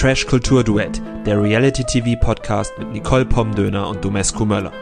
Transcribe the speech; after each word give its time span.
Trash 0.00 0.26
Kultur 0.26 0.64
Duett, 0.64 1.02
der 1.26 1.42
Reality 1.42 1.84
TV 1.84 2.18
Podcast 2.18 2.72
mit 2.78 2.90
Nicole 2.90 3.26
Pomdöner 3.26 3.86
und 3.86 4.02
Domescu 4.02 4.46
Möller. 4.46 4.72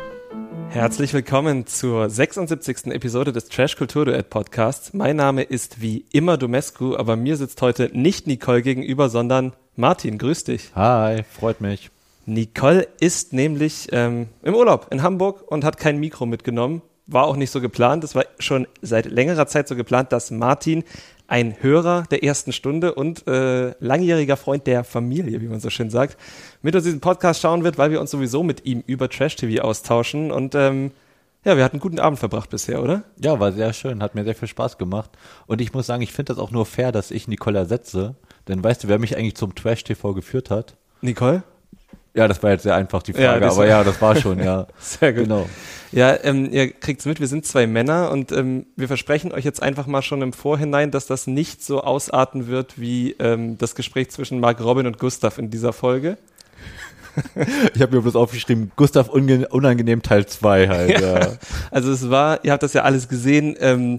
Herzlich 0.68 1.12
willkommen 1.12 1.66
zur 1.66 2.08
76. 2.08 2.86
Episode 2.92 3.32
des 3.32 3.48
Trash 3.48 3.76
Kultur 3.76 4.04
Duett 4.04 4.30
Podcasts. 4.30 4.94
Mein 4.94 5.16
Name 5.16 5.42
ist 5.42 5.80
wie 5.80 6.04
immer 6.12 6.36
Domescu, 6.36 6.94
aber 6.94 7.16
mir 7.16 7.36
sitzt 7.36 7.60
heute 7.62 7.90
nicht 7.92 8.28
Nicole 8.28 8.62
gegenüber, 8.62 9.08
sondern 9.08 9.54
Martin. 9.74 10.18
Grüß 10.18 10.44
dich. 10.44 10.70
Hi, 10.76 11.24
freut 11.24 11.60
mich. 11.60 11.90
Nicole 12.24 12.86
ist 13.00 13.32
nämlich 13.32 13.88
ähm, 13.90 14.28
im 14.44 14.54
Urlaub 14.54 14.86
in 14.92 15.02
Hamburg 15.02 15.42
und 15.50 15.64
hat 15.64 15.78
kein 15.78 15.98
Mikro 15.98 16.26
mitgenommen. 16.26 16.80
War 17.08 17.24
auch 17.24 17.36
nicht 17.36 17.50
so 17.50 17.60
geplant. 17.60 18.04
Es 18.04 18.14
war 18.14 18.24
schon 18.38 18.68
seit 18.82 19.06
längerer 19.06 19.46
Zeit 19.46 19.66
so 19.66 19.74
geplant, 19.74 20.12
dass 20.12 20.30
Martin 20.30 20.84
ein 21.26 21.56
Hörer 21.60 22.04
der 22.10 22.24
ersten 22.24 22.52
Stunde 22.52 22.94
und 22.94 23.26
äh, 23.26 23.74
langjähriger 23.80 24.36
Freund 24.36 24.66
der 24.66 24.82
Familie, 24.82 25.40
wie 25.40 25.48
man 25.48 25.60
so 25.60 25.68
schön 25.68 25.90
sagt, 25.90 26.16
mit 26.62 26.74
uns 26.74 26.84
diesen 26.84 27.00
Podcast 27.00 27.40
schauen 27.40 27.64
wird, 27.64 27.76
weil 27.76 27.90
wir 27.90 28.00
uns 28.00 28.10
sowieso 28.10 28.42
mit 28.42 28.64
ihm 28.64 28.82
über 28.86 29.10
Trash-TV 29.10 29.62
austauschen. 29.62 30.30
Und 30.30 30.54
ähm, 30.54 30.92
ja, 31.44 31.56
wir 31.56 31.64
hatten 31.64 31.76
einen 31.76 31.80
guten 31.82 32.00
Abend 32.00 32.18
verbracht 32.18 32.50
bisher, 32.50 32.82
oder? 32.82 33.04
Ja, 33.20 33.38
war 33.38 33.52
sehr 33.52 33.72
schön, 33.74 34.02
hat 34.02 34.14
mir 34.14 34.24
sehr 34.24 34.34
viel 34.34 34.48
Spaß 34.48 34.78
gemacht. 34.78 35.10
Und 35.46 35.60
ich 35.60 35.74
muss 35.74 35.86
sagen, 35.86 36.02
ich 36.02 36.12
finde 36.12 36.32
das 36.32 36.42
auch 36.42 36.50
nur 36.50 36.64
fair, 36.64 36.92
dass 36.92 37.10
ich 37.10 37.28
Nicole 37.28 37.58
ersetze. 37.58 38.16
Denn 38.48 38.64
weißt 38.64 38.84
du, 38.84 38.88
wer 38.88 38.98
mich 38.98 39.16
eigentlich 39.16 39.36
zum 39.36 39.54
Trash-TV 39.54 40.14
geführt 40.14 40.50
hat? 40.50 40.76
Nicole? 41.02 41.42
Ja, 42.18 42.26
das 42.26 42.42
war 42.42 42.50
jetzt 42.50 42.64
sehr 42.64 42.74
einfach 42.74 43.00
die 43.04 43.12
Frage, 43.12 43.44
Ja, 43.44 43.50
aber 43.52 43.66
ja, 43.68 43.84
das 43.84 44.02
war 44.02 44.16
schon, 44.16 44.42
ja. 44.42 44.66
Sehr 44.80 45.12
gut. 45.12 45.22
Genau. 45.22 45.48
Ja, 45.92 46.16
ähm, 46.24 46.50
ihr 46.50 46.72
kriegt's 46.72 47.06
mit, 47.06 47.20
wir 47.20 47.28
sind 47.28 47.46
zwei 47.46 47.68
Männer 47.68 48.10
und 48.10 48.32
ähm, 48.32 48.66
wir 48.74 48.88
versprechen 48.88 49.30
euch 49.30 49.44
jetzt 49.44 49.62
einfach 49.62 49.86
mal 49.86 50.02
schon 50.02 50.20
im 50.20 50.32
Vorhinein, 50.32 50.90
dass 50.90 51.06
das 51.06 51.28
nicht 51.28 51.62
so 51.62 51.80
ausarten 51.80 52.48
wird 52.48 52.80
wie 52.80 53.12
ähm, 53.20 53.56
das 53.56 53.76
Gespräch 53.76 54.10
zwischen 54.10 54.40
Mark 54.40 54.60
Robin 54.60 54.88
und 54.88 54.98
Gustav 54.98 55.38
in 55.38 55.50
dieser 55.50 55.72
Folge. 55.72 56.18
Ich 57.74 57.82
habe 57.82 57.96
mir 57.96 58.02
bloß 58.02 58.14
aufgeschrieben, 58.14 58.70
Gustav 58.76 59.08
unangenehm 59.08 60.02
Teil 60.02 60.26
2 60.26 60.68
halt, 60.68 61.00
ja. 61.00 61.32
Also 61.70 61.90
es 61.90 62.10
war, 62.10 62.44
ihr 62.44 62.52
habt 62.52 62.62
das 62.62 62.74
ja 62.74 62.82
alles 62.82 63.08
gesehen, 63.08 63.56
ähm, 63.58 63.98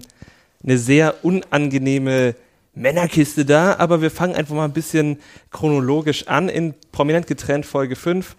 eine 0.64 0.78
sehr 0.78 1.22
unangenehme 1.22 2.34
Männerkiste 2.80 3.44
da, 3.44 3.76
aber 3.76 4.00
wir 4.00 4.10
fangen 4.10 4.34
einfach 4.34 4.54
mal 4.54 4.64
ein 4.64 4.72
bisschen 4.72 5.18
chronologisch 5.50 6.28
an. 6.28 6.48
In 6.48 6.74
Prominent 6.92 7.26
getrennt 7.26 7.66
Folge 7.66 7.94
5. 7.94 8.36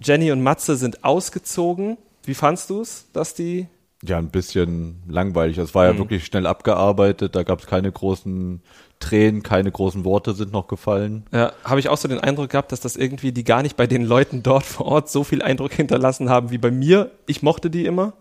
Jenny 0.00 0.32
und 0.32 0.42
Matze 0.42 0.76
sind 0.76 1.04
ausgezogen. 1.04 1.96
Wie 2.24 2.34
fandst 2.34 2.70
du's, 2.70 3.06
dass 3.12 3.34
die 3.34 3.68
Ja, 4.04 4.18
ein 4.18 4.30
bisschen 4.30 5.02
langweilig. 5.08 5.58
Es 5.58 5.76
war 5.76 5.86
ja 5.86 5.96
wirklich 5.96 6.24
schnell 6.24 6.46
abgearbeitet, 6.46 7.36
da 7.36 7.44
gab 7.44 7.60
es 7.60 7.66
keine 7.66 7.92
großen 7.92 8.60
Tränen, 8.98 9.42
keine 9.44 9.70
großen 9.70 10.04
Worte 10.04 10.32
sind 10.34 10.52
noch 10.52 10.66
gefallen. 10.66 11.24
Ja, 11.32 11.52
habe 11.62 11.78
ich 11.78 11.88
auch 11.88 11.96
so 11.96 12.08
den 12.08 12.18
Eindruck 12.18 12.50
gehabt, 12.50 12.72
dass 12.72 12.80
das 12.80 12.96
irgendwie 12.96 13.30
die 13.30 13.44
gar 13.44 13.62
nicht 13.62 13.76
bei 13.76 13.86
den 13.86 14.04
Leuten 14.04 14.42
dort 14.42 14.64
vor 14.64 14.86
Ort 14.86 15.08
so 15.08 15.22
viel 15.22 15.40
Eindruck 15.40 15.72
hinterlassen 15.72 16.28
haben 16.30 16.50
wie 16.50 16.58
bei 16.58 16.72
mir. 16.72 17.12
Ich 17.26 17.42
mochte 17.42 17.70
die 17.70 17.84
immer. 17.84 18.14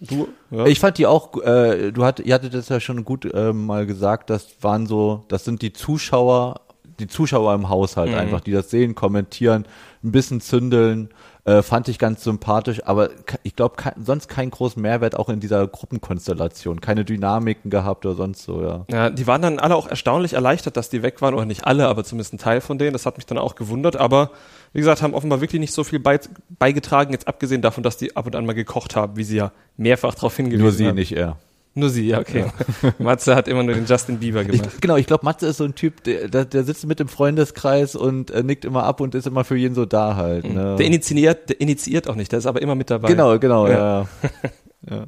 Du? 0.00 0.28
Ja. 0.50 0.64
Ich 0.66 0.80
fand 0.80 0.96
die 0.96 1.06
auch, 1.06 1.36
äh, 1.42 1.92
du 1.92 2.04
hat, 2.04 2.20
ihr 2.20 2.34
hattet 2.34 2.54
das 2.54 2.70
ja 2.70 2.80
schon 2.80 3.04
gut 3.04 3.26
äh, 3.26 3.52
mal 3.52 3.86
gesagt, 3.86 4.30
das 4.30 4.48
waren 4.62 4.86
so, 4.86 5.24
das 5.28 5.44
sind 5.44 5.60
die 5.60 5.74
Zuschauer, 5.74 6.62
die 6.98 7.06
Zuschauer 7.06 7.54
im 7.54 7.68
Haushalt 7.68 8.14
einfach, 8.14 8.40
die 8.40 8.52
das 8.52 8.70
sehen, 8.70 8.94
kommentieren, 8.94 9.66
ein 10.02 10.12
bisschen 10.12 10.40
zündeln, 10.40 11.10
äh, 11.44 11.62
fand 11.62 11.88
ich 11.88 11.98
ganz 11.98 12.22
sympathisch, 12.24 12.82
aber 12.84 13.08
ke- 13.08 13.38
ich 13.42 13.56
glaube 13.56 13.76
sonst 14.02 14.28
keinen 14.28 14.50
großen 14.50 14.80
Mehrwert 14.80 15.16
auch 15.16 15.28
in 15.28 15.40
dieser 15.40 15.66
Gruppenkonstellation, 15.66 16.80
keine 16.80 17.04
Dynamiken 17.04 17.70
gehabt 17.70 18.04
oder 18.06 18.14
sonst 18.14 18.42
so, 18.42 18.62
ja. 18.62 18.84
Ja, 18.90 19.10
die 19.10 19.26
waren 19.26 19.42
dann 19.42 19.58
alle 19.58 19.74
auch 19.76 19.86
erstaunlich 19.88 20.34
erleichtert, 20.34 20.76
dass 20.76 20.90
die 20.90 21.02
weg 21.02 21.22
waren, 21.22 21.34
oder 21.34 21.46
nicht 21.46 21.64
alle, 21.64 21.88
aber 21.88 22.04
zumindest 22.04 22.34
ein 22.34 22.38
Teil 22.38 22.60
von 22.60 22.78
denen. 22.78 22.92
Das 22.92 23.06
hat 23.06 23.16
mich 23.16 23.26
dann 23.26 23.38
auch 23.38 23.54
gewundert, 23.54 23.96
aber 23.96 24.30
wie 24.72 24.78
gesagt, 24.80 25.02
haben 25.02 25.14
offenbar 25.14 25.40
wirklich 25.40 25.60
nicht 25.60 25.72
so 25.74 25.82
viel 25.84 25.98
bei, 25.98 26.20
beigetragen, 26.58 27.12
jetzt 27.12 27.26
abgesehen 27.26 27.62
davon, 27.62 27.82
dass 27.82 27.96
die 27.96 28.16
ab 28.16 28.26
und 28.26 28.36
an 28.36 28.46
mal 28.46 28.52
gekocht 28.54 28.94
haben, 28.96 29.16
wie 29.16 29.24
sie 29.24 29.36
ja 29.36 29.52
mehrfach 29.76 30.14
darauf 30.14 30.36
hingewiesen 30.36 30.62
Nur 30.62 30.72
sie, 30.72 30.86
haben. 30.88 30.94
nicht 30.96 31.12
er. 31.16 31.36
Nur 31.74 31.88
sie, 31.88 32.08
ja, 32.08 32.18
okay. 32.18 32.46
Matze 32.98 33.36
hat 33.36 33.46
immer 33.46 33.62
nur 33.62 33.74
den 33.74 33.86
Justin 33.86 34.18
Bieber 34.18 34.42
Ich, 34.42 34.48
gemacht. 34.48 34.80
genau, 34.82 34.96
ich 34.96 35.06
glaube, 35.06 35.24
Matze 35.24 35.46
ist 35.46 35.58
so 35.58 35.64
ein 35.64 35.76
Typ, 35.76 36.02
der, 36.02 36.44
der, 36.44 36.64
sitzt 36.64 36.84
mit 36.86 36.98
im 37.00 37.06
Freundeskreis 37.08 37.94
und 37.94 38.32
äh, 38.32 38.42
nickt 38.42 38.64
immer 38.64 38.84
ab 38.84 39.00
und 39.00 39.14
ist 39.14 39.26
immer 39.26 39.44
für 39.44 39.56
jeden 39.56 39.74
so 39.76 39.86
da 39.86 40.16
halt. 40.16 40.52
Ne? 40.52 40.76
Der 40.76 40.86
initiiert, 40.86 41.48
der 41.48 41.60
initiiert 41.60 42.08
auch 42.08 42.16
nicht, 42.16 42.32
der 42.32 42.40
ist 42.40 42.46
aber 42.46 42.60
immer 42.60 42.74
mit 42.74 42.90
dabei. 42.90 43.08
genau, 43.08 43.38
genau, 43.38 43.68
Ja. 43.68 43.78
ja. 43.78 44.08
ja. 44.90 45.06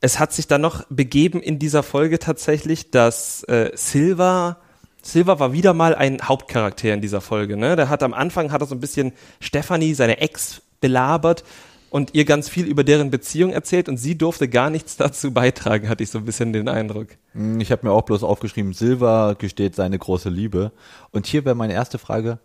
es 0.00 0.18
hat 0.18 0.32
sich 0.32 0.46
dann 0.46 0.62
noch 0.62 0.84
begeben 0.88 1.40
in 1.42 1.58
dieser 1.58 1.82
Folge 1.82 2.18
tatsächlich, 2.18 2.90
dass 2.90 3.44
äh, 3.44 3.70
Silva 3.74 4.56
Silva 5.02 5.38
war 5.38 5.52
wieder 5.52 5.74
mal 5.74 5.94
ein 5.94 6.18
Hauptcharakter 6.22 6.92
in 6.92 7.00
dieser 7.00 7.20
Folge. 7.20 7.56
Ne? 7.56 7.76
Der 7.76 7.88
hat 7.88 8.02
am 8.02 8.12
Anfang 8.14 8.50
hat 8.50 8.60
er 8.62 8.66
so 8.66 8.74
ein 8.74 8.80
bisschen 8.80 9.12
Stephanie, 9.40 9.94
seine 9.94 10.20
Ex, 10.20 10.60
belabert 10.80 11.44
und 11.90 12.14
ihr 12.14 12.24
ganz 12.24 12.48
viel 12.48 12.66
über 12.66 12.84
deren 12.84 13.10
Beziehung 13.10 13.50
erzählt 13.52 13.88
und 13.88 13.96
sie 13.96 14.16
durfte 14.16 14.48
gar 14.48 14.70
nichts 14.70 14.96
dazu 14.96 15.32
beitragen, 15.32 15.88
hatte 15.88 16.02
ich 16.02 16.10
so 16.10 16.18
ein 16.18 16.24
bisschen 16.24 16.52
den 16.52 16.68
Eindruck. 16.68 17.08
Hm, 17.32 17.60
Ich 17.60 17.72
habe 17.72 17.86
mir 17.86 17.92
auch 17.92 18.02
bloß 18.02 18.22
aufgeschrieben, 18.22 18.72
Silva 18.72 19.34
gesteht 19.34 19.74
seine 19.74 19.98
große 19.98 20.28
Liebe. 20.28 20.72
Und 21.10 21.26
hier 21.26 21.44
wäre 21.44 21.54
meine 21.54 21.72
erste 21.72 21.98
Frage, 21.98 22.38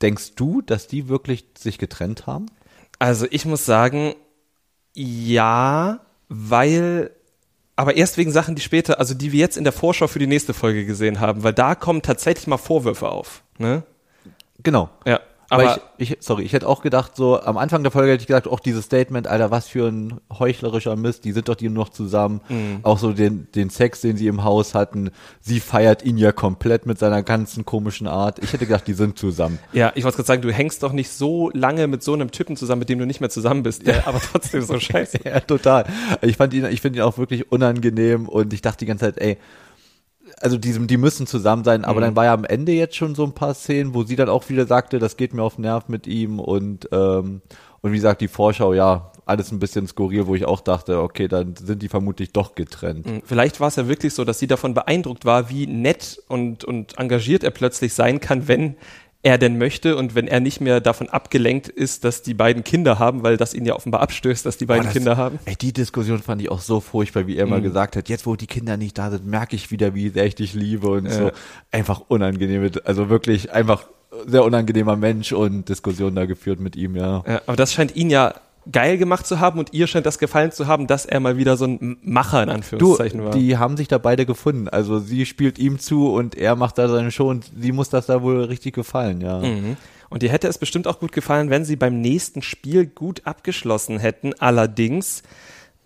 denkst 0.00 0.34
du, 0.36 0.62
dass 0.62 0.86
die 0.86 1.08
wirklich 1.08 1.44
sich 1.56 1.78
getrennt 1.78 2.26
haben? 2.26 2.46
Also 2.98 3.26
ich 3.30 3.44
muss 3.44 3.64
sagen, 3.64 4.14
ja, 4.94 6.00
weil, 6.28 7.10
aber 7.76 7.96
erst 7.96 8.16
wegen 8.18 8.30
Sachen, 8.32 8.54
die 8.54 8.62
später, 8.62 8.98
also 8.98 9.14
die 9.14 9.32
wir 9.32 9.40
jetzt 9.40 9.56
in 9.56 9.64
der 9.64 9.72
Vorschau 9.72 10.06
für 10.06 10.18
die 10.18 10.26
nächste 10.26 10.54
Folge 10.54 10.86
gesehen 10.86 11.20
haben, 11.20 11.42
weil 11.42 11.52
da 11.52 11.74
kommen 11.74 12.02
tatsächlich 12.02 12.46
mal 12.46 12.58
Vorwürfe 12.58 13.08
auf. 13.08 13.42
Ne? 13.58 13.84
Genau. 14.62 14.90
Ja, 15.06 15.20
Aber, 15.52 15.80
ich, 15.98 16.12
ich, 16.12 16.16
sorry, 16.20 16.44
ich 16.44 16.52
hätte 16.52 16.66
auch 16.68 16.82
gedacht, 16.82 17.16
so 17.16 17.40
am 17.40 17.58
Anfang 17.58 17.82
der 17.82 17.92
Folge 17.92 18.12
hätte 18.12 18.22
ich 18.22 18.26
gesagt, 18.26 18.48
auch 18.48 18.60
dieses 18.60 18.86
Statement, 18.86 19.26
Alter, 19.26 19.50
was 19.50 19.68
für 19.68 19.88
ein 19.88 20.20
heuchlerischer 20.38 20.96
Mist, 20.96 21.24
die 21.24 21.32
sind 21.32 21.48
doch 21.48 21.54
die 21.54 21.68
nur 21.68 21.84
noch 21.84 21.90
zusammen. 21.90 22.40
Auch 22.82 22.98
so 22.98 23.12
den, 23.12 23.48
den 23.54 23.70
Sex, 23.70 24.00
den 24.00 24.16
sie 24.16 24.26
im 24.26 24.44
Haus 24.44 24.74
hatten, 24.74 25.10
sie 25.40 25.60
feiert 25.60 26.04
ihn 26.04 26.16
ja 26.16 26.32
komplett 26.32 26.86
mit 26.86 26.98
seiner 26.98 27.22
ganzen 27.22 27.64
komischen 27.64 28.06
Art. 28.06 28.38
Ich 28.42 28.52
hätte 28.52 28.66
gedacht, 28.66 28.86
die 28.86 28.94
sind 28.94 29.18
zusammen. 29.18 29.58
Ja, 29.72 29.92
ich 29.94 30.04
wollte 30.04 30.16
gerade 30.16 30.26
sagen, 30.26 30.42
du 30.42 30.52
hängst 30.52 30.82
doch 30.82 30.92
nicht 30.92 31.10
so 31.10 31.50
lange 31.52 31.86
mit 31.86 32.02
so 32.02 32.14
einem 32.14 32.30
Typen 32.30 32.56
zusammen, 32.56 32.80
mit 32.80 32.88
dem 32.88 32.98
du 32.98 33.06
nicht 33.06 33.20
mehr 33.20 33.30
zusammen 33.30 33.62
bist, 33.62 33.86
der 33.86 34.06
aber 34.06 34.20
trotzdem 34.20 34.62
so 34.62 34.78
scheiße. 34.80 35.20
Ja, 35.24 35.40
total. 35.40 35.84
Ich 36.22 36.36
fand 36.36 36.54
ihn, 36.54 36.64
ich 36.66 36.80
finde 36.80 37.00
ihn 37.00 37.02
auch 37.02 37.18
wirklich 37.18 37.52
unangenehm 37.52 38.28
und 38.28 38.52
ich 38.52 38.62
dachte 38.62 38.78
die 38.78 38.86
ganze 38.86 39.06
Zeit, 39.06 39.18
ey, 39.18 39.38
also 40.42 40.58
die, 40.58 40.86
die 40.86 40.96
müssen 40.96 41.26
zusammen 41.26 41.64
sein, 41.64 41.84
aber 41.84 42.00
dann 42.00 42.16
war 42.16 42.24
ja 42.24 42.34
am 42.34 42.44
Ende 42.44 42.72
jetzt 42.72 42.96
schon 42.96 43.14
so 43.14 43.24
ein 43.24 43.32
paar 43.32 43.54
Szenen, 43.54 43.94
wo 43.94 44.02
sie 44.02 44.16
dann 44.16 44.28
auch 44.28 44.48
wieder 44.48 44.66
sagte, 44.66 44.98
das 44.98 45.16
geht 45.16 45.34
mir 45.34 45.42
auf 45.42 45.54
den 45.54 45.62
Nerv 45.62 45.88
mit 45.88 46.06
ihm 46.06 46.40
und 46.40 46.88
ähm, 46.92 47.42
und 47.82 47.90
wie 47.90 47.96
gesagt, 47.96 48.20
die 48.20 48.28
Vorschau, 48.28 48.74
ja, 48.74 49.10
alles 49.26 49.50
ein 49.50 49.58
bisschen 49.58 49.88
skurril, 49.88 50.28
wo 50.28 50.36
ich 50.36 50.44
auch 50.44 50.60
dachte, 50.60 51.00
okay, 51.00 51.26
dann 51.26 51.56
sind 51.56 51.82
die 51.82 51.88
vermutlich 51.88 52.32
doch 52.32 52.54
getrennt. 52.54 53.06
Vielleicht 53.24 53.58
war 53.58 53.68
es 53.68 53.76
ja 53.76 53.88
wirklich 53.88 54.14
so, 54.14 54.24
dass 54.24 54.38
sie 54.38 54.46
davon 54.46 54.72
beeindruckt 54.72 55.24
war, 55.24 55.50
wie 55.50 55.66
nett 55.66 56.22
und, 56.28 56.64
und 56.64 56.96
engagiert 56.98 57.42
er 57.42 57.50
plötzlich 57.50 57.92
sein 57.94 58.20
kann, 58.20 58.46
wenn 58.46 58.76
er 59.24 59.38
denn 59.38 59.56
möchte 59.56 59.96
und 59.96 60.14
wenn 60.14 60.26
er 60.26 60.40
nicht 60.40 60.60
mehr 60.60 60.80
davon 60.80 61.08
abgelenkt 61.08 61.68
ist, 61.68 62.04
dass 62.04 62.22
die 62.22 62.34
beiden 62.34 62.64
Kinder 62.64 62.98
haben, 62.98 63.22
weil 63.22 63.36
das 63.36 63.54
ihn 63.54 63.64
ja 63.64 63.74
offenbar 63.74 64.00
abstößt, 64.00 64.44
dass 64.44 64.56
die 64.58 64.66
beiden 64.66 64.84
das- 64.84 64.92
Kinder 64.92 65.16
haben. 65.16 65.38
Ey, 65.44 65.54
die 65.56 65.72
Diskussion 65.72 66.18
fand 66.20 66.42
ich 66.42 66.50
auch 66.50 66.60
so 66.60 66.80
furchtbar, 66.80 67.26
wie 67.26 67.36
er 67.36 67.46
mal 67.46 67.62
gesagt 67.62 67.94
hat, 67.96 68.08
jetzt 68.08 68.26
wo 68.26 68.34
die 68.34 68.46
Kinder 68.48 68.76
nicht 68.76 68.98
da 68.98 69.10
sind, 69.10 69.24
merke 69.26 69.54
ich 69.54 69.70
wieder, 69.70 69.94
wie 69.94 70.08
sehr 70.08 70.26
ich 70.26 70.34
dich 70.34 70.54
liebe 70.54 70.88
und 70.88 71.10
so. 71.10 71.30
Einfach 71.70 72.02
unangenehm, 72.08 72.68
also 72.84 73.08
wirklich 73.08 73.52
einfach 73.52 73.86
sehr 74.26 74.44
unangenehmer 74.44 74.96
Mensch 74.96 75.32
und 75.32 75.68
Diskussion 75.68 76.14
da 76.14 76.26
geführt 76.26 76.60
mit 76.60 76.76
ihm, 76.76 76.96
ja. 76.96 77.22
Ja, 77.26 77.42
aber 77.46 77.56
das 77.56 77.72
scheint 77.72 77.94
ihn 77.96 78.10
ja 78.10 78.34
geil 78.70 78.96
gemacht 78.98 79.26
zu 79.26 79.40
haben 79.40 79.58
und 79.58 79.72
ihr 79.72 79.86
scheint 79.86 80.06
das 80.06 80.18
gefallen 80.18 80.52
zu 80.52 80.66
haben, 80.66 80.86
dass 80.86 81.04
er 81.04 81.18
mal 81.20 81.36
wieder 81.36 81.56
so 81.56 81.64
ein 81.66 81.96
Macher 82.02 82.42
in 82.42 82.48
Du, 82.48 82.54
Anführungszeichen 82.54 83.24
war. 83.24 83.30
die 83.32 83.56
haben 83.56 83.76
sich 83.76 83.88
da 83.88 83.98
beide 83.98 84.24
gefunden. 84.26 84.68
Also 84.68 84.98
sie 85.00 85.26
spielt 85.26 85.58
ihm 85.58 85.78
zu 85.78 86.12
und 86.12 86.36
er 86.36 86.54
macht 86.54 86.78
da 86.78 86.88
seine 86.88 87.10
Show 87.10 87.28
und 87.28 87.50
sie 87.58 87.72
muss 87.72 87.88
das 87.88 88.06
da 88.06 88.22
wohl 88.22 88.44
richtig 88.44 88.74
gefallen, 88.74 89.20
ja. 89.20 89.38
Mhm. 89.40 89.76
Und 90.10 90.22
ihr 90.22 90.30
hätte 90.30 90.46
es 90.46 90.58
bestimmt 90.58 90.86
auch 90.86 91.00
gut 91.00 91.12
gefallen, 91.12 91.48
wenn 91.50 91.64
sie 91.64 91.76
beim 91.76 92.00
nächsten 92.00 92.42
Spiel 92.42 92.86
gut 92.86 93.22
abgeschlossen 93.24 93.98
hätten. 93.98 94.34
Allerdings 94.38 95.22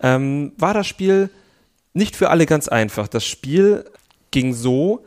ähm, 0.01 0.51
war 0.57 0.73
das 0.73 0.85
Spiel 0.85 1.29
nicht 1.93 2.15
für 2.15 2.29
alle 2.29 2.45
ganz 2.45 2.67
einfach. 2.67 3.07
Das 3.07 3.25
Spiel 3.25 3.85
ging 4.31 4.53
so, 4.53 5.05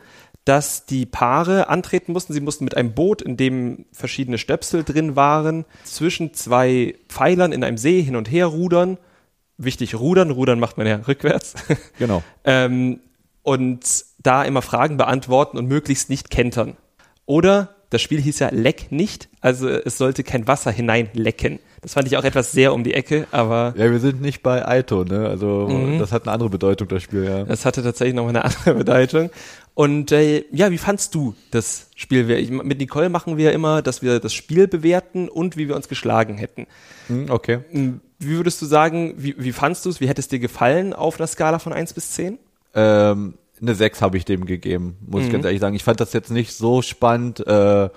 dass 0.51 0.85
die 0.85 1.07
Paare 1.07 1.69
antreten 1.69 2.11
mussten. 2.11 2.33
Sie 2.33 2.41
mussten 2.41 2.65
mit 2.65 2.77
einem 2.77 2.93
Boot, 2.93 3.23
in 3.23 3.37
dem 3.37 3.85
verschiedene 3.93 4.37
Stöpsel 4.37 4.83
drin 4.83 5.15
waren, 5.15 5.65
zwischen 5.85 6.35
zwei 6.35 6.97
Pfeilern 7.09 7.53
in 7.53 7.63
einem 7.63 7.79
See 7.79 8.03
hin 8.03 8.17
und 8.17 8.29
her 8.29 8.47
rudern. 8.47 8.99
Wichtig, 9.59 9.95
rudern. 9.95 10.33
Rudern 10.33 10.59
macht 10.59 10.77
man 10.77 10.89
ja 10.89 10.97
rückwärts. 11.07 11.55
Genau. 12.01 12.25
ähm, 12.43 12.99
und 13.45 14.05
da 14.19 14.43
immer 14.43 14.61
Fragen 14.61 14.97
beantworten 14.97 15.57
und 15.57 15.67
möglichst 15.67 16.11
nicht 16.11 16.31
kentern. 16.31 16.77
Oder 17.27 17.77
das 17.91 18.01
Spiel 18.03 18.21
hieß 18.21 18.39
ja 18.39 18.49
Leck 18.53 18.91
nicht, 18.91 19.29
also 19.41 19.69
es 19.69 19.99
sollte 19.99 20.23
kein 20.25 20.47
Wasser 20.47 20.71
hineinlecken. 20.71 21.59
Das 21.83 21.95
fand 21.95 22.07
ich 22.09 22.17
auch 22.17 22.25
etwas 22.25 22.53
sehr 22.53 22.75
um 22.75 22.85
die 22.85 22.93
Ecke, 22.95 23.27
aber 23.31 23.73
Ja, 23.77 23.91
wir 23.91 24.01
sind 24.01 24.21
nicht 24.21 24.43
bei 24.43 24.67
Aito, 24.67 25.05
ne? 25.05 25.27
Also 25.29 25.67
Mhm. 25.69 25.99
das 25.99 26.13
hat 26.13 26.25
eine 26.25 26.33
andere 26.33 26.51
Bedeutung, 26.51 26.89
das 26.89 27.03
Spiel, 27.03 27.25
ja. 27.25 27.43
es 27.49 27.65
hatte 27.65 27.83
tatsächlich 27.83 28.15
noch 28.15 28.29
eine 28.29 28.45
andere 28.45 28.75
Bedeutung. 28.75 29.31
Und 29.75 30.13
äh, 30.13 30.45
ja, 30.53 30.71
wie 30.71 30.79
fandst 30.79 31.15
du 31.15 31.35
das 31.53 31.87
Spiel? 31.97 32.29
Wir, 32.29 32.39
mit 32.65 32.79
Nicole 32.79 33.09
machen 33.09 33.37
wir 33.39 33.53
immer, 33.53 33.81
dass 33.83 34.03
wir 34.03 34.19
das 34.21 34.35
Spiel 34.35 34.69
bewerten 34.69 35.29
und 35.29 35.57
wie 35.57 35.69
wir 35.69 35.77
uns 35.77 35.89
geschlagen 35.89 36.37
hätten. 36.37 36.67
Hm, 37.07 37.31
okay. 37.31 37.61
Wie 37.73 38.37
würdest 38.37 38.61
du 38.61 38.67
sagen, 38.67 39.15
wie, 39.17 39.35
wie 39.39 39.53
fandst 39.53 39.87
du 39.87 39.89
es? 39.91 40.01
Wie 40.01 40.09
hätte 40.09 40.21
es 40.21 40.29
dir 40.29 40.39
gefallen 40.39 40.93
auf 40.93 41.19
einer 41.19 41.27
Skala 41.29 41.59
von 41.61 41.73
1 41.73 41.95
bis 41.95 42.11
10? 42.13 42.39
Ähm, 42.75 43.35
eine 43.61 43.75
6 43.75 44.01
habe 44.03 44.17
ich 44.17 44.25
dem 44.25 44.47
gegeben, 44.47 44.97
muss 45.07 45.25
ich 45.25 45.33
ganz 45.33 45.45
ehrlich 45.45 45.61
sagen. 45.61 45.75
Ich 45.77 45.85
fand 45.85 46.01
das 46.01 46.13
jetzt 46.13 46.31
nicht 46.31 46.55
so 46.55 46.83
spannend. 46.83 47.47
Äh, 47.47 47.89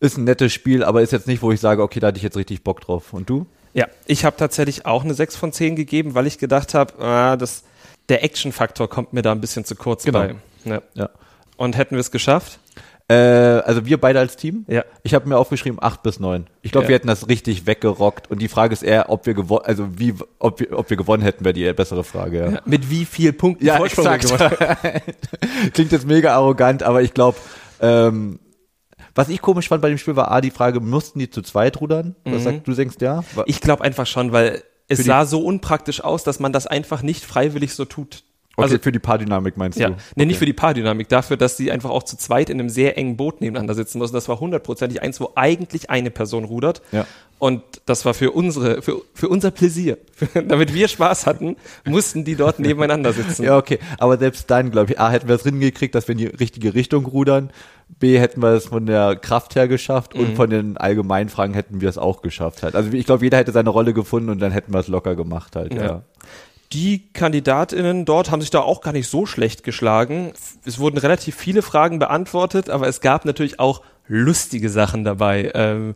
ist 0.00 0.16
ein 0.16 0.24
nettes 0.24 0.52
Spiel, 0.52 0.84
aber 0.84 1.02
ist 1.02 1.12
jetzt 1.12 1.26
nicht, 1.26 1.42
wo 1.42 1.50
ich 1.50 1.60
sage, 1.60 1.82
okay, 1.82 1.98
da 2.00 2.08
hatte 2.08 2.18
ich 2.18 2.22
jetzt 2.22 2.36
richtig 2.36 2.62
Bock 2.62 2.80
drauf. 2.80 3.12
Und 3.12 3.28
du? 3.28 3.46
Ja, 3.74 3.86
ich 4.06 4.24
habe 4.24 4.36
tatsächlich 4.36 4.86
auch 4.86 5.04
eine 5.04 5.14
6 5.14 5.36
von 5.36 5.52
10 5.52 5.74
gegeben, 5.76 6.14
weil 6.14 6.26
ich 6.26 6.38
gedacht 6.38 6.74
habe, 6.74 6.98
ah, 7.02 7.36
das, 7.36 7.64
der 8.08 8.22
Action-Faktor 8.24 8.88
kommt 8.88 9.12
mir 9.12 9.22
da 9.22 9.32
ein 9.32 9.40
bisschen 9.40 9.64
zu 9.64 9.74
kurz 9.74 10.04
Genau. 10.04 10.20
bei. 10.20 10.34
Ja. 10.64 10.82
Ja. 10.94 11.10
Und 11.56 11.76
hätten 11.76 11.96
wir 11.96 12.00
es 12.00 12.10
geschafft? 12.10 12.60
Äh, 13.10 13.14
also 13.14 13.86
wir 13.86 13.98
beide 13.98 14.18
als 14.20 14.36
Team? 14.36 14.64
Ja. 14.68 14.84
Ich 15.02 15.14
habe 15.14 15.28
mir 15.28 15.38
aufgeschrieben 15.38 15.78
8 15.82 16.02
bis 16.02 16.20
9. 16.20 16.46
Ich 16.60 16.72
glaube, 16.72 16.84
Ja. 16.84 16.88
wir 16.90 16.94
hätten 16.96 17.06
das 17.08 17.28
richtig 17.28 17.66
weggerockt. 17.66 18.30
Und 18.30 18.42
die 18.42 18.48
Frage 18.48 18.74
ist 18.74 18.82
eher, 18.82 19.08
ob 19.08 19.24
wir 19.24 19.32
gewonnen, 19.34 19.64
also 19.64 19.98
wie, 19.98 20.14
ob 20.38 20.60
wir, 20.60 20.78
ob 20.78 20.90
wir 20.90 20.96
gewonnen 20.98 21.22
hätten, 21.22 21.44
wäre 21.44 21.54
die 21.54 21.72
bessere 21.72 22.04
Frage. 22.04 22.52
Ja. 22.52 22.60
Mit 22.66 22.90
wie 22.90 23.04
viel 23.06 23.32
Punkten 23.32 23.64
Ja, 23.64 23.76
Vorsprung 23.78 24.06
exakt. 24.08 24.58
Klingt 25.72 25.92
jetzt 25.92 26.06
mega 26.06 26.34
arrogant, 26.34 26.82
aber 26.82 27.00
ich 27.02 27.14
glaube, 27.14 27.38
ähm, 27.80 28.40
was 29.14 29.28
ich 29.30 29.40
komisch 29.40 29.68
fand 29.68 29.80
bei 29.82 29.88
dem 29.88 29.98
Spiel 29.98 30.14
war 30.16 30.30
A, 30.30 30.40
die 30.40 30.50
Frage, 30.50 30.80
mussten 30.80 31.18
die 31.18 31.30
zu 31.30 31.42
zweit 31.42 31.80
rudern? 31.80 32.14
Was 32.24 32.44
sagst 32.44 32.60
du, 32.66 32.74
denkst 32.74 32.96
ja? 33.00 33.24
Ich 33.46 33.60
glaube 33.60 33.82
einfach 33.84 34.06
schon, 34.06 34.32
weil 34.32 34.62
es 34.86 35.04
sah 35.04 35.24
so 35.24 35.40
unpraktisch 35.40 36.02
aus, 36.04 36.24
dass 36.24 36.40
man 36.40 36.52
das 36.52 36.66
einfach 36.66 37.02
nicht 37.02 37.24
freiwillig 37.24 37.74
so 37.74 37.84
tut. 37.84 38.22
Okay, 38.58 38.64
Also 38.64 38.78
für 38.80 38.90
die 38.90 38.98
Paardynamik 38.98 39.56
meinst 39.56 39.78
Ja, 39.78 39.90
du? 39.90 39.96
nee, 40.16 40.24
nicht 40.26 40.38
für 40.38 40.44
die 40.44 40.52
Paardynamik, 40.52 41.08
dafür, 41.08 41.36
dass 41.36 41.56
sie 41.56 41.70
einfach 41.70 41.90
auch 41.90 42.02
zu 42.02 42.16
zweit 42.16 42.50
in 42.50 42.58
einem 42.58 42.68
sehr 42.68 42.98
engen 42.98 43.16
Boot 43.16 43.40
nebeneinander 43.40 43.74
sitzen 43.74 43.98
müssen. 43.98 44.14
Das 44.14 44.28
war 44.28 44.40
hundertprozentig 44.40 45.00
eins, 45.00 45.20
wo 45.20 45.30
eigentlich 45.36 45.90
eine 45.90 46.10
Person 46.10 46.44
rudert. 46.44 46.82
Ja. 46.90 47.06
Und 47.38 47.62
das 47.86 48.04
war 48.04 48.14
für 48.14 48.32
unsere, 48.32 48.82
für, 48.82 49.00
für 49.14 49.28
unser 49.28 49.52
Pläsier. 49.52 49.98
Damit 50.34 50.74
wir 50.74 50.88
Spaß 50.88 51.24
hatten, 51.26 51.54
mussten 51.84 52.24
die 52.24 52.34
dort 52.34 52.58
nebeneinander 52.58 53.12
sitzen. 53.12 53.44
Ja, 53.44 53.56
okay. 53.56 53.78
Aber 53.98 54.18
selbst 54.18 54.50
dann, 54.50 54.72
glaube 54.72 54.90
ich, 54.92 54.98
A, 54.98 55.08
hätten 55.10 55.28
wir 55.28 55.36
es 55.36 55.44
hingekriegt, 55.44 55.94
dass 55.94 56.08
wir 56.08 56.14
in 56.14 56.18
die 56.18 56.26
richtige 56.26 56.74
Richtung 56.74 57.06
rudern. 57.06 57.50
B, 58.00 58.18
hätten 58.18 58.42
wir 58.42 58.50
es 58.54 58.66
von 58.66 58.86
der 58.86 59.14
Kraft 59.14 59.54
her 59.54 59.68
geschafft. 59.68 60.16
Mhm. 60.16 60.20
Und 60.20 60.34
von 60.36 60.50
den 60.50 60.76
allgemeinen 60.78 61.28
Fragen 61.28 61.54
hätten 61.54 61.80
wir 61.80 61.88
es 61.88 61.96
auch 61.96 62.22
geschafft 62.22 62.64
halt. 62.64 62.74
Also 62.74 62.90
ich 62.92 63.06
glaube, 63.06 63.24
jeder 63.24 63.38
hätte 63.38 63.52
seine 63.52 63.70
Rolle 63.70 63.94
gefunden 63.94 64.30
und 64.30 64.40
dann 64.40 64.50
hätten 64.50 64.72
wir 64.74 64.80
es 64.80 64.88
locker 64.88 65.14
gemacht 65.14 65.54
halt. 65.54 65.72
Ja. 65.74 65.82
Ja. 65.84 66.02
Die 66.72 67.10
KandidatInnen 67.12 68.04
dort 68.04 68.30
haben 68.30 68.40
sich 68.40 68.50
da 68.50 68.60
auch 68.60 68.82
gar 68.82 68.92
nicht 68.92 69.08
so 69.08 69.24
schlecht 69.24 69.62
geschlagen. 69.62 70.32
Es 70.66 70.78
wurden 70.78 70.98
relativ 70.98 71.34
viele 71.34 71.62
Fragen 71.62 71.98
beantwortet, 71.98 72.68
aber 72.68 72.86
es 72.86 73.00
gab 73.00 73.24
natürlich 73.24 73.58
auch 73.58 73.82
lustige 74.06 74.68
Sachen 74.68 75.02
dabei. 75.02 75.50
Ähm, 75.54 75.94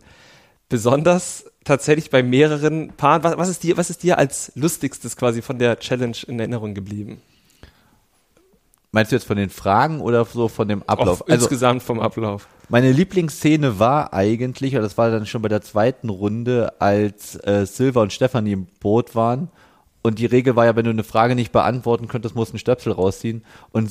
besonders 0.69 1.45
tatsächlich 1.63 2.09
bei 2.09 2.23
mehreren 2.23 2.93
Paaren. 2.97 3.23
Was, 3.23 3.37
was, 3.37 3.49
ist 3.49 3.63
dir, 3.63 3.77
was 3.77 3.91
ist 3.91 4.01
dir 4.01 4.17
als 4.17 4.51
lustigstes 4.55 5.15
quasi 5.15 5.43
von 5.43 5.59
der 5.59 5.79
Challenge 5.79 6.17
in 6.27 6.39
Erinnerung 6.39 6.73
geblieben? 6.73 7.21
Meinst 8.91 9.11
du 9.11 9.15
jetzt 9.15 9.25
von 9.25 9.37
den 9.37 9.49
Fragen 9.49 10.01
oder 10.01 10.25
so 10.25 10.47
von 10.47 10.67
dem 10.67 10.83
Ablauf? 10.83 11.21
Auch 11.21 11.27
insgesamt 11.27 11.81
vom 11.81 11.99
Ablauf. 11.99 12.47
Meine 12.69 12.91
Lieblingsszene 12.91 13.79
war 13.79 14.13
eigentlich, 14.13 14.73
oder 14.73 14.83
das 14.83 14.97
war 14.97 15.09
dann 15.09 15.25
schon 15.25 15.41
bei 15.41 15.49
der 15.49 15.61
zweiten 15.61 16.09
Runde, 16.09 16.79
als 16.79 17.35
äh, 17.43 17.65
Silva 17.65 18.03
und 18.03 18.13
Stefanie 18.13 18.51
im 18.51 18.67
Boot 18.79 19.15
waren. 19.15 19.49
Und 20.03 20.19
die 20.19 20.25
Regel 20.25 20.55
war 20.55 20.65
ja, 20.65 20.75
wenn 20.75 20.83
du 20.83 20.91
eine 20.91 21.03
Frage 21.03 21.33
nicht 21.33 21.53
beantworten 21.53 22.09
könntest, 22.09 22.35
musst 22.35 22.51
du 22.51 22.55
einen 22.55 22.59
Stöpsel 22.59 22.91
rausziehen. 22.91 23.43
Und 23.71 23.89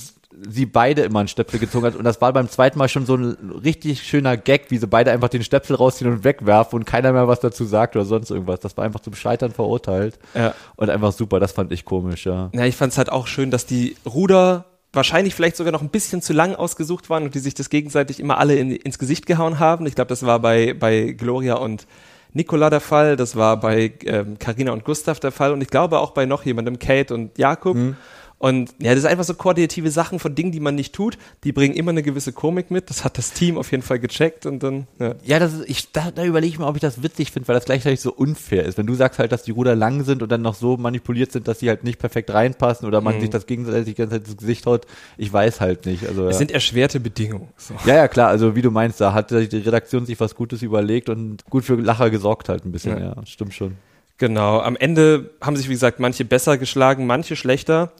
sie 0.48 0.66
beide 0.66 1.02
immer 1.02 1.20
einen 1.20 1.28
Stöpsel 1.28 1.58
gezogen 1.58 1.86
hat. 1.86 1.96
Und 1.96 2.04
das 2.04 2.20
war 2.20 2.32
beim 2.32 2.48
zweiten 2.48 2.78
Mal 2.78 2.88
schon 2.88 3.06
so 3.06 3.16
ein 3.16 3.36
richtig 3.64 4.02
schöner 4.02 4.36
Gag, 4.36 4.70
wie 4.70 4.78
sie 4.78 4.86
beide 4.86 5.10
einfach 5.10 5.30
den 5.30 5.42
Stöpsel 5.42 5.74
rausziehen 5.76 6.10
und 6.10 6.22
wegwerfen 6.24 6.78
und 6.78 6.84
keiner 6.84 7.12
mehr 7.12 7.28
was 7.28 7.40
dazu 7.40 7.64
sagt 7.64 7.96
oder 7.96 8.04
sonst 8.04 8.30
irgendwas. 8.30 8.60
Das 8.60 8.76
war 8.76 8.84
einfach 8.84 9.00
zum 9.00 9.14
Scheitern 9.14 9.52
verurteilt. 9.52 10.18
Ja. 10.34 10.54
Und 10.76 10.90
einfach 10.90 11.12
super, 11.12 11.40
das 11.40 11.52
fand 11.52 11.72
ich 11.72 11.84
komisch, 11.86 12.26
ja. 12.26 12.50
Ja, 12.52 12.66
ich 12.66 12.76
fand 12.76 12.92
es 12.92 12.98
halt 12.98 13.10
auch 13.10 13.26
schön, 13.26 13.50
dass 13.50 13.64
die 13.64 13.96
Ruder 14.06 14.66
wahrscheinlich 14.92 15.34
vielleicht 15.34 15.56
sogar 15.56 15.72
noch 15.72 15.80
ein 15.80 15.88
bisschen 15.88 16.20
zu 16.20 16.34
lang 16.34 16.54
ausgesucht 16.54 17.08
waren 17.08 17.24
und 17.24 17.34
die 17.34 17.38
sich 17.38 17.54
das 17.54 17.70
gegenseitig 17.70 18.20
immer 18.20 18.36
alle 18.36 18.56
in, 18.56 18.70
ins 18.70 18.98
Gesicht 18.98 19.24
gehauen 19.24 19.58
haben. 19.58 19.86
Ich 19.86 19.94
glaube, 19.94 20.08
das 20.08 20.26
war 20.26 20.38
bei, 20.40 20.74
bei 20.74 21.12
Gloria 21.12 21.54
und 21.54 21.86
Nicola 22.34 22.70
der 22.70 22.80
Fall, 22.80 23.16
das 23.16 23.36
war 23.36 23.58
bei 23.58 23.92
ähm, 24.04 24.38
Carina 24.38 24.72
und 24.72 24.84
Gustav 24.84 25.20
der 25.20 25.32
Fall 25.32 25.52
und 25.52 25.60
ich 25.60 25.68
glaube 25.68 25.98
auch 25.98 26.12
bei 26.12 26.26
noch 26.26 26.44
jemandem, 26.44 26.78
Kate 26.78 27.12
und 27.14 27.36
Jakob. 27.38 27.76
Und 28.42 28.74
ja, 28.80 28.90
das 28.90 29.04
ist 29.04 29.04
einfach 29.04 29.22
so 29.22 29.34
koordinative 29.34 29.88
Sachen 29.92 30.18
von 30.18 30.34
Dingen, 30.34 30.50
die 30.50 30.58
man 30.58 30.74
nicht 30.74 30.92
tut. 30.92 31.16
Die 31.44 31.52
bringen 31.52 31.74
immer 31.76 31.92
eine 31.92 32.02
gewisse 32.02 32.32
Komik 32.32 32.72
mit. 32.72 32.90
Das 32.90 33.04
hat 33.04 33.16
das 33.16 33.32
Team 33.32 33.56
auf 33.56 33.70
jeden 33.70 33.84
Fall 33.84 34.00
gecheckt 34.00 34.46
und 34.46 34.64
dann, 34.64 34.88
ja. 34.98 35.14
Ja, 35.22 35.38
das 35.38 35.52
ist, 35.54 35.68
ich, 35.70 35.92
da, 35.92 36.10
da 36.10 36.24
überlege 36.24 36.52
ich 36.54 36.58
mal, 36.58 36.66
ob 36.66 36.74
ich 36.74 36.80
das 36.80 37.04
witzig 37.04 37.30
finde, 37.30 37.46
weil 37.46 37.54
das 37.54 37.66
gleichzeitig 37.66 38.00
so 38.00 38.12
unfair 38.12 38.64
ist. 38.64 38.76
Wenn 38.78 38.88
du 38.88 38.94
sagst 38.94 39.20
halt, 39.20 39.30
dass 39.30 39.44
die 39.44 39.52
Ruder 39.52 39.76
lang 39.76 40.02
sind 40.02 40.24
und 40.24 40.32
dann 40.32 40.42
noch 40.42 40.56
so 40.56 40.76
manipuliert 40.76 41.30
sind, 41.30 41.46
dass 41.46 41.60
sie 41.60 41.68
halt 41.68 41.84
nicht 41.84 42.00
perfekt 42.00 42.34
reinpassen 42.34 42.88
oder 42.88 43.00
man 43.00 43.20
sich 43.20 43.30
das 43.30 43.46
gegenseitig 43.46 43.94
die 43.94 44.02
ganze 44.02 44.16
Zeit 44.16 44.26
ins 44.26 44.36
Gesicht 44.36 44.66
haut, 44.66 44.86
ich 45.18 45.32
weiß 45.32 45.60
halt 45.60 45.86
nicht. 45.86 46.04
Also, 46.08 46.26
Es 46.26 46.32
ja. 46.32 46.38
sind 46.38 46.50
erschwerte 46.50 46.98
Bedingungen. 46.98 47.46
So. 47.56 47.74
ja, 47.86 47.94
ja, 47.94 48.08
klar, 48.08 48.26
also 48.26 48.56
wie 48.56 48.62
du 48.62 48.72
meinst, 48.72 49.00
da 49.00 49.12
hat 49.12 49.30
die 49.30 49.36
Redaktion 49.36 50.04
sich 50.04 50.18
was 50.18 50.34
Gutes 50.34 50.62
überlegt 50.62 51.08
und 51.08 51.44
gut 51.48 51.64
für 51.64 51.76
Lacher 51.76 52.10
gesorgt 52.10 52.48
halt 52.48 52.64
ein 52.64 52.72
bisschen, 52.72 52.98
ja, 52.98 53.14
Ja. 53.14 53.24
stimmt 53.24 53.54
schon. 53.54 53.76
Genau, 54.18 54.58
am 54.60 54.74
Ende 54.74 55.30
haben 55.40 55.54
sich, 55.54 55.68
wie 55.68 55.74
gesagt, 55.74 56.00
manche 56.00 56.24
besser 56.24 56.58
geschlagen, 56.58 57.06
manche 57.06 57.36
schlechter. 57.36 57.92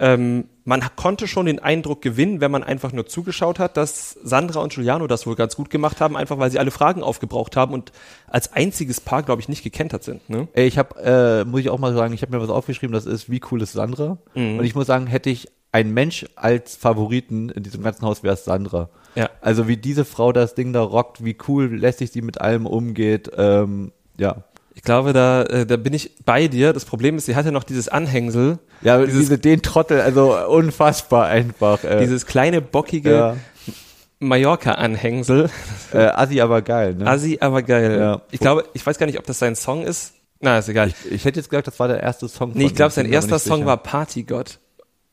Ähm, 0.00 0.46
man 0.64 0.82
konnte 0.96 1.28
schon 1.28 1.46
den 1.46 1.58
Eindruck 1.58 2.00
gewinnen, 2.00 2.40
wenn 2.40 2.50
man 2.50 2.62
einfach 2.64 2.92
nur 2.92 3.06
zugeschaut 3.06 3.58
hat, 3.58 3.76
dass 3.76 4.12
Sandra 4.22 4.60
und 4.60 4.72
Giuliano 4.72 5.06
das 5.06 5.26
wohl 5.26 5.36
ganz 5.36 5.56
gut 5.56 5.68
gemacht 5.68 6.00
haben, 6.00 6.16
einfach 6.16 6.38
weil 6.38 6.50
sie 6.50 6.58
alle 6.58 6.70
Fragen 6.70 7.02
aufgebraucht 7.02 7.56
haben 7.56 7.74
und 7.74 7.92
als 8.26 8.52
einziges 8.52 9.00
Paar, 9.00 9.22
glaube 9.22 9.42
ich, 9.42 9.48
nicht 9.48 9.62
gekentert 9.62 10.02
sind. 10.04 10.28
Ne? 10.30 10.48
Ey, 10.54 10.66
ich 10.66 10.78
habe, 10.78 11.00
äh, 11.00 11.44
muss 11.44 11.60
ich 11.60 11.70
auch 11.70 11.78
mal 11.78 11.92
sagen, 11.92 12.14
ich 12.14 12.22
habe 12.22 12.34
mir 12.34 12.42
was 12.42 12.50
aufgeschrieben, 12.50 12.94
das 12.94 13.04
ist, 13.04 13.30
wie 13.30 13.42
cool 13.50 13.60
ist 13.60 13.72
Sandra? 13.72 14.18
Und 14.58 14.64
ich 14.64 14.74
muss 14.74 14.86
sagen, 14.86 15.06
hätte 15.06 15.28
ich 15.28 15.48
ein 15.72 15.92
Mensch 15.92 16.26
als 16.34 16.76
Favoriten 16.76 17.48
in 17.50 17.62
diesem 17.62 17.82
ganzen 17.82 18.02
Haus, 18.02 18.22
wäre 18.22 18.34
es 18.34 18.44
Sandra. 18.44 18.88
Ja. 19.14 19.28
Also 19.40 19.68
wie 19.68 19.76
diese 19.76 20.04
Frau 20.04 20.32
das 20.32 20.54
Ding 20.54 20.72
da 20.72 20.82
rockt, 20.82 21.24
wie 21.24 21.36
cool 21.48 21.66
lässig 21.66 22.10
sie 22.10 22.22
mit 22.22 22.40
allem 22.40 22.66
umgeht, 22.66 23.30
ähm, 23.36 23.92
ja. 24.18 24.44
Ich 24.74 24.82
glaube, 24.82 25.12
da, 25.12 25.42
äh, 25.42 25.66
da 25.66 25.76
bin 25.76 25.92
ich 25.92 26.12
bei 26.24 26.46
dir. 26.48 26.72
Das 26.72 26.84
Problem 26.84 27.16
ist, 27.16 27.26
sie 27.26 27.36
hatte 27.36 27.52
noch 27.52 27.64
dieses 27.64 27.88
Anhängsel, 27.88 28.58
Ja, 28.82 28.98
Dieses- 29.04 29.18
diese, 29.20 29.38
den 29.38 29.62
Trottel, 29.62 30.00
also 30.00 30.36
unfassbar 30.48 31.26
einfach. 31.26 31.82
Äh, 31.84 32.00
dieses 32.00 32.24
kleine, 32.24 32.60
bockige 32.62 33.10
ja, 33.10 33.36
Mallorca-Anhängsel. 34.20 35.50
äh, 35.92 35.98
Assi 35.98 36.40
aber 36.40 36.62
geil, 36.62 36.94
ne? 36.94 37.06
Assi, 37.06 37.38
aber 37.40 37.62
geil. 37.62 37.98
Ja. 37.98 38.22
Ich 38.30 38.40
glaube, 38.40 38.64
ich 38.72 38.84
weiß 38.86 38.98
gar 38.98 39.06
nicht, 39.06 39.18
ob 39.18 39.26
das 39.26 39.38
sein 39.38 39.56
Song 39.56 39.82
ist. 39.82 40.14
Na, 40.40 40.58
ist 40.58 40.68
egal. 40.68 40.92
Ich 41.10 41.24
hätte 41.24 41.40
jetzt 41.40 41.50
gesagt, 41.50 41.66
das 41.66 41.78
war 41.78 41.88
der 41.88 42.00
erste 42.02 42.28
Song. 42.28 42.52
Nee, 42.54 42.66
ich 42.66 42.74
glaube, 42.74 42.92
sein 42.92 43.06
erster 43.10 43.38
Song 43.38 43.56
sicher. 43.58 43.66
war 43.66 43.76
Partygott. 43.76 44.58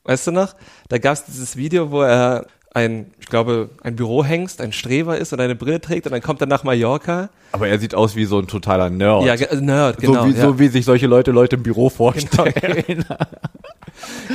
Weißt 0.04 0.26
du 0.26 0.30
noch? 0.30 0.54
Da 0.88 0.96
gab 0.98 1.14
es 1.14 1.24
dieses 1.24 1.56
Video, 1.56 1.90
wo 1.90 2.00
er 2.02 2.46
ein, 2.74 3.12
ich 3.18 3.26
glaube, 3.26 3.70
ein 3.82 3.96
Bürohengst, 3.96 4.60
ein 4.60 4.72
Streber 4.72 5.16
ist 5.18 5.32
und 5.32 5.40
eine 5.40 5.54
Brille 5.54 5.80
trägt 5.80 6.06
und 6.06 6.12
dann 6.12 6.20
kommt 6.22 6.40
er 6.40 6.46
nach 6.46 6.64
Mallorca. 6.64 7.30
Aber 7.52 7.66
er 7.68 7.78
sieht 7.78 7.94
aus 7.94 8.14
wie 8.14 8.24
so 8.26 8.38
ein 8.38 8.46
totaler 8.46 8.90
Nerd. 8.90 9.24
Ja, 9.24 9.36
ge- 9.36 9.48
äh, 9.48 9.56
Nerd, 9.60 9.98
genau. 9.98 10.22
so, 10.22 10.28
wie, 10.28 10.32
ja. 10.36 10.42
so 10.42 10.58
wie 10.58 10.68
sich 10.68 10.84
solche 10.84 11.06
Leute 11.06 11.30
Leute 11.30 11.56
im 11.56 11.62
Büro 11.62 11.88
vorstellen. 11.88 12.54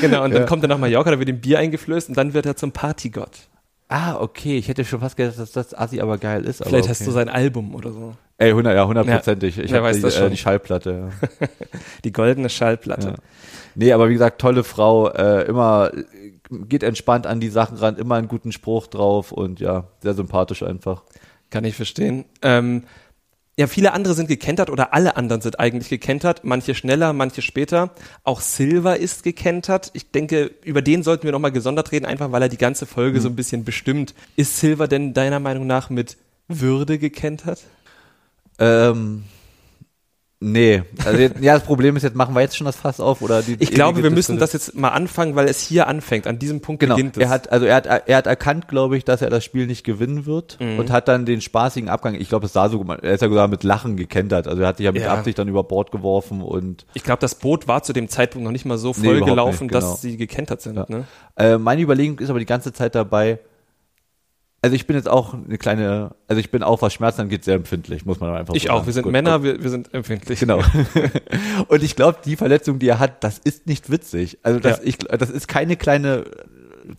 genau, 0.02 0.24
und 0.24 0.32
dann 0.32 0.42
Ja. 0.42 0.46
kommt 0.48 0.64
er 0.64 0.68
nach 0.70 0.78
Mallorca, 0.78 1.12
da 1.12 1.20
wird 1.20 1.30
ihm 1.30 1.40
Bier 1.40 1.60
eingeflößt 1.60 2.10
und 2.10 2.18
dann 2.18 2.34
wird 2.34 2.46
er 2.46 2.56
zum 2.56 2.72
Partygott. 2.72 3.32
ah, 3.90 4.16
okay. 4.20 4.58
Ich 4.58 4.68
hätte 4.68 4.84
schon 4.86 5.00
fast 5.02 5.16
gedacht, 5.18 5.38
dass 5.38 5.52
das 5.52 5.78
Assi 5.78 6.02
aber 6.02 6.18
geil 6.18 6.46
ist. 6.46 6.62
Aber 6.62 6.70
Vielleicht 6.70 6.86
okay. 6.86 6.92
hast 6.92 7.06
du 7.08 7.12
sein 7.12 7.30
Album 7.30 7.76
oder 7.76 7.92
so. 7.92 8.14
Ey, 8.40 8.50
100, 8.50 8.76
ja, 8.76 8.88
hundertprozentig. 8.88 9.60
Ich 9.60 9.72
habe 9.74 9.84
weiß 9.84 9.98
die, 9.98 10.02
das 10.02 10.18
äh, 10.18 10.30
die 10.30 10.38
Schallplatte. 10.38 11.12
Ja. 11.40 11.48
Die 12.04 12.12
goldene 12.12 12.50
Schallplatte. 12.50 13.08
Ja. 13.10 13.16
Nee, 13.76 13.94
aber 13.94 14.10
wie 14.10 14.14
gesagt, 14.14 14.42
tolle 14.42 14.64
Frau, 14.64 15.10
äh, 15.10 15.44
immer 15.46 15.92
geht 16.50 16.84
entspannt 16.84 17.28
an 17.28 17.40
die 17.40 17.50
Sachen 17.50 17.78
ran, 17.78 17.98
immer 17.98 18.16
einen 18.16 18.28
guten 18.28 18.52
Spruch 18.52 18.88
drauf 18.88 19.32
und 19.32 19.60
ja, 19.60 19.86
sehr 20.02 20.14
sympathisch 20.14 20.64
einfach. 20.64 21.04
Kann 21.50 21.66
ich 21.66 21.76
verstehen. 21.76 22.26
Ähm, 22.42 22.84
ja, 23.56 23.68
viele 23.68 23.94
andere 23.94 24.16
sind 24.16 24.28
gekentert 24.28 24.72
oder 24.72 24.94
alle 24.96 25.16
anderen 25.16 25.42
sind 25.42 25.60
eigentlich 25.60 25.90
gekentert. 25.90 26.44
Manche 26.44 26.74
schneller, 26.74 27.14
manche 27.14 27.44
später. 27.44 27.92
Auch 28.24 28.42
Silver 28.42 28.98
ist 28.98 29.24
gekentert. 29.24 29.92
Ich 29.94 30.10
denke, 30.10 30.52
über 30.64 30.82
den 30.82 31.04
sollten 31.04 31.24
wir 31.24 31.32
nochmal 31.32 31.52
gesondert 31.52 31.92
reden, 31.92 32.06
einfach 32.06 32.32
weil 32.32 32.42
er 32.42 32.50
die 32.50 32.58
ganze 32.58 32.88
Folge 32.88 33.22
so 33.22 33.30
ein 33.30 33.36
bisschen 33.36 33.64
bestimmt. 33.64 34.16
Ist 34.36 34.60
Silver 34.60 34.88
denn 34.88 35.14
deiner 35.14 35.40
Meinung 35.40 35.68
nach 35.68 35.92
mit 35.92 36.18
Würde 36.48 36.98
gekentert? 36.98 37.62
Ähm, 38.58 39.24
Nee, 40.46 40.84
also 41.06 41.18
jetzt, 41.20 41.40
ja, 41.40 41.54
das 41.54 41.64
Problem 41.64 41.96
ist, 41.96 42.04
jetzt 42.04 42.16
machen 42.18 42.36
wir 42.36 42.42
jetzt 42.42 42.58
schon 42.58 42.66
das 42.66 42.76
Fass 42.76 43.00
auf 43.00 43.22
oder 43.22 43.42
die 43.42 43.56
Ich 43.60 43.72
glaube, 43.72 44.04
wir 44.04 44.12
müssen 44.12 44.38
das 44.40 44.52
jetzt 44.52 44.76
mal 44.76 44.90
anfangen, 44.90 45.36
weil 45.38 45.48
es 45.48 45.62
hier 45.62 45.88
anfängt. 45.88 46.28
An 46.28 46.38
diesem 46.38 46.60
Punkt 46.60 46.82
Genau, 46.82 46.96
beginnt 46.96 47.16
es. 47.16 47.24
er 47.24 47.30
hat, 47.30 47.50
also 47.52 47.66
er 47.66 47.76
hat, 47.78 47.86
er 47.88 48.18
hat 48.18 48.28
erkannt, 48.28 48.68
glaube 48.68 48.98
ich, 48.98 49.06
dass 49.06 49.22
er 49.22 49.30
das 49.30 49.46
Spiel 49.46 49.68
nicht 49.68 49.86
gewinnen 49.86 50.26
wird 50.26 50.58
Mhm. 50.60 50.80
und 50.80 50.92
hat 50.92 51.08
dann 51.08 51.26
den 51.26 51.40
spaßigen 51.40 51.88
Abgang, 51.88 52.16
ich 52.16 52.28
glaube, 52.28 52.46
es 52.48 52.54
sah 52.54 52.68
so, 52.68 52.84
er 52.84 53.14
ist 53.14 53.22
ja 53.22 53.30
sogar 53.30 53.48
mit 53.48 53.64
Lachen 53.64 53.96
gekentert, 53.96 54.48
also 54.48 54.62
er 54.62 54.68
hat 54.68 54.78
sich 54.78 54.84
ja 54.86 54.92
mit 54.92 55.04
Ja. 55.04 55.14
Absicht 55.14 55.40
dann 55.40 55.48
über 55.48 55.64
Bord 55.64 55.92
geworfen 55.92 56.42
und 56.42 56.86
ich 56.94 57.04
glaube, 57.04 57.22
das 57.22 57.36
Boot 57.36 57.70
war 57.70 57.82
zu 57.84 57.94
dem 57.94 58.10
Zeitpunkt 58.10 58.44
noch 58.44 58.52
nicht 58.52 58.66
mal 58.66 58.78
so 58.78 58.90
Nee, 58.90 58.94
voll 58.96 59.06
überhaupt 59.18 59.30
gelaufen, 59.32 59.64
nicht, 59.68 59.74
genau. 59.74 59.92
dass 59.92 60.02
sie 60.02 60.18
gekentert 60.18 60.62
sind. 60.62 60.76
Ja. 60.76 60.86
Ne? 60.90 61.06
Äh, 61.38 61.58
meine 61.58 61.82
Überlegung 61.82 62.20
ist 62.20 62.30
aber 62.30 62.40
die 62.40 62.46
ganze 62.46 62.74
Zeit 62.74 62.96
dabei, 62.96 63.40
also 64.64 64.76
ich 64.76 64.88
bin 64.88 64.96
jetzt 64.96 65.10
auch 65.10 65.34
eine 65.34 65.58
kleine, 65.58 66.16
also 66.28 66.40
ich 66.40 66.50
bin 66.50 66.64
auch, 66.64 66.82
was 66.82 66.94
Schmerzen 66.94 67.22
angeht, 67.22 67.44
sehr 67.44 67.56
empfindlich, 67.56 68.06
muss 68.06 68.20
man 68.20 68.34
einfach 68.34 68.56
Ich 68.56 68.64
so 68.64 68.70
auch. 68.70 68.76
sagen. 68.78 68.86
Wir 68.88 68.94
sind 68.94 69.04
Gut, 69.04 69.12
Männer, 69.12 69.44
wir, 69.44 69.62
wir 69.62 69.70
sind 69.70 69.94
empfindlich. 69.94 70.40
Genau. 70.40 70.62
Und 71.68 71.84
ich 71.84 71.96
glaube, 71.96 72.20
die 72.24 72.36
Verletzung, 72.38 72.80
die 72.80 72.88
er 72.88 72.98
hat, 73.00 73.24
das 73.24 73.38
ist 73.40 73.68
nicht 73.68 73.92
witzig. 73.92 74.40
Also 74.42 74.60
das, 74.60 74.78
Ja. 74.78 74.84
ich, 74.86 74.98
das 75.00 75.30
ist 75.30 75.48
keine 75.48 75.76
kleine 75.76 76.24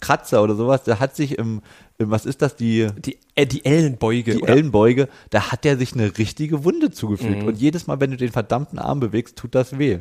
Kratzer 0.01 0.43
oder 0.43 0.55
sowas. 0.55 0.83
Der 0.85 1.01
hat 1.01 1.17
sich 1.17 1.39
im, 1.39 1.63
im 1.99 2.11
was 2.11 2.27
ist 2.27 2.43
das, 2.43 2.55
die, 2.57 2.89
Die, 3.05 3.19
äh, 3.35 3.47
die 3.47 3.65
Ellenbeuge. 3.65 4.35
die 4.35 4.43
oder- 4.43 4.53
Ellenbeuge, 4.53 5.09
da 5.31 5.51
hat 5.51 5.65
er 5.67 5.77
sich 5.79 5.95
eine 5.95 6.17
richtige 6.19 6.65
Wunde 6.65 6.91
zugefügt. 6.91 7.43
Mhm. 7.43 7.49
Und 7.49 7.59
jedes 7.59 7.87
Mal, 7.87 7.99
wenn 8.01 8.11
du 8.11 8.17
den 8.19 8.31
verdammten 8.33 8.79
Arm 8.79 9.01
bewegst, 9.01 9.37
tut 9.37 9.55
das 9.55 9.79
weh. 9.79 10.01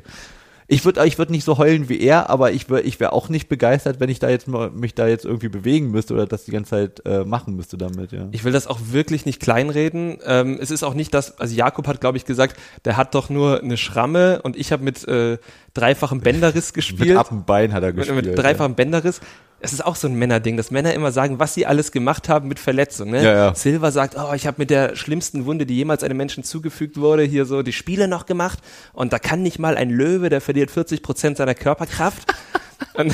Ich 0.68 0.86
würde 0.86 1.06
ich 1.06 1.18
würd 1.18 1.30
nicht 1.30 1.44
so 1.44 1.58
heulen 1.58 1.90
wie 1.90 2.00
er, 2.00 2.30
aber 2.30 2.52
ich 2.52 2.70
wäre 2.70 2.82
ich 2.82 3.00
wär 3.00 3.14
auch 3.14 3.30
nicht 3.30 3.50
begeistert, 3.50 4.00
wenn 4.00 4.10
ich 4.10 4.20
da 4.20 4.30
jetzt 4.30 4.48
mal, 4.48 4.70
mich 4.72 4.96
da 4.96 5.08
jetzt 5.08 5.26
irgendwie 5.26 5.50
bewegen 5.50 5.92
müsste 5.92 6.14
oder 6.14 6.26
das 6.26 6.46
die 6.46 6.52
ganze 6.52 6.70
Zeit 6.72 7.02
äh, 7.06 7.24
machen 7.26 7.56
müsste 7.56 7.78
damit, 7.78 8.12
ja. 8.12 8.28
Ich 8.32 8.44
will 8.44 8.52
das 8.52 8.68
auch 8.68 8.80
wirklich 8.92 9.26
nicht 9.26 9.40
kleinreden. 9.40 10.18
Ähm, 10.26 10.58
es 10.62 10.72
ist 10.72 10.84
auch 10.84 10.94
nicht 10.94 11.14
das, 11.14 11.40
also 11.40 11.56
Jakob 11.56 11.88
hat, 11.88 12.02
glaube 12.02 12.18
ich, 12.18 12.26
gesagt, 12.26 12.58
der 12.86 12.98
hat 12.98 13.16
doch 13.16 13.30
nur 13.30 13.62
eine 13.62 13.78
Schramme 13.78 14.42
und 14.42 14.56
ich 14.56 14.72
habe 14.72 14.84
mit 14.84 15.08
äh, 15.08 15.38
dreifachem 15.74 16.22
Bänderriss 16.22 16.68
Mit 16.68 16.76
gespielt. 16.76 17.18
ab 17.18 17.30
dem 17.30 17.46
Bein 17.46 17.74
hat 17.74 17.84
er 17.84 17.90
mit, 17.90 17.98
gespielt. 17.98 18.26
mit 18.26 18.38
dreifachem 18.38 18.76
Bänderriss. 18.76 19.22
Es 19.64 19.72
ist 19.74 19.84
auch 19.84 19.96
so 19.96 20.08
ein 20.08 20.16
Männerding, 20.16 20.58
dass 20.58 20.72
Männer 20.72 20.94
immer 20.94 21.12
sagen, 21.12 21.40
was 21.40 21.54
sie 21.54 21.66
alles 21.66 21.92
gemacht 21.92 22.28
haben 22.28 22.50
mit 22.50 22.60
Verletzung. 22.60 23.12
Ne? 23.12 23.24
Ja, 23.24 23.34
ja. 23.34 23.56
Silva 23.56 23.92
sagt, 23.92 24.16
oh, 24.18 24.34
ich 24.34 24.46
habe 24.46 24.58
mit 24.60 24.70
der 24.70 24.96
schlimmsten 24.96 25.46
Wunde, 25.46 25.66
die 25.66 25.76
jemals 25.76 26.04
einem 26.04 26.18
Menschen 26.18 26.44
zugefügt 26.44 26.98
wurde, 26.98 27.24
hier 27.24 27.46
so 27.46 27.64
die 27.64 27.74
Spiele 27.74 28.08
noch 28.08 28.26
gemacht. 28.26 28.60
Und 28.92 29.14
da 29.14 29.20
kann 29.20 29.42
nicht 29.42 29.60
mal 29.60 29.78
ein 29.78 29.90
Löwe, 29.90 30.30
der 30.30 30.42
verliert 30.42 30.70
40 30.70 31.02
Prozent 31.02 31.38
seiner 31.38 31.56
Körperkraft. 31.56 32.34
und, 32.96 33.14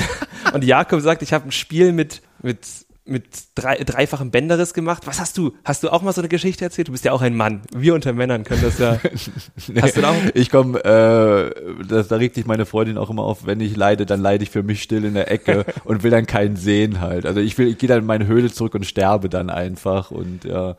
und 0.52 0.64
Jakob 0.64 1.00
sagt, 1.00 1.22
ich 1.22 1.32
habe 1.32 1.48
ein 1.48 1.52
Spiel 1.52 1.92
mit 1.92 2.20
mit 2.42 2.66
mit 3.10 3.24
drei, 3.54 3.76
dreifachem 3.76 4.30
Bänderriss 4.30 4.74
gemacht. 4.74 5.06
Was 5.06 5.20
hast 5.20 5.36
du? 5.36 5.52
Hast 5.64 5.82
du 5.82 5.90
auch 5.90 6.02
mal 6.02 6.12
so 6.12 6.20
eine 6.20 6.28
Geschichte 6.28 6.64
erzählt? 6.64 6.88
Du 6.88 6.92
bist 6.92 7.04
ja 7.04 7.12
auch 7.12 7.22
ein 7.22 7.36
Mann. 7.36 7.62
Wir 7.74 7.94
unter 7.94 8.12
Männern 8.12 8.44
können 8.44 8.62
das 8.62 8.78
ja. 8.78 8.98
Hast 9.82 9.96
du 9.96 10.04
auch? 10.04 10.14
Ich 10.34 10.50
komme, 10.50 10.78
äh, 10.84 11.84
das, 11.86 12.08
da 12.08 12.16
regt 12.16 12.36
sich 12.36 12.46
meine 12.46 12.66
Freundin 12.66 12.98
auch 12.98 13.10
immer 13.10 13.22
auf, 13.22 13.46
wenn 13.46 13.60
ich 13.60 13.76
leide, 13.76 14.06
dann 14.06 14.20
leide 14.20 14.44
ich 14.44 14.50
für 14.50 14.62
mich 14.62 14.82
still 14.82 15.04
in 15.04 15.14
der 15.14 15.30
Ecke 15.30 15.64
und 15.84 16.02
will 16.02 16.10
dann 16.10 16.26
keinen 16.26 16.56
sehen 16.56 17.00
halt. 17.00 17.26
Also 17.26 17.40
ich 17.40 17.58
will, 17.58 17.68
ich 17.68 17.78
gehe 17.78 17.88
dann 17.88 18.00
in 18.00 18.06
meine 18.06 18.26
Höhle 18.26 18.50
zurück 18.50 18.74
und 18.74 18.86
sterbe 18.86 19.28
dann 19.28 19.50
einfach 19.50 20.10
und 20.10 20.44
ja. 20.44 20.76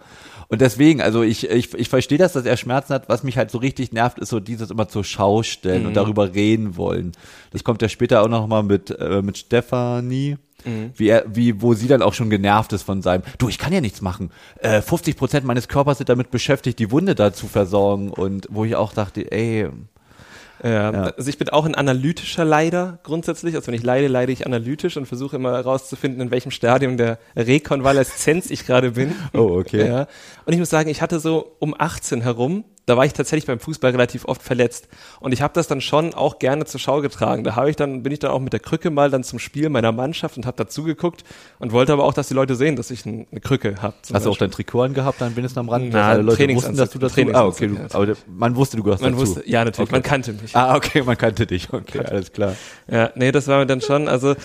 Und 0.52 0.60
deswegen, 0.60 1.02
also 1.02 1.24
ich, 1.24 1.50
ich, 1.50 1.74
ich 1.74 1.88
verstehe 1.88 2.18
das, 2.18 2.34
dass 2.34 2.46
er 2.46 2.58
Schmerzen 2.58 2.94
hat. 2.94 3.08
Was 3.08 3.24
mich 3.24 3.38
halt 3.38 3.50
so 3.52 3.58
richtig 3.58 3.94
nervt, 3.94 4.20
ist 4.20 4.28
so 4.28 4.42
dieses 4.42 4.70
immer 4.70 4.90
zur 4.90 5.06
Schau 5.06 5.44
stellen 5.44 5.86
und 5.86 5.96
darüber 5.96 6.34
reden 6.34 6.76
wollen. 6.76 7.14
Das 7.52 7.64
kommt 7.64 7.82
ja 7.82 7.88
später 7.88 8.22
auch 8.22 8.28
noch 8.28 8.48
mal 8.48 8.62
mit, 8.62 8.90
äh, 8.90 9.22
mit 9.22 9.38
Stefanie. 9.38 10.38
Wie 10.96 11.10
er, 11.10 11.24
wie, 11.28 11.62
wo 11.62 11.74
sie 11.74 11.88
dann 11.88 12.02
auch 12.02 12.14
schon 12.14 12.30
genervt 12.30 12.74
ist 12.74 12.84
von 12.84 13.02
seinem, 13.02 13.24
du, 13.38 13.50
ich 13.50 13.58
kann 13.58 13.74
ja 13.74 13.82
nichts 13.82 14.02
machen. 14.02 14.32
Äh, 14.60 14.82
50 14.82 15.18
Prozent 15.18 15.46
meines 15.46 15.68
Körpers 15.68 15.98
sind 15.98 16.10
damit 16.10 16.32
beschäftigt, 16.32 16.80
die 16.80 16.92
Wunde 16.92 17.16
da 17.16 17.34
zu 17.34 17.48
versorgen. 17.48 18.10
Und 18.10 18.48
wo 18.50 18.66
ich 18.66 18.76
auch 18.76 18.94
dachte, 18.94 19.32
ey, 19.32 19.68
Ja, 20.64 20.92
Ja. 20.92 21.04
Also 21.18 21.30
ich 21.30 21.38
bin 21.38 21.50
auch 21.50 21.66
ein 21.66 21.76
analytischer 21.76 22.46
Leider 22.46 23.00
grundsätzlich. 23.04 23.56
Also 23.56 23.68
wenn 23.68 23.74
ich 23.74 23.84
leide, 23.84 24.08
leide 24.08 24.32
ich 24.32 24.46
analytisch 24.46 24.98
und 24.98 25.08
versuche 25.08 25.36
immer 25.36 25.54
herauszufinden, 25.54 26.22
in 26.22 26.32
welchem 26.32 26.52
Stadium 26.52 26.98
der 26.98 27.18
Rekonvaleszenz 27.36 28.52
ich 28.52 28.66
gerade 28.66 28.92
bin. 28.92 29.16
Oh, 29.34 29.58
okay. 29.60 29.88
Ja. 29.88 30.08
Und 30.46 30.54
ich 30.54 30.60
muss 30.60 30.70
sagen, 30.70 30.90
ich 30.90 31.02
hatte 31.02 31.20
so 31.20 31.56
um 31.60 31.74
18 31.78 32.22
herum, 32.22 32.64
da 32.92 32.98
war 32.98 33.06
ich 33.06 33.14
tatsächlich 33.14 33.48
beim 33.48 33.60
Fußball 33.60 33.92
relativ 33.92 34.26
oft 34.26 34.44
verletzt. 34.44 34.88
Und 35.22 35.32
ich 35.32 35.42
habe 35.42 35.54
das 35.54 35.68
dann 35.68 35.80
schon 35.82 36.14
auch 36.14 36.40
gerne 36.40 36.66
zur 36.66 36.80
Schau 36.80 37.02
getragen. 37.02 37.44
Da 37.44 37.56
habe 37.56 37.70
ich 37.70 37.76
dann, 37.78 38.04
bin 38.04 38.12
ich 38.12 38.20
dann 38.20 38.32
auch 38.32 38.40
mit 38.40 38.52
der 38.54 38.60
Krücke 38.60 38.90
mal 38.90 39.10
dann 39.10 39.24
zum 39.24 39.40
Spiel 39.40 39.70
meiner 39.70 39.92
Mannschaft 39.92 40.36
und 40.38 40.46
habe 40.46 40.58
dazugeguckt 40.58 41.24
und 41.60 41.72
wollte 41.72 41.94
aber 41.94 42.04
auch, 42.04 42.14
dass 42.14 42.28
die 42.28 42.34
Leute 42.34 42.56
sehen, 42.56 42.76
dass 42.76 42.92
ich 42.92 43.06
ein- 43.06 43.28
eine 43.32 43.40
Krücke 43.40 43.76
habe. 43.82 43.96
Hast 44.14 44.26
du 44.26 44.30
auch 44.30 44.38
dein 44.38 44.52
Trikot 44.52 44.82
angehabt, 44.82 45.22
dann 45.22 45.36
wenigstens 45.36 45.58
am 45.60 45.70
Rand? 45.70 45.90
Na, 45.92 46.10
alle 46.10 46.22
Leute 46.24 46.54
wussten, 46.54 46.76
dass 46.76 46.90
du 46.90 47.00
dazu, 47.00 47.14
ah, 47.14 47.16
Trainingsanzug, 47.16 47.54
okay, 47.54 47.68
du, 47.90 47.96
aber 47.98 48.14
man 48.28 48.56
wusste, 48.56 48.76
du 48.78 48.84
gehörst 48.84 49.02
Man 49.02 49.14
dazu. 49.14 49.26
wusste, 49.26 49.44
ja 49.50 49.64
natürlich, 49.64 49.90
Okay. 49.90 49.96
man 49.96 50.04
kannte 50.04 50.34
mich. 50.34 50.56
Ah, 50.56 50.76
okay, 50.76 51.02
man 51.04 51.18
kannte 51.18 51.48
dich, 51.48 51.72
okay, 51.72 52.00
alles 52.00 52.32
klar. 52.34 52.56
Ja, 52.90 53.12
nee, 53.16 53.32
das 53.32 53.48
war 53.48 53.60
mir 53.60 53.66
dann 53.66 53.80
schon, 53.82 54.08
also 54.10 54.36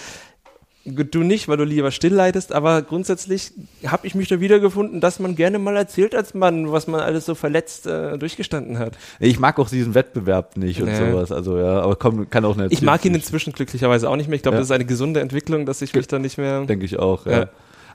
du 0.86 1.22
nicht, 1.22 1.48
weil 1.48 1.56
du 1.56 1.64
lieber 1.64 1.90
still 1.90 2.14
leidest, 2.14 2.52
aber 2.52 2.82
grundsätzlich 2.82 3.52
habe 3.86 4.06
ich 4.06 4.14
mich 4.14 4.28
da 4.28 4.40
wiedergefunden, 4.40 5.00
dass 5.00 5.18
man 5.18 5.34
gerne 5.36 5.58
mal 5.58 5.76
erzählt 5.76 6.14
als 6.14 6.32
Mann, 6.34 6.70
was 6.72 6.86
man 6.86 7.00
alles 7.00 7.26
so 7.26 7.34
verletzt 7.34 7.86
äh, 7.86 8.16
durchgestanden 8.18 8.78
hat. 8.78 8.96
Ich 9.20 9.38
mag 9.38 9.58
auch 9.58 9.68
diesen 9.68 9.94
Wettbewerb 9.94 10.56
nicht 10.56 10.80
und 10.80 10.88
Nee. 10.88 11.10
sowas, 11.10 11.32
also 11.32 11.58
ja, 11.58 11.80
aber 11.80 11.96
komm, 11.96 12.30
kann 12.30 12.44
auch 12.44 12.56
nicht. 12.56 12.72
Ich 12.72 12.82
mag 12.82 13.04
ihn 13.04 13.14
inzwischen 13.14 13.52
glücklicherweise 13.52 14.08
auch 14.08 14.16
nicht 14.16 14.28
mehr. 14.28 14.36
Ich 14.36 14.42
glaube, 14.42 14.56
Ja. 14.56 14.60
das 14.60 14.68
ist 14.68 14.72
eine 14.74 14.84
gesunde 14.86 15.20
Entwicklung, 15.20 15.66
dass 15.66 15.82
ich 15.82 15.92
mich 15.94 16.06
da 16.06 16.18
nicht 16.18 16.38
mehr 16.38 16.64
Denke 16.64 16.84
ich 16.84 16.98
auch, 16.98 17.26
ja. 17.26 17.32
Ja. 17.40 17.48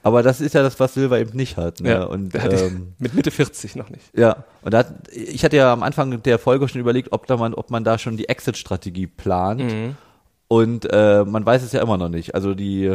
Aber 0.03 0.23
das 0.23 0.41
ist 0.41 0.55
ja 0.55 0.63
das, 0.63 0.79
was 0.79 0.95
Silva 0.95 1.19
eben 1.19 1.37
nicht 1.37 1.57
hat. 1.57 1.79
Ne? 1.79 1.89
Ja, 1.91 2.03
und 2.05 2.33
ähm, 2.33 2.93
mit 2.99 3.13
Mitte 3.13 3.29
40 3.29 3.75
noch 3.75 3.89
nicht. 3.91 4.03
ja, 4.17 4.37
und 4.63 4.73
da 4.73 4.79
hat, 4.79 4.93
ich 5.11 5.43
hatte 5.45 5.57
ja 5.57 5.71
am 5.71 5.83
Anfang 5.83 6.23
der 6.23 6.39
Folge 6.39 6.67
schon 6.67 6.81
überlegt, 6.81 7.11
ob 7.11 7.27
da 7.27 7.37
man, 7.37 7.53
ob 7.53 7.69
man 7.69 7.83
da 7.83 7.99
schon 7.99 8.17
die 8.17 8.27
Exit-Strategie 8.27 9.05
plant. 9.05 9.61
Mhm. 9.61 9.95
Und 10.51 10.85
äh, 10.91 11.23
man 11.23 11.45
weiß 11.45 11.63
es 11.63 11.71
ja 11.71 11.81
immer 11.81 11.97
noch 11.97 12.09
nicht. 12.09 12.35
Also 12.35 12.53
die, 12.53 12.93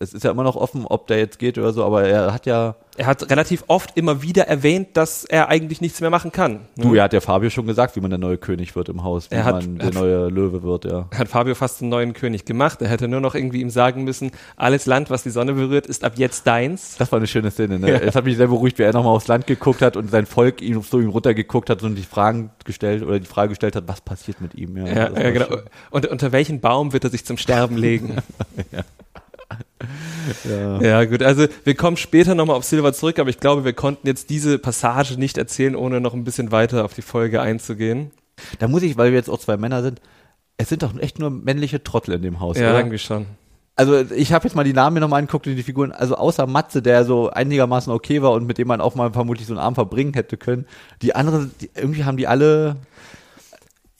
es 0.00 0.14
ist 0.14 0.22
ja 0.24 0.30
immer 0.30 0.44
noch 0.44 0.56
offen, 0.56 0.84
ob 0.86 1.06
der 1.08 1.18
jetzt 1.18 1.38
geht 1.38 1.58
oder 1.58 1.72
so, 1.72 1.84
aber 1.84 2.04
er 2.06 2.32
hat 2.32 2.46
ja, 2.46 2.76
Er 2.96 3.06
hat 3.06 3.28
relativ 3.30 3.64
oft 3.66 3.96
immer 3.96 4.22
wieder 4.22 4.46
erwähnt, 4.46 4.90
dass 4.96 5.24
er 5.24 5.48
eigentlich 5.48 5.80
nichts 5.80 6.00
mehr 6.00 6.10
machen 6.10 6.30
kann. 6.30 6.52
ne? 6.76 6.84
du, 6.84 6.94
er 6.94 7.02
hat 7.04 7.12
ja 7.12 7.20
Fabio 7.20 7.50
schon 7.50 7.66
gesagt, 7.66 7.96
wie 7.96 8.00
man 8.00 8.10
der 8.10 8.18
neue 8.20 8.38
König 8.38 8.76
wird 8.76 8.88
im 8.88 9.02
Haus, 9.02 9.28
wie 9.30 9.36
hat- 9.38 9.54
man 9.66 9.72
er 9.74 9.78
der 9.78 9.86
hat- 9.86 9.94
neue 9.94 10.28
Löwe 10.28 10.62
wird, 10.62 10.84
ja. 10.84 11.08
hat 11.16 11.26
Fabio 11.28 11.54
fast 11.56 11.80
einen 11.82 11.90
neuen 11.90 12.12
König 12.12 12.44
gemacht. 12.44 12.80
Er 12.80 12.88
hätte 12.88 13.08
nur 13.08 13.20
noch 13.20 13.34
irgendwie 13.34 13.60
ihm 13.60 13.70
sagen 13.70 14.04
müssen, 14.04 14.30
alles 14.56 14.86
Land, 14.86 15.10
was 15.10 15.24
die 15.24 15.30
Sonne 15.30 15.52
berührt, 15.54 15.86
ist 15.88 16.04
ab 16.04 16.12
jetzt 16.16 16.46
deins. 16.46 16.96
Das 16.98 17.10
war 17.10 17.16
eine 17.18 17.26
schöne 17.26 17.50
Szene, 17.50 17.78
ne? 17.80 17.90
Ja. 17.90 17.96
Es 17.98 18.14
hat 18.14 18.24
mich 18.24 18.36
sehr 18.36 18.46
beruhigt, 18.48 18.78
wie 18.78 18.84
er 18.84 18.92
nochmal 18.92 19.14
aufs 19.16 19.26
Land 19.26 19.46
geguckt 19.48 19.82
hat 19.82 19.96
und 19.96 20.10
sein 20.12 20.26
Volk 20.26 20.62
ihm 20.62 20.80
so 20.82 21.00
ihm 21.00 21.08
runtergeguckt 21.08 21.70
hat 21.70 21.82
und 21.82 21.96
die 21.96 22.02
Fragen 22.02 22.50
gestellt 22.64 23.02
oder 23.02 23.18
die 23.18 23.26
Frage 23.26 23.48
gestellt 23.50 23.74
hat, 23.74 23.84
was 23.88 24.00
passiert 24.00 24.40
mit 24.40 24.54
ihm. 24.54 24.76
Ja, 24.76 24.84
das 24.84 24.94
ja 25.18 25.24
war 25.24 25.32
genau. 25.32 25.46
schön. 25.46 25.60
Und 25.90 26.06
unter 26.06 26.30
welchen 26.30 26.60
Baum 26.60 26.92
wird 26.92 27.02
er 27.02 27.10
sich 27.10 27.24
zum 27.24 27.36
Sterben 27.36 27.76
legen? 27.76 28.16
Ja. 28.72 28.82
Ja, 30.80 31.04
gut. 31.04 31.22
Also 31.22 31.46
wir 31.64 31.74
kommen 31.74 31.96
später 31.96 32.34
nochmal 32.34 32.56
auf 32.56 32.64
Silver 32.64 32.92
zurück, 32.92 33.18
aber 33.18 33.30
ich 33.30 33.40
glaube, 33.40 33.64
wir 33.64 33.72
konnten 33.72 34.06
jetzt 34.06 34.30
diese 34.30 34.58
Passage 34.58 35.18
nicht 35.18 35.38
erzählen, 35.38 35.76
ohne 35.76 36.00
noch 36.00 36.14
ein 36.14 36.24
bisschen 36.24 36.52
weiter 36.52 36.84
auf 36.84 36.94
die 36.94 37.02
Folge 37.02 37.40
einzugehen. 37.40 38.10
Da 38.58 38.68
muss 38.68 38.82
ich, 38.82 38.96
weil 38.96 39.10
wir 39.10 39.18
jetzt 39.18 39.30
auch 39.30 39.38
zwei 39.38 39.56
Männer 39.56 39.82
sind, 39.82 40.00
es 40.56 40.68
sind 40.68 40.82
doch 40.82 40.96
echt 40.98 41.18
nur 41.18 41.30
männliche 41.30 41.82
Trottel 41.82 42.14
in 42.14 42.22
dem 42.22 42.40
Haus, 42.40 42.58
Ja, 42.58 42.70
oder? 42.70 42.78
irgendwie 42.78 42.98
schon. 42.98 43.26
Also 43.76 43.96
ich 44.12 44.32
habe 44.32 44.44
jetzt 44.44 44.56
mal 44.56 44.64
die 44.64 44.72
Namen 44.72 44.94
mir 44.94 45.00
nochmal 45.00 45.20
angeguckt 45.20 45.46
und 45.46 45.54
die 45.54 45.62
Figuren, 45.62 45.92
also 45.92 46.16
außer 46.16 46.48
Matze, 46.48 46.82
der 46.82 47.04
so 47.04 47.30
einigermaßen 47.30 47.92
okay 47.92 48.22
war 48.22 48.32
und 48.32 48.44
mit 48.44 48.58
dem 48.58 48.66
man 48.66 48.80
auch 48.80 48.96
mal 48.96 49.12
vermutlich 49.12 49.46
so 49.46 49.52
einen 49.52 49.60
Abend 49.60 49.76
verbringen 49.76 50.14
hätte 50.14 50.36
können, 50.36 50.66
die 51.00 51.14
anderen, 51.14 51.52
die, 51.60 51.70
irgendwie 51.76 52.02
haben 52.02 52.16
die 52.16 52.26
alle, 52.26 52.74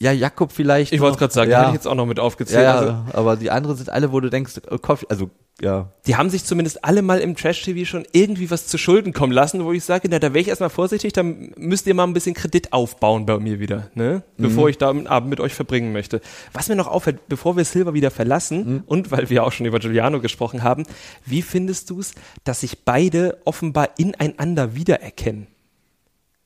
ja, 0.01 0.13
Jakob 0.13 0.53
vielleicht. 0.53 0.93
Ich 0.93 1.01
wollte 1.01 1.15
es 1.15 1.19
gerade 1.19 1.33
sagen, 1.33 1.49
die 1.49 1.53
ja, 1.53 1.59
hätte 1.61 1.69
ich 1.71 1.75
jetzt 1.75 1.89
auch 1.89 1.97
noch 1.97 2.07
mit 2.07 2.21
aufgezählt. 2.21 2.63
ja, 2.63 2.75
Also, 2.79 2.89
ja, 2.89 3.05
aber 3.15 3.37
die 3.37 3.51
anderen 3.51 3.77
sind 3.77 3.91
alle, 3.91 4.13
wo 4.13 4.21
du 4.21 4.31
denkst, 4.31 4.61
äh, 4.71 4.79
Kopf, 4.79 5.05
also 5.09 5.31
ja, 5.61 5.91
die 6.07 6.15
haben 6.15 6.31
sich 6.31 6.45
zumindest 6.45 6.85
alle 6.85 7.03
mal 7.03 7.19
im 7.19 7.35
Trash-TV 7.35 7.85
schon 7.85 8.07
irgendwie 8.13 8.49
was 8.49 8.69
zu 8.69 8.79
Schulden 8.79 9.13
kommen 9.13 9.33
lassen, 9.33 9.65
wo 9.65 9.73
ich 9.73 9.83
sage, 9.83 10.09
na, 10.09 10.21
da 10.21 10.29
wäre 10.33 10.41
ich 10.41 10.47
erstmal 10.47 10.71
vorsichtig, 10.71 11.15
dann 11.15 11.53
müsst 11.57 11.89
ihr 11.89 11.95
mal 11.95 12.05
ein 12.05 12.13
bisschen 12.13 12.35
Kredit 12.35 12.73
aufbauen 12.73 13.27
bei 13.27 13.41
mir 13.41 13.59
wieder, 13.59 13.91
ne? 13.95 14.23
Bevor 14.37 14.69
ich 14.69 14.79
da 14.79 14.91
einen 14.91 15.09
Abend 15.09 15.31
mit 15.31 15.41
euch 15.41 15.55
verbringen 15.55 15.93
möchte. 15.93 16.21
Was 16.53 16.69
mir 16.69 16.77
noch 16.77 16.87
auffällt, 16.87 17.27
bevor 17.29 17.57
wir 17.57 17.65
Silver 17.65 17.93
wieder 17.93 18.13
verlassen 18.13 18.85
und 18.87 19.11
weil 19.11 19.31
wir 19.31 19.43
auch 19.43 19.51
schon 19.51 19.67
über 19.67 19.81
Giuliano 19.81 20.21
gesprochen 20.21 20.63
haben, 20.63 20.85
wie 21.27 21.43
findest 21.43 21.91
du 21.91 21.99
es, 21.99 22.13
dass 22.45 22.61
sich 22.61 22.85
beide 22.85 23.39
offenbar 23.45 23.89
ineinander 23.99 24.77
wiedererkennen? 24.77 25.49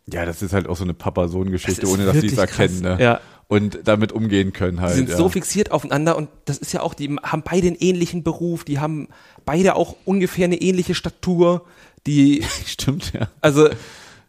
Ja, 0.06 0.24
das 0.24 0.40
ist 0.42 0.52
halt 0.54 0.66
auch 0.66 0.76
so 0.76 0.84
eine 0.84 0.94
Papa-Sohn-Geschichte, 0.94 1.86
ohne 1.86 2.06
dass 2.06 2.18
sie 2.18 2.26
es 2.28 2.38
erkennen, 2.38 2.80
ne? 2.80 2.96
Ja. 2.98 3.20
Und 3.52 3.80
damit 3.84 4.12
umgehen 4.12 4.54
können 4.54 4.80
halt. 4.80 4.94
Die 4.94 4.96
sind 4.96 5.10
ja. 5.10 5.16
so 5.18 5.28
fixiert 5.28 5.72
aufeinander 5.72 6.16
und 6.16 6.30
das 6.46 6.56
ist 6.56 6.72
ja 6.72 6.80
auch, 6.80 6.94
die 6.94 7.14
haben 7.22 7.42
beide 7.42 7.66
einen 7.66 7.76
ähnlichen 7.76 8.22
Beruf, 8.22 8.64
die 8.64 8.78
haben 8.78 9.08
beide 9.44 9.74
auch 9.76 9.94
ungefähr 10.06 10.46
eine 10.46 10.56
ähnliche 10.56 10.94
Statur, 10.94 11.66
die, 12.06 12.46
Stimmt, 12.66 13.12
ja. 13.12 13.28
also, 13.42 13.68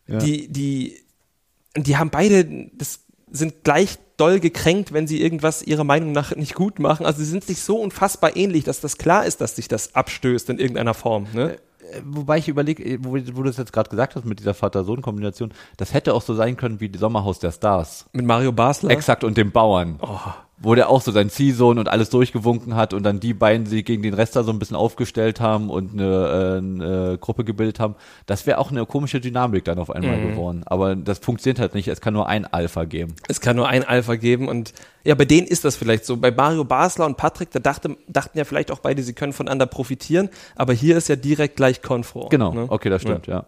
Ja. 0.07 0.17
die, 0.17 0.49
die, 0.51 0.99
die 1.77 1.95
haben 1.95 2.09
beide, 2.09 2.69
das 2.73 2.99
sind 3.31 3.63
gleich 3.63 3.97
doll 4.17 4.41
gekränkt, 4.41 4.91
wenn 4.91 5.07
sie 5.07 5.21
irgendwas 5.21 5.63
ihrer 5.63 5.85
Meinung 5.85 6.11
nach 6.11 6.35
nicht 6.35 6.53
gut 6.53 6.79
machen. 6.79 7.05
Also 7.05 7.19
sie 7.19 7.29
sind 7.29 7.45
sich 7.45 7.61
so 7.61 7.79
unfassbar 7.79 8.35
ähnlich, 8.35 8.65
dass 8.65 8.81
das 8.81 8.97
klar 8.97 9.25
ist, 9.25 9.39
dass 9.39 9.55
sich 9.55 9.69
das 9.69 9.95
abstößt 9.95 10.49
in 10.49 10.59
irgendeiner 10.59 10.93
Form. 10.95 11.27
Ne? 11.33 11.59
Wobei 12.03 12.37
ich 12.37 12.47
überlege, 12.47 12.99
wo, 13.01 13.13
wo 13.13 13.43
du 13.43 13.49
es 13.49 13.57
jetzt 13.57 13.73
gerade 13.73 13.89
gesagt 13.89 14.15
hast 14.15 14.25
mit 14.25 14.39
dieser 14.39 14.53
Vater-Sohn-Kombination, 14.53 15.53
das 15.77 15.93
hätte 15.93 16.13
auch 16.13 16.21
so 16.21 16.33
sein 16.33 16.57
können 16.57 16.79
wie 16.79 16.89
die 16.89 16.99
Sommerhaus 16.99 17.39
der 17.39 17.51
Stars. 17.51 18.05
Mit 18.13 18.25
Mario 18.25 18.51
Basler? 18.51 18.91
Exakt 18.91 19.23
und 19.23 19.37
dem 19.37 19.51
Bauern. 19.51 19.99
Oh. 20.01 20.19
Wo 20.59 20.75
der 20.75 20.89
auch 20.89 21.01
so 21.01 21.11
seinen 21.11 21.29
Ziehsohn 21.29 21.77
und 21.77 21.89
alles 21.89 22.09
durchgewunken 22.09 22.75
hat 22.75 22.93
und 22.93 23.03
dann 23.03 23.19
die 23.19 23.33
beiden 23.33 23.65
sie 23.65 23.83
gegen 23.83 24.01
den 24.01 24.13
Rest 24.13 24.35
da 24.35 24.43
so 24.43 24.51
ein 24.51 24.59
bisschen 24.59 24.77
aufgestellt 24.77 25.41
haben 25.41 25.69
und 25.69 25.91
eine, 25.93 26.05
äh, 26.05 26.57
eine 26.59 27.17
Gruppe 27.17 27.43
gebildet 27.43 27.79
haben. 27.81 27.95
Das 28.27 28.45
wäre 28.45 28.59
auch 28.59 28.71
eine 28.71 28.85
komische 28.85 29.19
Dynamik 29.19 29.65
dann 29.65 29.77
auf 29.79 29.89
einmal 29.89 30.15
Mhm. 30.17 30.29
geworden. 30.31 30.61
Aber 30.65 30.95
das 30.95 31.19
funktioniert 31.19 31.59
halt 31.59 31.73
nicht. 31.73 31.87
Es 31.89 31.99
kann 31.99 32.13
nur 32.13 32.29
ein 32.29 32.45
Alpha 32.45 32.85
geben. 32.85 33.15
Es 33.27 33.41
kann 33.41 33.55
nur 33.57 33.67
ein 33.67 33.83
Alpha 33.83 34.15
geben 34.15 34.47
und 34.47 34.73
ja, 35.03 35.15
bei 35.15 35.25
denen 35.25 35.47
ist 35.47 35.65
das 35.65 35.75
vielleicht 35.75 36.05
so. 36.05 36.15
Bei 36.15 36.31
Mario 36.31 36.63
Basler 36.63 37.07
und 37.07 37.17
Patrick, 37.17 37.51
da 37.51 37.59
dachte, 37.59 37.97
dachten 38.07 38.37
ja 38.37 38.45
vielleicht 38.45 38.71
auch 38.71 38.79
beide, 38.79 39.03
sie 39.03 39.13
können 39.13 39.33
voneinander 39.33 39.65
profitieren, 39.65 40.29
aber 40.55 40.71
hier 40.71 40.95
ist 40.95 41.09
ja 41.09 41.17
direkt 41.17 41.57
gleich 41.57 41.81
Konfro. 41.81 42.29
Genau. 42.29 42.53
ne? 42.53 42.65
Okay, 42.69 42.89
das 42.89 43.01
stimmt, 43.01 43.27
ja. 43.27 43.45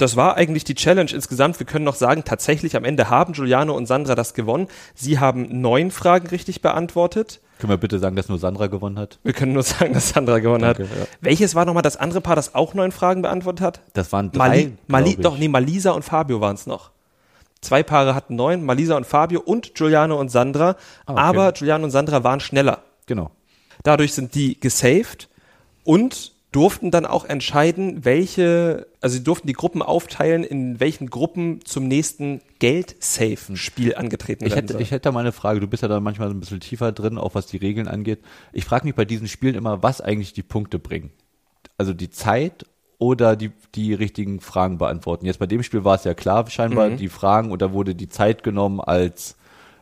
Das 0.00 0.16
war 0.16 0.36
eigentlich 0.36 0.64
die 0.64 0.74
Challenge 0.74 1.10
insgesamt. 1.12 1.58
Wir 1.58 1.66
können 1.66 1.84
noch 1.84 1.94
sagen, 1.94 2.24
tatsächlich 2.24 2.74
am 2.74 2.84
Ende 2.84 3.10
haben 3.10 3.34
Giuliano 3.34 3.76
und 3.76 3.84
Sandra 3.84 4.14
das 4.14 4.32
gewonnen. 4.32 4.68
Sie 4.94 5.18
haben 5.18 5.60
neun 5.60 5.90
Fragen 5.90 6.26
richtig 6.28 6.62
beantwortet. 6.62 7.40
Können 7.58 7.70
wir 7.70 7.76
bitte 7.76 7.98
sagen, 7.98 8.16
dass 8.16 8.30
nur 8.30 8.38
Sandra 8.38 8.68
gewonnen 8.68 8.98
hat? 8.98 9.18
Wir 9.22 9.34
können 9.34 9.52
nur 9.52 9.62
sagen, 9.62 9.92
dass 9.92 10.08
Sandra 10.08 10.38
gewonnen 10.38 10.62
Danke, 10.62 10.84
hat. 10.84 10.98
ja. 10.98 11.04
Welches 11.20 11.54
war 11.54 11.66
nochmal 11.66 11.82
das 11.82 11.98
andere 11.98 12.22
Paar, 12.22 12.34
das 12.34 12.54
auch 12.54 12.72
neun 12.72 12.92
Fragen 12.92 13.20
beantwortet 13.20 13.60
hat? 13.60 13.80
Das 13.92 14.10
waren 14.10 14.32
drei, 14.32 14.48
Mali, 14.48 14.72
Mali, 14.86 15.16
doch, 15.16 15.36
nee, 15.36 15.48
Malisa 15.48 15.90
und 15.90 16.02
Fabio 16.02 16.40
waren 16.40 16.54
es 16.54 16.66
noch. 16.66 16.92
Zwei 17.60 17.82
Paare 17.82 18.14
hatten 18.14 18.36
neun, 18.36 18.64
Malisa 18.64 18.96
und 18.96 19.06
Fabio 19.06 19.40
und 19.40 19.74
Giuliano 19.74 20.18
und 20.18 20.30
Sandra. 20.30 20.76
Ah, 21.04 21.12
okay. 21.12 21.20
Aber 21.20 21.52
Giuliano 21.52 21.84
und 21.84 21.90
Sandra 21.90 22.24
waren 22.24 22.40
schneller. 22.40 22.84
Genau. 23.04 23.32
Dadurch 23.82 24.14
sind 24.14 24.34
die 24.34 24.58
gesaved 24.58 25.28
und 25.84 26.32
durften 26.52 26.90
dann 26.90 27.06
auch 27.06 27.24
entscheiden, 27.24 28.04
welche, 28.04 28.88
also 29.00 29.16
sie 29.16 29.22
durften 29.24 29.46
die 29.46 29.52
Gruppen 29.52 29.82
aufteilen, 29.82 30.42
in 30.42 30.80
welchen 30.80 31.08
Gruppen 31.08 31.64
zum 31.64 31.86
nächsten 31.86 32.40
Geld-Safe-Spiel 32.58 33.94
angetreten 33.94 34.44
Ich 34.44 34.50
werden 34.52 34.64
hätte, 34.64 34.72
soll. 34.74 34.82
ich 34.82 34.90
hätte 34.90 35.02
da 35.02 35.12
mal 35.12 35.20
eine 35.20 35.32
Frage. 35.32 35.60
Du 35.60 35.66
bist 35.66 35.82
ja 35.82 35.88
da 35.88 36.00
manchmal 36.00 36.28
so 36.28 36.34
ein 36.34 36.40
bisschen 36.40 36.60
tiefer 36.60 36.92
drin, 36.92 37.18
auch 37.18 37.34
was 37.34 37.46
die 37.46 37.56
Regeln 37.56 37.88
angeht. 37.88 38.20
Ich 38.52 38.64
frage 38.64 38.84
mich 38.86 38.94
bei 38.94 39.04
diesen 39.04 39.28
Spielen 39.28 39.54
immer, 39.54 39.82
was 39.82 40.00
eigentlich 40.00 40.32
die 40.32 40.42
Punkte 40.42 40.78
bringen. 40.78 41.10
Also 41.78 41.92
die 41.94 42.10
Zeit 42.10 42.66
oder 42.98 43.36
die, 43.36 43.52
die 43.74 43.94
richtigen 43.94 44.40
Fragen 44.40 44.76
beantworten. 44.78 45.26
Jetzt 45.26 45.38
bei 45.38 45.46
dem 45.46 45.62
Spiel 45.62 45.84
war 45.84 45.94
es 45.94 46.04
ja 46.04 46.14
klar, 46.14 46.48
scheinbar 46.50 46.90
Mhm. 46.90 46.96
die 46.98 47.08
Fragen 47.08 47.50
und 47.50 47.62
da 47.62 47.72
wurde 47.72 47.94
die 47.94 48.08
Zeit 48.08 48.42
genommen 48.42 48.80
als 48.80 49.36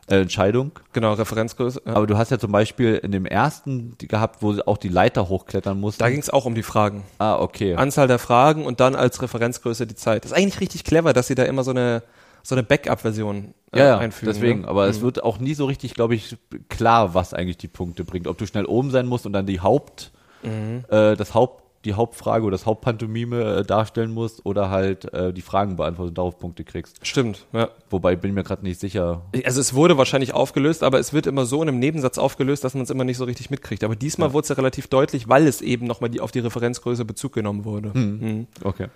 äh, 0.09 0.21
Entscheidung. 0.21 0.71
genau, 0.93 1.13
Referenzgröße. 1.13 1.81
Ja. 1.85 1.95
Aber 1.95 2.07
du 2.07 2.17
hast 2.17 2.31
ja 2.31 2.39
zum 2.39 2.51
Beispiel 2.51 2.95
in 2.95 3.11
dem 3.11 3.25
ersten 3.25 3.95
gehabt, 3.97 4.41
wo 4.41 4.53
sie 4.53 4.65
auch 4.67 4.77
die 4.77 4.89
Leiter 4.89 5.29
hochklettern 5.29 5.79
mussten. 5.79 5.99
Da 5.99 6.09
ging 6.09 6.19
es 6.19 6.29
auch 6.29 6.45
um 6.45 6.55
die 6.55 6.63
Fragen. 6.63 7.03
ah, 7.19 7.35
okay. 7.39 7.75
Anzahl 7.75 8.07
der 8.07 8.19
Fragen 8.19 8.65
und 8.65 8.79
dann 8.79 8.95
als 8.95 9.21
Referenzgröße 9.21 9.85
die 9.87 9.95
Zeit. 9.95 10.23
Das 10.25 10.31
ist 10.31 10.37
eigentlich 10.37 10.59
richtig 10.59 10.83
clever, 10.83 11.13
dass 11.13 11.27
sie 11.27 11.35
da 11.35 11.43
immer 11.43 11.63
so 11.63 11.71
eine, 11.71 12.03
so 12.43 12.55
eine 12.55 12.63
Backup-Version 12.63 13.53
äh, 13.73 13.79
ja, 13.79 13.85
ja, 13.85 13.97
einfügen. 13.99 14.33
deswegen. 14.33 14.61
ne? 14.61 14.67
Aber 14.67 14.87
es 14.87 15.01
wird 15.01 15.23
auch 15.23 15.39
nie 15.39 15.53
so 15.53 15.65
richtig, 15.65 15.93
glaube 15.93 16.15
ich, 16.15 16.37
klar, 16.69 17.13
was 17.13 17.33
eigentlich 17.33 17.57
die 17.57 17.67
Punkte 17.67 18.03
bringt. 18.03 18.27
Ob 18.27 18.37
du 18.37 18.47
schnell 18.47 18.65
oben 18.65 18.91
sein 18.91 19.05
musst 19.05 19.25
und 19.25 19.33
dann 19.33 19.45
die 19.45 19.59
Haupt, 19.61 20.11
Mhm. 20.41 20.85
äh, 20.89 21.15
das 21.17 21.33
Haupt, 21.33 21.63
die 21.85 21.93
Hauptfrage 21.93 22.43
oder 22.43 22.51
das 22.51 22.65
Hauptpantomime 22.65 23.57
äh, 23.57 23.63
darstellen 23.63 24.11
musst 24.11 24.45
oder 24.45 24.69
halt 24.69 25.13
äh, 25.13 25.31
die 25.31 25.41
Fragen 25.41 25.77
beantworten 25.77 26.09
und 26.09 26.17
darauf 26.17 26.37
Punkte 26.37 26.65
kriegst. 26.65 27.05
Stimmt, 27.05 27.45
ja. 27.53 27.69
Wobei 27.89 28.15
bin 28.15 28.31
ich 28.31 28.35
mir 28.35 28.43
gerade 28.43 28.63
nicht 28.63 28.79
sicher. 28.79 29.21
Also 29.45 29.61
es 29.61 29.73
wurde 29.73 29.97
wahrscheinlich 29.97 30.33
aufgelöst, 30.33 30.83
aber 30.83 30.99
es 30.99 31.13
wird 31.13 31.25
immer 31.25 31.45
so 31.45 31.61
in 31.61 31.69
einem 31.69 31.79
Nebensatz 31.79 32.17
aufgelöst, 32.17 32.63
dass 32.63 32.73
man 32.73 32.83
es 32.83 32.89
immer 32.89 33.05
nicht 33.05 33.17
so 33.17 33.23
richtig 33.23 33.49
mitkriegt. 33.49 33.83
Aber 33.83 33.95
diesmal 33.95 34.33
wurde 34.33 34.43
es 34.43 34.49
ja 34.49 34.55
relativ 34.55 34.87
deutlich, 34.87 35.29
weil 35.29 35.47
es 35.47 35.61
eben 35.61 35.87
nochmal 35.87 36.09
die, 36.09 36.19
auf 36.19 36.31
die 36.31 36.39
Referenzgröße 36.39 37.05
Bezug 37.05 37.33
genommen 37.33 37.63
wurde. 37.63 37.97
Mhm. 37.97 38.47
Okay. 38.63 38.87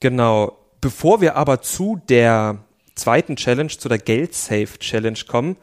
Genau. 0.00 0.58
Bevor 0.80 1.20
wir 1.20 1.36
aber 1.36 1.62
zu 1.62 2.00
der 2.08 2.58
zweiten 2.96 3.36
Challenge, 3.36 3.68
zu 3.68 3.88
der 3.88 3.98
Geld-Safe-Challenge 3.98 5.20
kommen, 5.28 5.56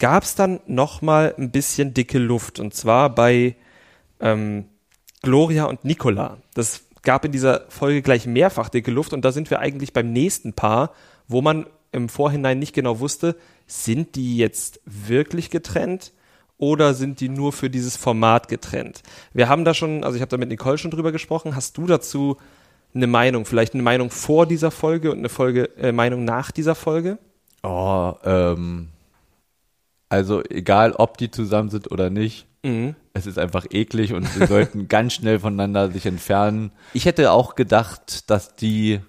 gab 0.00 0.24
es 0.24 0.34
dann 0.34 0.60
nochmal 0.66 1.34
ein 1.38 1.52
bisschen 1.52 1.94
dicke 1.94 2.18
Luft. 2.18 2.58
Und 2.58 2.74
zwar 2.74 3.14
bei 3.14 3.54
ähm, 4.20 4.66
Gloria 5.22 5.64
und 5.64 5.84
Nicola. 5.84 6.38
Das 6.54 6.82
gab 7.02 7.24
in 7.24 7.32
dieser 7.32 7.66
Folge 7.68 8.02
gleich 8.02 8.26
mehrfach 8.26 8.68
dicke 8.68 8.90
Luft. 8.90 9.12
Und 9.12 9.24
da 9.24 9.32
sind 9.32 9.50
wir 9.50 9.60
eigentlich 9.60 9.92
beim 9.92 10.12
nächsten 10.12 10.52
Paar, 10.52 10.92
wo 11.28 11.42
man 11.42 11.66
im 11.92 12.08
Vorhinein 12.08 12.58
nicht 12.58 12.74
genau 12.74 13.00
wusste, 13.00 13.36
sind 13.66 14.16
die 14.16 14.36
jetzt 14.36 14.80
wirklich 14.84 15.50
getrennt? 15.50 16.12
Oder 16.58 16.92
sind 16.92 17.20
die 17.20 17.30
nur 17.30 17.52
für 17.52 17.70
dieses 17.70 17.96
Format 17.96 18.48
getrennt? 18.48 19.02
Wir 19.32 19.48
haben 19.48 19.64
da 19.64 19.72
schon, 19.72 20.04
also 20.04 20.16
ich 20.16 20.20
habe 20.20 20.28
da 20.28 20.36
mit 20.36 20.50
Nicole 20.50 20.76
schon 20.76 20.90
drüber 20.90 21.10
gesprochen. 21.10 21.56
Hast 21.56 21.78
du 21.78 21.86
dazu 21.86 22.36
eine 22.94 23.06
Meinung? 23.06 23.46
Vielleicht 23.46 23.72
eine 23.72 23.82
Meinung 23.82 24.10
vor 24.10 24.44
dieser 24.44 24.70
Folge 24.70 25.10
und 25.10 25.18
eine 25.18 25.30
Folge, 25.30 25.74
äh, 25.78 25.92
Meinung 25.92 26.24
nach 26.24 26.50
dieser 26.50 26.74
Folge? 26.74 27.16
Oh, 27.62 28.12
ähm, 28.24 28.88
also 30.10 30.42
egal, 30.44 30.92
ob 30.92 31.16
die 31.16 31.30
zusammen 31.30 31.70
sind 31.70 31.90
oder 31.90 32.10
nicht, 32.10 32.46
Mhm. 32.62 32.94
es 33.14 33.24
ist 33.24 33.38
einfach 33.38 33.64
eklig 33.70 34.12
und 34.12 34.28
sie 34.28 34.44
sollten 34.46 34.86
ganz 34.88 35.14
schnell 35.14 35.38
voneinander 35.38 35.90
sich 35.90 36.04
entfernen. 36.04 36.72
Ich 36.92 37.06
hätte 37.06 37.32
auch 37.32 37.54
gedacht, 37.54 38.28
dass 38.28 38.54
die, 38.54 39.00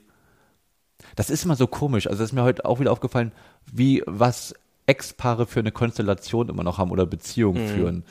das 1.17 1.29
ist 1.29 1.43
immer 1.43 1.57
so 1.57 1.67
komisch, 1.67 2.07
also 2.07 2.19
das 2.19 2.29
ist 2.29 2.33
mir 2.33 2.43
heute 2.43 2.63
auch 2.63 2.79
wieder 2.79 2.93
aufgefallen, 2.93 3.33
wie 3.69 4.03
was 4.05 4.53
Ex-Paare 4.85 5.47
für 5.47 5.59
eine 5.59 5.71
Konstellation 5.73 6.47
immer 6.47 6.63
noch 6.63 6.77
haben 6.77 6.91
oder 6.91 7.05
Beziehungen 7.05 7.67
führen. 7.67 8.03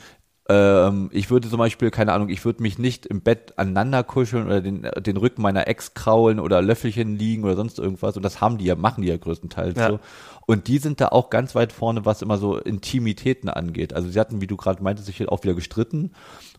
Ähm, 0.49 1.09
ich 1.13 1.29
würde 1.29 1.49
zum 1.49 1.59
Beispiel, 1.59 1.91
keine 1.91 2.13
Ahnung, 2.13 2.29
ich 2.29 2.43
würde 2.43 2.61
mich 2.63 2.79
nicht 2.79 3.05
im 3.05 3.21
Bett 3.21 3.57
aneinander 3.57 4.03
kuscheln 4.03 4.47
oder 4.47 4.61
den, 4.61 4.87
den 4.97 5.17
Rücken 5.17 5.41
meiner 5.41 5.67
Ex 5.67 5.93
kraulen 5.93 6.39
oder 6.39 6.61
Löffelchen 6.61 7.15
liegen 7.15 7.43
oder 7.43 7.55
sonst 7.55 7.79
irgendwas. 7.79 8.17
Und 8.17 8.23
das 8.23 8.41
haben 8.41 8.57
die 8.57 8.65
ja, 8.65 8.75
machen 8.75 9.01
die 9.03 9.09
ja 9.09 9.17
größtenteils 9.17 9.77
Ja. 9.77 9.89
so. 9.89 9.99
Und 10.47 10.67
die 10.67 10.79
sind 10.79 10.99
da 10.99 11.09
auch 11.09 11.29
ganz 11.29 11.53
weit 11.55 11.71
vorne, 11.71 12.03
was 12.05 12.21
immer 12.21 12.37
so 12.37 12.57
Intimitäten 12.57 13.47
angeht. 13.49 13.93
Also 13.93 14.09
sie 14.09 14.19
hatten, 14.19 14.41
wie 14.41 14.47
du 14.47 14.57
gerade 14.57 14.83
meintest, 14.83 15.05
sich 15.05 15.27
auch 15.29 15.43
wieder 15.43 15.53
gestritten. 15.53 16.11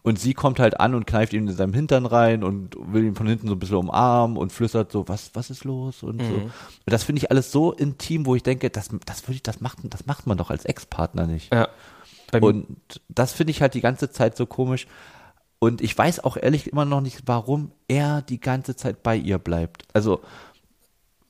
Und 0.05 0.19
sie 0.19 0.35
kommt 0.35 0.59
halt 0.61 0.81
an 0.81 0.95
und 0.95 1.07
kneift 1.07 1.33
ihm 1.33 1.47
in 1.47 1.55
seinem 1.55 1.75
Hintern 1.75 2.07
rein 2.07 2.43
und 2.43 2.77
will 2.93 3.05
ihn 3.05 3.15
von 3.15 3.27
hinten 3.27 3.49
so 3.49 3.55
ein 3.55 3.59
bisschen 3.59 3.77
umarmen 3.77 4.37
und 4.37 4.53
flüstert 4.53 4.91
so, 4.91 5.07
was, 5.09 5.31
was 5.35 5.51
ist 5.51 5.65
los? 5.65 6.03
Und 6.03 6.23
so. 6.23 6.35
Und 6.35 6.53
das 6.87 7.05
finde 7.05 7.19
ich 7.19 7.31
alles 7.31 7.53
so 7.53 7.73
intim, 7.73 8.27
wo 8.27 8.35
ich 8.35 8.43
denke, 8.43 8.71
das, 8.71 8.89
das 9.07 9.23
würde 9.25 9.35
ich, 9.35 9.43
das 9.43 9.61
macht, 9.61 9.79
das 9.85 10.07
macht 10.07 10.27
man 10.27 10.39
doch 10.39 10.51
als 10.51 10.65
Ex-Partner 10.65 11.27
nicht. 11.27 11.53
Ja. 11.53 11.69
Beim- 12.33 12.43
Und 12.43 13.01
das 13.09 13.33
finde 13.33 13.53
ich 13.53 13.63
halt 13.63 13.75
die 13.75 13.81
ganze 13.81 14.11
Zeit 14.11 14.37
so 14.37 14.47
komisch. 14.47 14.89
Und 15.61 15.81
ich 15.81 15.97
weiß 15.97 16.25
auch 16.25 16.37
ehrlich 16.37 16.67
immer 16.67 16.85
noch 16.85 17.01
nicht, 17.01 17.23
warum 17.27 17.71
er 17.87 18.21
die 18.23 18.41
ganze 18.41 18.75
Zeit 18.75 19.05
bei 19.05 19.15
ihr 19.15 19.39
bleibt. 19.39 19.85
Also, 19.93 20.21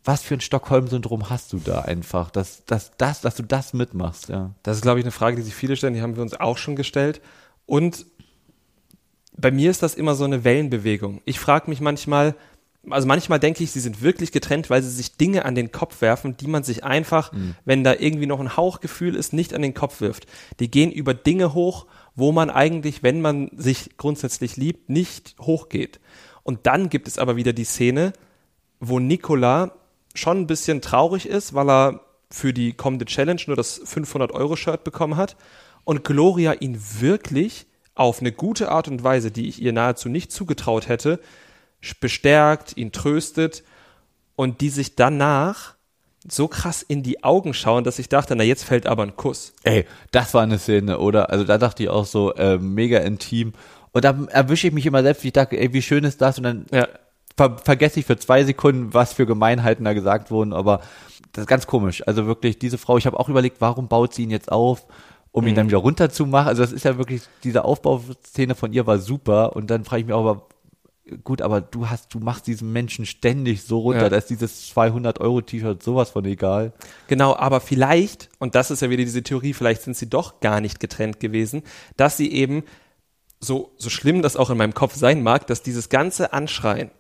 was 0.05 0.23
für 0.23 0.35
ein 0.35 0.41
Stockholm-Syndrom 0.41 1.29
hast 1.29 1.53
du 1.53 1.59
da 1.59 1.83
einfach, 1.83 2.31
dass, 2.31 2.65
dass, 2.65 2.93
das, 2.97 3.21
dass 3.21 3.37
du 3.37 3.43
das 3.43 3.75
mitmachst, 3.75 4.31
ja. 4.31 4.55
Das 4.63 4.77
ist, 4.79 4.83
glaube 4.83 5.01
ich, 5.01 5.05
eine 5.05 5.13
Frage, 5.13 5.37
die 5.37 5.43
sich 5.43 5.55
viele 5.55 5.77
stellen, 5.77 5.93
die 5.93 6.01
haben 6.01 6.17
wir 6.17 6.23
uns 6.23 6.35
auch 6.41 6.57
schon 6.57 6.77
gestellt. 6.77 7.21
Und 7.67 8.07
bei 9.37 9.51
mir 9.51 9.71
ist 9.71 9.83
das 9.83 9.95
immer 9.95 10.15
so 10.15 10.25
eine 10.25 10.45
Wellenbewegung. 10.45 11.21
Ich 11.25 11.39
frage 11.39 11.69
mich 11.71 11.81
manchmal, 11.81 12.35
also 12.91 13.07
manchmal 13.07 13.39
denke 13.39 13.63
ich, 13.63 13.71
sie 13.71 13.81
sind 13.81 14.03
wirklich 14.03 14.33
getrennt, 14.33 14.69
weil 14.69 14.83
sie 14.83 14.91
sich 14.91 15.17
Dinge 15.17 15.45
an 15.45 15.55
den 15.55 15.71
Kopf 15.71 16.01
werfen, 16.01 16.37
die 16.37 16.49
man 16.49 16.65
sich 16.65 16.85
einfach, 16.85 17.33
wenn 17.65 17.85
da 17.85 17.95
irgendwie 17.95 18.27
noch 18.27 18.41
ein 18.41 18.57
Hauchgefühl 18.57 19.15
ist, 19.15 19.33
nicht 19.33 19.55
an 19.55 19.63
den 19.63 19.75
Kopf 19.75 20.01
wirft. 20.01 20.27
Die 20.59 20.71
gehen 20.71 20.91
über 20.91 21.15
Dinge 21.15 21.55
hoch, 21.55 21.87
wo 22.17 22.33
man 22.33 22.51
eigentlich, 22.51 23.03
wenn 23.03 23.21
man 23.21 23.51
sich 23.57 23.97
grundsätzlich 23.97 24.57
liebt, 24.57 24.91
nicht 24.91 25.37
hochgeht. 25.41 26.01
Und 26.43 26.67
dann 26.67 26.89
gibt 26.89 27.07
es 27.07 27.19
aber 27.19 27.37
wieder 27.37 27.53
die 27.53 27.65
Szene, 27.65 28.13
wo 28.81 28.99
Nikola 28.99 29.73
schon 30.15 30.39
ein 30.39 30.47
bisschen 30.47 30.83
traurig 30.83 31.27
ist, 31.27 31.55
weil 31.55 31.71
er 31.71 32.01
für 32.31 32.53
die 32.53 32.73
kommende 32.73 33.05
Challenge 33.05 33.41
nur 33.47 33.57
das 33.57 33.81
500-Euro-Shirt 33.87 34.85
bekommen 34.85 35.17
hat 35.17 35.37
und 35.85 36.05
Gloria 36.05 36.55
ihn 36.55 36.81
wirklich 36.99 37.67
auf 37.95 38.21
eine 38.21 38.33
gute 38.33 38.71
Art 38.71 38.89
und 38.89 39.05
Weise, 39.05 39.31
die 39.31 39.49
ich 39.49 39.61
ihr 39.61 39.73
nahezu 39.73 40.09
nicht 40.09 40.33
zugetraut 40.33 40.89
hätte, 40.89 41.21
bestärkt, 42.01 42.77
ihn 42.77 42.93
tröstet 42.93 43.63
und 44.37 44.61
die 44.61 44.71
sich 44.71 44.95
danach 44.97 45.75
so 46.29 46.47
krass 46.47 46.83
in 46.83 47.03
die 47.03 47.25
Augen 47.25 47.53
schauen, 47.53 47.83
dass 47.85 47.99
ich 47.99 48.09
dachte, 48.09 48.37
na 48.37 48.45
jetzt 48.45 48.65
fällt 48.65 48.87
aber 48.87 49.03
ein 49.03 49.17
Kuss. 49.17 49.53
Ey, 49.65 49.87
das 50.13 50.35
war 50.35 50.43
eine 50.43 50.59
Szene, 50.59 50.99
oder? 50.99 51.31
Also 51.31 51.45
da 51.45 51.59
dachte 51.59 51.83
ich 51.83 51.89
auch 51.89 52.07
so, 52.07 52.33
äh, 52.35 52.59
mega 52.59 52.99
intim. 52.99 53.55
Und 53.91 54.05
da 54.05 54.17
erwische 54.31 54.69
ich 54.69 54.73
mich 54.73 54.87
immer 54.87 55.03
selbst, 55.03 55.25
wie 55.25 55.29
ich 55.29 55.33
dachte, 55.33 55.59
ey, 55.59 55.73
wie 55.73 55.83
schön 55.83 56.05
ist 56.05 56.21
das? 56.21 56.39
Und 56.39 56.45
dann 56.45 56.67
Ja. 56.73 56.87
ver 57.37 57.59
vergesse 57.59 58.01
ich 58.01 58.07
für 58.07 58.17
zwei 58.17 58.45
Sekunden, 58.45 58.95
was 58.95 59.13
für 59.13 59.27
Gemeinheiten 59.27 59.85
da 59.85 59.93
gesagt 59.95 60.31
wurden, 60.31 60.53
aber 60.53 60.81
das 61.33 61.43
ist 61.43 61.49
ganz 61.49 61.67
komisch. 61.67 62.07
Also 62.07 62.27
wirklich, 62.27 62.59
diese 62.59 62.79
Frau, 62.79 62.99
ich 62.99 63.07
habe 63.07 63.19
auch 63.19 63.29
überlegt, 63.29 63.61
warum 63.61 63.89
baut 63.89 64.15
sie 64.15 64.23
ihn 64.23 64.31
jetzt 64.31 64.53
auf, 64.53 64.87
um 65.33 65.47
ihn 65.47 65.55
dann 65.55 65.67
wieder 65.69 65.79
runterzumachen? 65.79 66.49
Also 66.49 66.63
das 66.63 66.73
ist 66.73 66.85
ja 66.85 66.99
wirklich, 66.99 67.23
diese 67.43 67.65
Aufbauszene 67.65 68.55
von 68.55 68.73
ihr 68.73 68.87
war 68.87 68.99
super 68.99 69.57
und 69.57 69.71
dann 69.71 69.85
frage 69.85 70.01
ich 70.01 70.07
mich 70.07 70.15
auch, 70.15 70.21
aber 70.27 70.47
gut, 71.25 71.43
aber 71.43 71.61
du 71.61 71.91
hast, 71.91 72.15
du 72.15 72.21
machst 72.21 72.47
diesen 72.47 72.73
Menschen 72.73 73.07
ständig 73.07 73.63
so 73.65 73.81
runter, 73.81 74.03
Ja. 74.03 74.09
da 74.09 74.17
ist 74.17 74.31
dieses 74.31 74.69
200 74.69 75.21
Euro 75.21 75.41
T-Shirt 75.41 75.83
sowas 75.83 76.11
von 76.11 76.25
egal. 76.25 76.73
Genau, 77.09 77.35
aber 77.37 77.61
vielleicht, 77.61 78.29
und 78.39 78.55
das 78.55 78.71
ist 78.71 78.83
ja 78.83 78.91
wieder 78.91 79.05
diese 79.05 79.23
Theorie, 79.23 79.53
vielleicht 79.53 79.83
sind 79.83 79.97
sie 79.97 80.09
doch 80.09 80.41
gar 80.41 80.61
nicht 80.61 80.79
getrennt 80.81 81.19
gewesen, 81.21 81.63
dass 81.97 82.17
sie 82.17 82.31
eben 82.33 82.63
so, 83.41 83.73
so 83.77 83.91
schlimm 83.91 84.23
das 84.23 84.37
auch 84.37 84.51
in 84.51 84.57
meinem 84.59 84.75
Kopf 84.75 84.95
sein 84.95 85.23
mag, 85.23 85.47
dass 85.49 85.63
dieses 85.63 85.89
ganze 85.89 86.33
Anschreien 86.33 86.91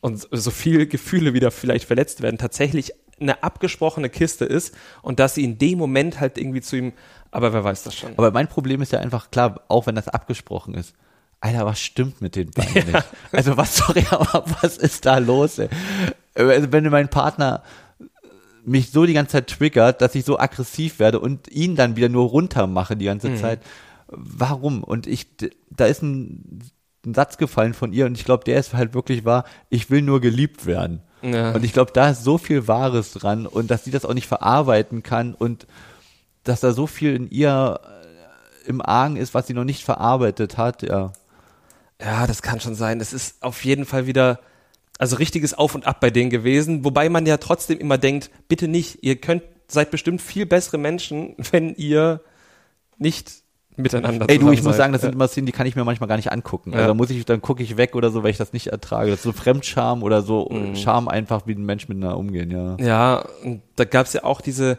und 0.00 0.26
so 0.30 0.50
viele 0.50 0.86
Gefühle 0.88 1.32
wieder 1.32 1.50
vielleicht 1.52 1.84
verletzt 1.86 2.20
werden, 2.22 2.38
tatsächlich 2.38 2.92
eine 3.20 3.42
abgesprochene 3.42 4.10
Kiste 4.10 4.44
ist 4.44 4.74
und 5.02 5.18
dass 5.20 5.34
sie 5.34 5.44
in 5.44 5.58
dem 5.58 5.78
Moment 5.78 6.20
halt 6.20 6.38
irgendwie 6.38 6.60
zu 6.60 6.76
ihm, 6.76 6.92
aber 7.30 7.52
wer 7.52 7.64
weiß 7.64 7.84
das 7.84 7.94
schon. 7.94 8.12
Aber 8.16 8.30
mein 8.32 8.48
Problem 8.48 8.82
ist 8.82 8.92
ja 8.92 9.00
einfach 9.00 9.30
klar, 9.30 9.60
auch 9.68 9.86
wenn 9.86 9.94
das 9.94 10.08
abgesprochen 10.08 10.74
ist. 10.74 10.94
Alter, 11.40 11.66
was 11.66 11.80
stimmt 11.80 12.20
mit 12.20 12.36
den 12.36 12.50
beiden 12.50 12.74
ja. 12.74 12.98
nicht? 12.98 13.08
Also 13.32 13.56
was, 13.56 13.76
sorry, 13.76 14.04
aber 14.10 14.44
was 14.60 14.76
ist 14.76 15.06
da 15.06 15.18
los? 15.18 15.58
Ey? 15.58 15.68
Also 16.34 16.72
wenn 16.72 16.88
mein 16.90 17.08
Partner 17.08 17.62
mich 18.64 18.90
so 18.90 19.06
die 19.06 19.14
ganze 19.14 19.32
Zeit 19.32 19.48
triggert, 19.48 20.02
dass 20.02 20.14
ich 20.14 20.24
so 20.24 20.38
aggressiv 20.38 20.98
werde 20.98 21.20
und 21.20 21.48
ihn 21.48 21.74
dann 21.74 21.96
wieder 21.96 22.08
nur 22.08 22.28
runter 22.28 22.66
mache 22.66 22.96
die 22.96 23.06
ganze 23.06 23.30
mhm. 23.30 23.36
Zeit. 23.36 23.60
Warum? 24.08 24.84
Und 24.84 25.06
ich, 25.06 25.26
da 25.70 25.86
ist 25.86 26.02
ein, 26.02 26.60
ein 27.04 27.14
Satz 27.14 27.38
gefallen 27.38 27.74
von 27.74 27.92
ihr 27.92 28.06
und 28.06 28.16
ich 28.16 28.24
glaube, 28.24 28.44
der 28.44 28.58
ist 28.58 28.74
halt 28.74 28.94
wirklich 28.94 29.24
wahr, 29.24 29.44
ich 29.70 29.90
will 29.90 30.02
nur 30.02 30.20
geliebt 30.20 30.66
werden. 30.66 31.02
Ja. 31.22 31.52
Und 31.52 31.64
ich 31.64 31.72
glaube, 31.72 31.92
da 31.92 32.10
ist 32.10 32.24
so 32.24 32.38
viel 32.38 32.68
Wahres 32.68 33.12
dran 33.12 33.46
und 33.46 33.70
dass 33.70 33.84
sie 33.84 33.90
das 33.90 34.04
auch 34.04 34.14
nicht 34.14 34.28
verarbeiten 34.28 35.02
kann 35.02 35.34
und 35.34 35.66
dass 36.44 36.60
da 36.60 36.72
so 36.72 36.86
viel 36.86 37.14
in 37.14 37.28
ihr 37.30 37.80
äh, 37.82 38.68
im 38.68 38.80
Argen 38.80 39.16
ist, 39.16 39.34
was 39.34 39.46
sie 39.46 39.54
noch 39.54 39.64
nicht 39.64 39.84
verarbeitet 39.84 40.56
hat, 40.56 40.82
ja. 40.82 41.12
Ja, 42.00 42.26
das 42.26 42.42
kann 42.42 42.60
schon 42.60 42.74
sein. 42.74 42.98
Das 42.98 43.12
ist 43.12 43.42
auf 43.42 43.64
jeden 43.64 43.84
Fall 43.84 44.06
wieder, 44.06 44.40
also 44.98 45.16
richtiges 45.16 45.54
Auf 45.54 45.74
und 45.74 45.86
Ab 45.86 46.00
bei 46.00 46.10
denen 46.10 46.30
gewesen, 46.30 46.84
wobei 46.84 47.08
man 47.08 47.26
ja 47.26 47.38
trotzdem 47.38 47.78
immer 47.78 47.98
denkt, 47.98 48.30
bitte 48.48 48.68
nicht, 48.68 49.02
ihr 49.02 49.16
könnt, 49.16 49.42
seid 49.66 49.90
bestimmt 49.90 50.22
viel 50.22 50.46
bessere 50.46 50.78
Menschen, 50.78 51.34
wenn 51.50 51.74
ihr 51.74 52.20
nicht 52.98 53.42
miteinander 53.76 54.28
Ey, 54.28 54.38
du, 54.38 54.50
ich 54.50 54.62
muss 54.62 54.76
sagen, 54.76 54.92
das 54.92 55.02
sind 55.02 55.14
immer 55.14 55.28
Szenen, 55.28 55.46
die 55.46 55.52
kann 55.52 55.66
ich 55.66 55.76
mir 55.76 55.84
manchmal 55.84 56.08
gar 56.08 56.16
nicht 56.16 56.32
angucken. 56.32 56.72
Also 56.72 56.82
ja. 56.82 56.88
da 56.88 56.94
muss 56.94 57.10
ich, 57.10 57.24
dann 57.24 57.40
gucke 57.40 57.62
ich 57.62 57.76
weg 57.76 57.94
oder 57.94 58.10
so, 58.10 58.22
weil 58.24 58.30
ich 58.30 58.36
das 58.36 58.52
nicht 58.52 58.68
ertrage. 58.68 59.10
Das 59.10 59.20
ist 59.20 59.24
so 59.24 59.32
Fremdscham 59.32 60.02
oder 60.02 60.22
so 60.22 60.48
mhm. 60.50 60.74
Scham 60.74 61.06
einfach, 61.06 61.46
wie 61.46 61.52
ein 61.52 61.64
Mensch 61.64 61.88
miteinander 61.88 62.18
umgehen, 62.18 62.50
ja. 62.50 62.76
Ja, 62.80 63.24
und 63.44 63.62
da 63.76 63.84
gab's 63.84 64.12
ja 64.14 64.24
auch 64.24 64.40
diese 64.40 64.78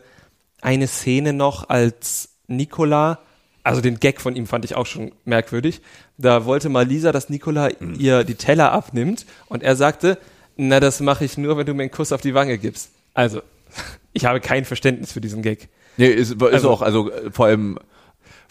eine 0.62 0.88
Szene 0.88 1.32
noch, 1.32 1.70
als 1.70 2.30
Nicola, 2.48 3.20
also 3.64 3.82
den 3.82 4.00
Gag 4.00 4.20
von 4.20 4.36
ihm 4.36 4.48
fand 4.48 4.66
ich 4.66 4.76
auch 4.76 4.86
schon 4.86 5.12
merkwürdig. 5.26 5.82
Da 6.22 6.46
wollte 6.46 6.68
mal 6.68 6.86
Lisa, 6.86 7.12
dass 7.14 7.30
Nicola 7.30 7.70
mhm. 7.80 7.96
ihr 7.98 8.26
die 8.26 8.36
Teller 8.36 8.74
abnimmt 8.74 9.26
und 9.48 9.64
er 9.64 9.76
sagte, 9.76 10.18
na, 10.58 10.82
das 10.82 11.00
mache 11.00 11.24
ich 11.24 11.38
nur, 11.38 11.58
wenn 11.58 11.66
du 11.66 11.74
mir 11.74 11.84
einen 11.84 11.92
Kuss 11.92 12.12
auf 12.12 12.20
die 12.20 12.34
Wange 12.34 12.58
gibst. 12.58 12.92
Also, 13.14 13.42
ich 14.14 14.26
habe 14.26 14.42
kein 14.42 14.66
Verständnis 14.66 15.14
für 15.14 15.22
diesen 15.22 15.42
Gag. 15.42 15.70
Nee, 15.96 16.08
ist, 16.08 16.34
ist 16.34 16.44
also, 16.44 16.70
auch, 16.70 16.82
also 16.82 17.10
vor 17.32 17.46
allem 17.46 17.80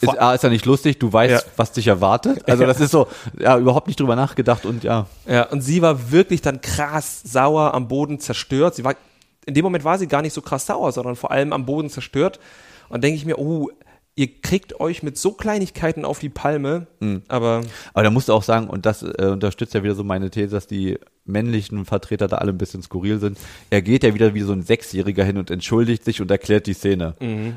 ist, 0.00 0.20
A, 0.20 0.34
ist 0.34 0.44
ja 0.44 0.48
nicht 0.48 0.64
lustig, 0.64 0.98
du 0.98 1.12
weißt, 1.12 1.44
ja. 1.44 1.52
was 1.56 1.72
dich 1.72 1.88
erwartet. 1.88 2.48
Also 2.48 2.64
das 2.64 2.80
ist 2.80 2.92
so, 2.92 3.08
ja, 3.38 3.58
überhaupt 3.58 3.88
nicht 3.88 3.98
drüber 3.98 4.14
nachgedacht 4.14 4.64
und 4.64 4.84
ja. 4.84 5.06
Ja, 5.26 5.44
und 5.44 5.60
sie 5.60 5.82
war 5.82 6.12
wirklich 6.12 6.40
dann 6.40 6.60
krass 6.60 7.20
sauer 7.24 7.74
am 7.74 7.88
Boden 7.88 8.20
zerstört. 8.20 8.76
Sie 8.76 8.84
war, 8.84 8.94
in 9.44 9.54
dem 9.54 9.64
Moment 9.64 9.84
war 9.84 9.98
sie 9.98 10.06
gar 10.06 10.22
nicht 10.22 10.34
so 10.34 10.40
krass 10.40 10.66
sauer, 10.66 10.92
sondern 10.92 11.16
vor 11.16 11.32
allem 11.32 11.52
am 11.52 11.66
Boden 11.66 11.90
zerstört. 11.90 12.38
Und 12.88 13.02
denke 13.02 13.16
ich 13.16 13.26
mir, 13.26 13.38
oh, 13.38 13.70
ihr 14.18 14.40
kriegt 14.40 14.80
euch 14.80 15.04
mit 15.04 15.16
so 15.16 15.32
Kleinigkeiten 15.32 16.04
auf 16.04 16.18
die 16.18 16.28
Palme, 16.28 16.88
mhm. 16.98 17.22
aber. 17.28 17.62
Aber 17.94 18.02
da 18.02 18.10
musst 18.10 18.28
du 18.28 18.32
auch 18.32 18.42
sagen, 18.42 18.66
und 18.66 18.84
das 18.84 19.02
äh, 19.02 19.30
unterstützt 19.32 19.74
ja 19.74 19.82
wieder 19.84 19.94
so 19.94 20.02
meine 20.02 20.30
These, 20.30 20.48
dass 20.48 20.66
die 20.66 20.98
männlichen 21.24 21.84
Vertreter 21.84 22.26
da 22.26 22.38
alle 22.38 22.52
ein 22.52 22.58
bisschen 22.58 22.82
skurril 22.82 23.20
sind. 23.20 23.38
Er 23.70 23.80
geht 23.80 24.02
ja 24.02 24.14
wieder 24.14 24.34
wie 24.34 24.40
so 24.40 24.52
ein 24.52 24.62
Sechsjähriger 24.62 25.22
hin 25.22 25.38
und 25.38 25.50
entschuldigt 25.50 26.04
sich 26.04 26.20
und 26.20 26.30
erklärt 26.30 26.66
die 26.66 26.74
Szene. 26.74 27.14
Mhm 27.20 27.56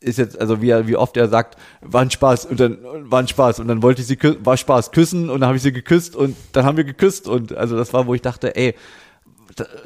ist 0.00 0.18
jetzt, 0.18 0.36
also 0.40 0.60
wie, 0.60 0.70
er, 0.70 0.88
wie 0.88 0.96
oft 0.96 1.16
er 1.16 1.28
sagt, 1.28 1.56
war 1.80 2.02
ein 2.02 2.10
Spaß 2.10 2.46
und 2.46 2.58
dann 2.58 2.78
war 2.82 3.20
ein 3.20 3.28
Spaß 3.28 3.60
und 3.60 3.68
dann 3.68 3.84
wollte 3.84 4.02
ich 4.02 4.08
sie, 4.08 4.18
war 4.40 4.56
Spaß 4.56 4.90
küssen 4.90 5.30
und 5.30 5.38
dann 5.38 5.46
habe 5.46 5.56
ich 5.56 5.62
sie 5.62 5.72
geküsst 5.72 6.16
und 6.16 6.36
dann 6.50 6.64
haben 6.64 6.76
wir 6.76 6.82
geküsst 6.82 7.28
und 7.28 7.54
also 7.54 7.76
das 7.76 7.92
war, 7.92 8.08
wo 8.08 8.14
ich 8.14 8.20
dachte, 8.20 8.56
ey, 8.56 8.74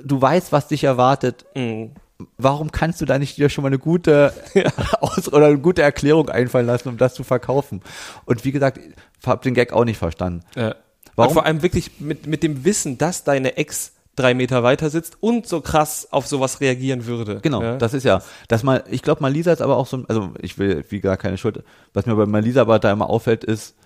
du 0.03 0.23
weißt, 0.23 0.53
was 0.53 0.69
dich 0.69 0.85
erwartet. 0.85 1.45
Mhm. 1.55 1.91
Warum 2.39 2.73
kannst 2.73 3.01
du 3.01 3.05
da 3.05 3.19
nicht 3.19 3.37
dir 3.37 3.49
schon 3.49 3.63
mal 3.63 3.69
eine 3.69 3.79
gute 3.79 4.33
Aus 5.01 5.33
oder 5.33 5.47
eine 5.47 5.59
gute 5.59 5.83
Erklärung 5.83 6.29
einfallen 6.29 6.67
lassen, 6.67 6.89
um 6.89 6.97
das 6.97 7.15
zu 7.15 7.25
verkaufen? 7.25 7.83
Und 8.25 8.45
wie 8.45 8.53
gesagt, 8.53 8.81
hab 9.25 9.43
den 9.43 9.55
Gag 9.55 9.73
auch 9.73 9.85
nicht 9.85 9.99
verstanden. 9.99 10.43
Ja. 10.55 10.75
Warum? 11.15 11.31
Und 11.31 11.35
vor 11.35 11.47
allem 11.47 11.63
wirklich 11.63 12.01
mit, 12.01 12.27
mit 12.27 12.43
dem 12.43 12.65
Wissen, 12.65 12.99
dass 12.99 13.25
deine 13.25 13.57
Ex 13.57 13.93
drei 14.17 14.35
Meter 14.35 14.63
weiter 14.63 14.91
sitzt 14.91 15.19
und 15.21 15.47
so 15.47 15.61
krass 15.61 16.09
auf 16.11 16.27
sowas 16.27 16.61
reagieren 16.61 17.07
würde. 17.07 17.41
Genau, 17.43 17.63
ja? 17.63 17.77
das 17.77 17.95
ist 17.95 18.05
ja, 18.05 18.23
dass 18.49 18.63
mal, 18.63 18.83
ich 18.91 19.03
glaube, 19.03 19.23
Malisa 19.23 19.53
ist 19.53 19.61
aber 19.61 19.77
auch 19.77 19.87
so, 19.87 20.05
also 20.09 20.31
ich 20.41 20.59
will 20.59 20.85
wie 20.89 21.01
gar 21.01 21.19
keine 21.19 21.37
Schuld, 21.39 21.63
was 21.93 22.07
mir 22.07 22.17
bei 22.17 22.27
Malisa 22.27 22.63
aber 22.63 22.79
da 22.79 22.91
immer 22.91 23.11
auffällt, 23.11 23.45
ist, 23.45 23.77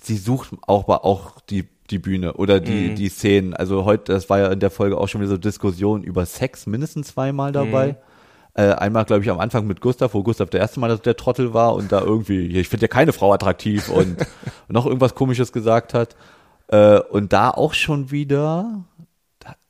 sie 0.00 0.16
sucht 0.16 0.50
auch, 0.62 0.88
auch 0.88 1.40
die, 1.50 1.68
die 1.90 1.98
Bühne 1.98 2.34
oder 2.34 2.60
die, 2.60 2.90
mhm. 2.90 2.94
die 2.96 3.08
Szenen. 3.08 3.54
Also 3.54 3.84
heute, 3.84 4.12
das 4.12 4.30
war 4.30 4.38
ja 4.38 4.48
in 4.48 4.60
der 4.60 4.70
Folge 4.70 4.98
auch 4.98 5.08
schon 5.08 5.20
wieder 5.20 5.30
so 5.30 5.36
Diskussion 5.36 6.02
über 6.02 6.26
Sex 6.26 6.66
mindestens 6.66 7.08
zweimal 7.08 7.52
dabei. 7.52 7.88
Mhm. 7.88 7.96
Äh, 8.54 8.72
einmal, 8.72 9.04
glaube 9.04 9.22
ich, 9.22 9.30
am 9.30 9.38
Anfang 9.38 9.66
mit 9.66 9.80
Gustav, 9.80 10.12
wo 10.14 10.22
Gustav 10.22 10.50
der 10.50 10.60
erste 10.60 10.80
Mal 10.80 10.98
der 10.98 11.16
Trottel 11.16 11.54
war 11.54 11.74
und 11.74 11.92
da 11.92 12.00
irgendwie, 12.00 12.58
ich 12.58 12.68
finde 12.68 12.84
ja 12.84 12.88
keine 12.88 13.12
Frau 13.12 13.32
attraktiv 13.32 13.88
und 13.88 14.26
noch 14.68 14.86
irgendwas 14.86 15.14
komisches 15.14 15.52
gesagt 15.52 15.94
hat. 15.94 16.16
Äh, 16.68 16.98
und 16.98 17.32
da 17.32 17.50
auch 17.50 17.74
schon 17.74 18.10
wieder, 18.10 18.84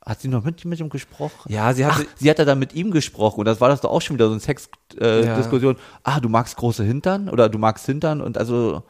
hat 0.03 0.19
sie 0.19 0.27
noch 0.27 0.43
mit, 0.43 0.65
mit 0.65 0.79
ihm 0.79 0.89
gesprochen? 0.89 1.51
Ja, 1.51 1.73
sie 1.73 1.85
hat, 1.85 1.93
Ach, 1.95 2.03
sie 2.15 2.29
hat 2.29 2.39
ja 2.39 2.45
dann 2.45 2.57
mit 2.59 2.73
ihm 2.73 2.91
gesprochen 2.91 3.39
und 3.39 3.45
das 3.45 3.61
war 3.61 3.69
das 3.69 3.81
doch 3.81 3.91
auch 3.91 4.01
schon 4.01 4.15
wieder 4.15 4.27
so 4.27 4.31
eine 4.31 4.41
Sexdiskussion. 4.41 5.75
Äh, 5.75 5.79
ja. 5.79 5.83
Ah, 6.03 6.19
du 6.19 6.29
magst 6.29 6.57
große 6.57 6.83
Hintern 6.83 7.29
oder 7.29 7.49
du 7.49 7.59
magst 7.59 7.85
Hintern 7.85 8.19
und 8.21 8.37
also 8.37 8.83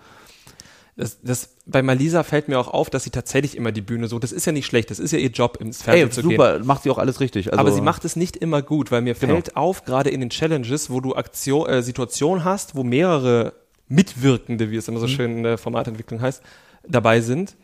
das, 1.02 1.18
das, 1.24 1.56
bei 1.66 1.82
Malisa 1.82 2.24
fällt 2.24 2.48
mir 2.48 2.60
auch 2.60 2.68
auf, 2.68 2.92
dass 2.92 3.04
sie 3.04 3.10
tatsächlich 3.10 3.58
immer 3.58 3.72
die 3.72 3.82
Bühne 3.82 4.08
so, 4.08 4.20
das 4.20 4.32
ist 4.32 4.46
ja 4.46 4.52
nicht 4.52 4.68
schlecht, 4.68 4.92
das 4.92 5.00
ist 5.00 5.12
ja 5.12 5.18
ihr 5.18 5.32
Job, 5.32 5.58
ins 5.60 5.82
Fernsehen 5.82 6.10
Ey, 6.10 6.14
zu 6.14 6.22
super, 6.22 6.60
gehen. 6.60 6.68
macht 6.68 6.84
sie 6.84 6.92
auch 6.92 7.00
alles 7.00 7.20
richtig. 7.20 7.52
Also 7.52 7.60
Aber 7.60 7.72
sie 7.72 7.82
macht 7.82 8.06
es 8.06 8.16
nicht 8.16 8.38
immer 8.38 8.62
gut, 8.62 8.92
weil 8.92 9.02
mir 9.02 9.16
genau. 9.16 9.34
fällt 9.34 9.56
auf, 9.58 9.84
gerade 9.84 10.12
in 10.12 10.20
den 10.20 10.30
Challenges, 10.30 10.92
wo 10.92 11.00
du 11.00 11.16
Aktion, 11.16 11.68
äh, 11.68 11.82
Situationen 11.82 12.44
hast, 12.44 12.76
wo 12.76 12.84
mehrere 12.84 13.54
Mitwirkende, 13.88 14.70
wie 14.70 14.78
es 14.78 14.88
immer 14.88 15.00
so 15.00 15.08
mhm. 15.08 15.12
schön 15.12 15.38
in 15.38 15.44
der 15.44 15.58
Formatentwicklung 15.58 16.22
heißt, 16.22 16.44
dabei 16.88 17.22
sind, 17.22 17.56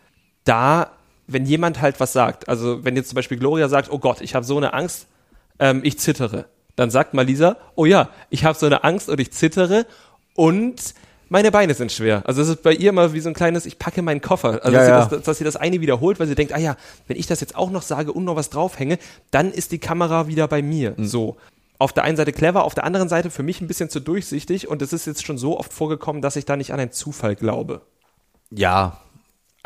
da 0.44 0.92
wenn 1.28 1.46
jemand 1.46 1.82
halt 1.82 2.00
was 2.00 2.14
sagt, 2.14 2.48
also 2.48 2.84
wenn 2.86 2.96
jetzt 2.96 3.10
zum 3.10 3.18
Beispiel 3.18 3.38
Gloria 3.38 3.68
sagt, 3.68 3.92
oh 3.92 4.00
Gott, 4.00 4.22
ich 4.22 4.34
habe 4.34 4.46
so 4.46 4.58
eine 4.58 4.74
Angst, 4.74 5.08
ähm, 5.60 5.82
ich 5.84 6.00
zittere, 6.00 6.46
dann 6.76 6.90
sagt 6.90 7.14
Malisa, 7.14 7.58
oh 7.76 7.86
ja, 7.86 8.10
ich 8.30 8.46
habe 8.46 8.58
so 8.58 8.66
eine 8.66 8.84
Angst 8.84 9.10
und 9.10 9.20
ich 9.20 9.32
zittere 9.32 9.86
und 10.36 10.94
meine 11.30 11.52
Beine 11.52 11.74
sind 11.74 11.92
schwer. 11.92 12.24
Also 12.26 12.42
es 12.42 12.50
ist 12.50 12.64
bei 12.64 12.74
ihr 12.74 12.90
immer 12.90 13.14
wie 13.14 13.20
so 13.20 13.30
ein 13.30 13.34
kleines, 13.34 13.66
ich 13.66 13.80
packe 13.80 14.02
meinen 14.02 14.22
Koffer. 14.22 14.64
Also 14.64 14.78
ja, 14.78 14.80
dass, 14.80 14.88
ja. 14.88 15.06
Das, 15.06 15.24
dass, 15.24 15.38
sie 15.38 15.44
das 15.44 15.56
eine 15.56 15.82
wiederholt, 15.82 16.20
weil 16.20 16.28
sie 16.28 16.36
denkt, 16.36 16.54
ah 16.54 16.60
ja, 16.60 16.78
wenn 17.08 17.18
ich 17.18 17.28
das 17.28 17.42
jetzt 17.42 17.56
auch 17.56 17.72
noch 17.72 17.82
sage 17.82 18.12
und 18.14 18.24
noch 18.24 18.36
was 18.36 18.50
draufhänge, 18.50 18.98
dann 19.32 19.52
ist 19.52 19.72
die 19.72 19.80
Kamera 19.80 20.28
wieder 20.28 20.48
bei 20.48 20.62
mir. 20.62 20.94
Mhm. 20.98 21.06
So. 21.06 21.38
Auf 21.80 21.94
der 21.94 22.04
einen 22.04 22.18
Seite 22.18 22.34
clever, 22.34 22.64
auf 22.64 22.74
der 22.74 22.86
anderen 22.86 23.10
Seite 23.10 23.30
für 23.30 23.44
mich 23.44 23.62
ein 23.62 23.68
bisschen 23.68 23.90
zu 23.90 24.00
durchsichtig 24.00 24.68
und 24.68 24.82
es 24.82 24.94
ist 24.94 25.06
jetzt 25.06 25.26
schon 25.26 25.38
so 25.38 25.60
oft 25.60 25.72
vorgekommen, 25.72 26.22
dass 26.22 26.36
ich 26.36 26.46
da 26.46 26.56
nicht 26.56 26.74
an 26.74 26.80
einen 26.80 26.92
Zufall 26.92 27.36
glaube. 27.36 27.82
Ja, 28.50 29.00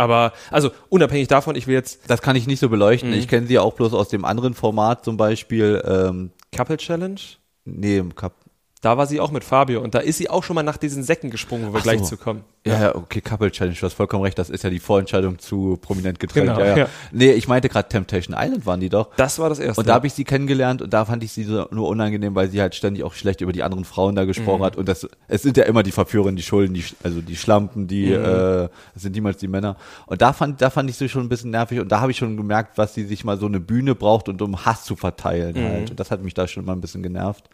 aber, 0.01 0.33
also 0.49 0.71
unabhängig 0.89 1.27
davon, 1.27 1.55
ich 1.55 1.67
will 1.67 1.75
jetzt. 1.75 1.99
Das 2.07 2.23
kann 2.23 2.35
ich 2.35 2.47
nicht 2.47 2.59
so 2.59 2.69
beleuchten. 2.69 3.11
Mhm. 3.11 3.17
Ich 3.17 3.27
kenne 3.27 3.45
sie 3.45 3.59
auch 3.59 3.73
bloß 3.73 3.93
aus 3.93 4.09
dem 4.09 4.25
anderen 4.25 4.55
Format, 4.55 5.05
zum 5.05 5.15
Beispiel. 5.15 5.81
Ähm, 5.85 6.31
Couple 6.55 6.77
Challenge? 6.77 7.19
Nee, 7.65 8.03
Cup, 8.15 8.33
da 8.81 8.97
war 8.97 9.05
sie 9.05 9.19
auch 9.19 9.31
mit 9.31 9.43
Fabio 9.43 9.79
und 9.79 9.93
da 9.93 9.99
ist 9.99 10.17
sie 10.17 10.27
auch 10.29 10.43
schon 10.43 10.55
mal 10.55 10.63
nach 10.63 10.77
diesen 10.77 11.03
Säcken 11.03 11.29
gesprungen, 11.29 11.67
wo 11.67 11.73
wir 11.73 11.79
Ach 11.79 11.83
gleich 11.83 11.99
so. 11.99 12.05
zu 12.05 12.17
kommen. 12.17 12.43
Ja, 12.65 12.81
ja, 12.81 12.95
okay, 12.95 13.21
Couple 13.21 13.51
Challenge, 13.51 13.75
du 13.79 13.85
hast 13.85 13.93
vollkommen 13.93 14.23
recht, 14.23 14.37
das 14.37 14.49
ist 14.49 14.63
ja 14.63 14.71
die 14.71 14.79
Vorentscheidung 14.79 15.37
zu 15.37 15.77
prominent 15.81 16.19
getrennt. 16.19 16.47
Genau, 16.47 16.59
ja, 16.59 16.77
ja. 16.77 16.87
Nee, 17.11 17.31
ich 17.31 17.47
meinte 17.47 17.69
gerade 17.69 17.89
Temptation 17.89 18.35
Island 18.37 18.65
waren 18.65 18.79
die 18.79 18.89
doch. 18.89 19.09
Das 19.17 19.37
war 19.37 19.49
das 19.49 19.59
erste. 19.59 19.81
Und 19.81 19.87
da 19.87 19.93
habe 19.93 20.07
ich 20.07 20.13
sie 20.13 20.23
kennengelernt 20.23 20.81
und 20.81 20.91
da 20.93 21.05
fand 21.05 21.23
ich 21.23 21.31
sie 21.31 21.45
nur 21.45 21.87
unangenehm, 21.87 22.33
weil 22.33 22.49
sie 22.49 22.59
halt 22.59 22.73
ständig 22.73 23.03
auch 23.03 23.13
schlecht 23.13 23.41
über 23.41 23.51
die 23.51 23.61
anderen 23.61 23.85
Frauen 23.85 24.15
da 24.15 24.25
gesprochen 24.25 24.61
mhm. 24.61 24.65
hat 24.65 24.77
und 24.77 24.87
das 24.87 25.07
es 25.27 25.43
sind 25.43 25.57
ja 25.57 25.63
immer 25.65 25.83
die 25.83 25.91
Verführerinnen, 25.91 26.35
die 26.35 26.43
Schulden, 26.43 26.73
die 26.73 26.83
also 27.03 27.21
die 27.21 27.35
Schlampen, 27.35 27.87
die 27.87 28.07
mhm. 28.07 28.25
äh, 28.25 28.69
sind 28.95 29.13
niemals 29.13 29.37
die 29.37 29.47
Männer. 29.47 29.75
Und 30.07 30.23
da 30.23 30.33
fand 30.33 30.59
da 30.59 30.71
fand 30.71 30.89
ich 30.89 30.97
sie 30.97 31.07
schon 31.07 31.23
ein 31.23 31.29
bisschen 31.29 31.51
nervig 31.51 31.79
und 31.79 31.91
da 31.91 32.01
habe 32.01 32.11
ich 32.11 32.17
schon 32.17 32.35
gemerkt, 32.35 32.79
was 32.79 32.95
sie 32.95 33.05
sich 33.05 33.23
mal 33.23 33.37
so 33.37 33.45
eine 33.45 33.59
Bühne 33.59 33.93
braucht 33.93 34.27
und 34.27 34.41
um 34.41 34.65
Hass 34.65 34.85
zu 34.85 34.95
verteilen 34.95 35.55
mhm. 35.55 35.69
halt. 35.69 35.89
Und 35.91 35.99
das 35.99 36.09
hat 36.09 36.23
mich 36.23 36.33
da 36.33 36.47
schon 36.47 36.65
mal 36.65 36.73
ein 36.73 36.81
bisschen 36.81 37.03
genervt. 37.03 37.47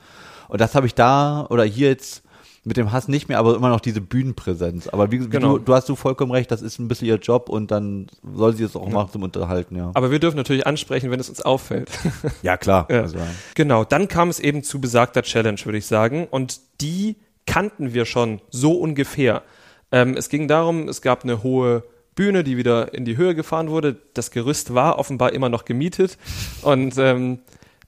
Und 0.47 0.61
das 0.61 0.75
habe 0.75 0.87
ich 0.87 0.95
da 0.95 1.45
oder 1.49 1.63
hier 1.63 1.89
jetzt 1.89 2.23
mit 2.67 2.75
dem 2.75 2.91
Hass 2.91 3.07
nicht 3.07 3.29
mehr, 3.29 3.39
aber 3.39 3.55
immer 3.55 3.69
noch 3.69 3.79
diese 3.79 4.01
Bühnenpräsenz. 4.01 4.89
Aber 4.89 5.09
wie, 5.09 5.19
genau. 5.19 5.57
du, 5.57 5.63
du 5.63 5.73
hast 5.73 5.87
du 5.87 5.95
vollkommen 5.95 6.33
recht, 6.33 6.51
das 6.51 6.61
ist 6.61 6.79
ein 6.79 6.89
bisschen 6.89 7.07
ihr 7.07 7.15
Job 7.15 7.47
und 7.47 7.71
dann 7.71 8.07
soll 8.35 8.55
sie 8.55 8.65
es 8.65 8.75
auch 8.75 8.87
ja. 8.87 8.93
machen 8.93 9.11
zum 9.13 9.23
Unterhalten, 9.23 9.77
ja. 9.77 9.91
Aber 9.93 10.11
wir 10.11 10.19
dürfen 10.19 10.35
natürlich 10.35 10.67
ansprechen, 10.67 11.09
wenn 11.09 11.19
es 11.19 11.29
uns 11.29 11.41
auffällt. 11.41 11.89
Ja, 12.43 12.57
klar. 12.57 12.87
Ja. 12.89 13.01
Also. 13.01 13.17
Genau, 13.55 13.83
dann 13.83 14.07
kam 14.07 14.29
es 14.29 14.39
eben 14.39 14.63
zu 14.63 14.81
besagter 14.81 15.21
Challenge, 15.21 15.59
würde 15.63 15.77
ich 15.77 15.85
sagen. 15.85 16.27
Und 16.29 16.59
die 16.81 17.15
kannten 17.45 17.93
wir 17.93 18.05
schon 18.05 18.41
so 18.49 18.73
ungefähr. 18.73 19.43
Ähm, 19.91 20.15
es 20.17 20.29
ging 20.29 20.47
darum, 20.47 20.89
es 20.89 21.01
gab 21.01 21.23
eine 21.23 21.43
hohe 21.43 21.83
Bühne, 22.15 22.43
die 22.43 22.57
wieder 22.57 22.93
in 22.93 23.05
die 23.05 23.15
Höhe 23.15 23.33
gefahren 23.33 23.69
wurde. 23.69 23.95
Das 24.13 24.31
Gerüst 24.31 24.73
war 24.73 24.99
offenbar 24.99 25.31
immer 25.31 25.49
noch 25.49 25.63
gemietet. 25.63 26.17
Und 26.61 26.97
ähm, 26.97 27.39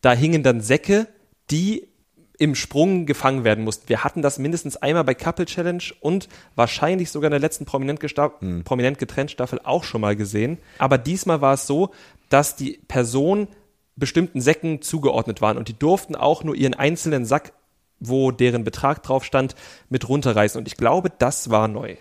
da 0.02 0.14
hingen 0.14 0.42
dann 0.42 0.62
Säcke, 0.62 1.08
die 1.52 1.88
im 2.40 2.56
Sprung 2.56 3.06
gefangen 3.06 3.44
werden 3.44 3.66
mussten. 3.66 3.90
Wir 3.90 4.04
hatten 4.04 4.22
das 4.22 4.40
mindestens 4.40 4.78
einmal 4.78 5.04
bei 5.04 5.14
Couple 5.14 5.46
Challenge 5.46 5.84
und 6.00 6.30
wahrscheinlich 6.56 7.12
sogar 7.12 7.28
in 7.28 7.32
der 7.32 7.40
letzten 7.42 7.66
prominent, 7.66 8.02
hm. 8.02 8.64
prominent 8.64 8.98
getrennt 8.98 9.30
Staffel 9.30 9.60
auch 9.64 9.84
schon 9.84 10.02
mal 10.02 10.16
gesehen. 10.16 10.58
Aber 10.80 10.98
diesmal 10.98 11.42
war 11.42 11.54
es 11.54 11.68
so, 11.68 11.92
dass 12.30 12.56
die 12.56 12.80
Person 12.88 13.50
bestimmten 13.98 14.40
Säcken 14.40 14.82
zugeordnet 14.82 15.42
waren 15.42 15.58
und 15.58 15.68
die 15.68 15.78
durften 15.78 16.16
auch 16.16 16.46
nur 16.46 16.56
ihren 16.56 16.74
einzelnen 16.74 17.26
Sack, 17.26 17.52
wo 18.00 18.32
deren 18.32 18.64
Betrag 18.64 19.04
drauf 19.04 19.26
stand, 19.26 19.56
mit 19.90 20.08
runterreißen. 20.08 20.58
Und 20.58 20.68
ich 20.68 20.78
glaube, 20.78 21.10
das 21.10 21.50
war 21.50 21.68
neu. 21.68 21.98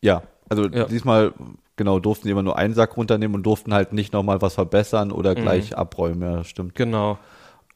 Ja, 0.00 0.24
also 0.48 0.66
ja. 0.66 0.86
diesmal 0.86 1.32
genau 1.76 2.00
durften 2.00 2.24
sie 2.24 2.32
immer 2.32 2.42
nur 2.42 2.56
einen 2.56 2.74
Sack 2.74 2.96
runternehmen 2.96 3.36
und 3.36 3.44
durften 3.44 3.72
halt 3.72 3.92
nicht 3.92 4.12
nochmal 4.12 4.42
was 4.42 4.54
verbessern 4.54 5.12
oder 5.12 5.36
gleich 5.36 5.70
mhm. 5.70 5.76
abräumen. 5.76 6.22
Ja, 6.22 6.42
stimmt. 6.42 6.74
Genau 6.74 7.18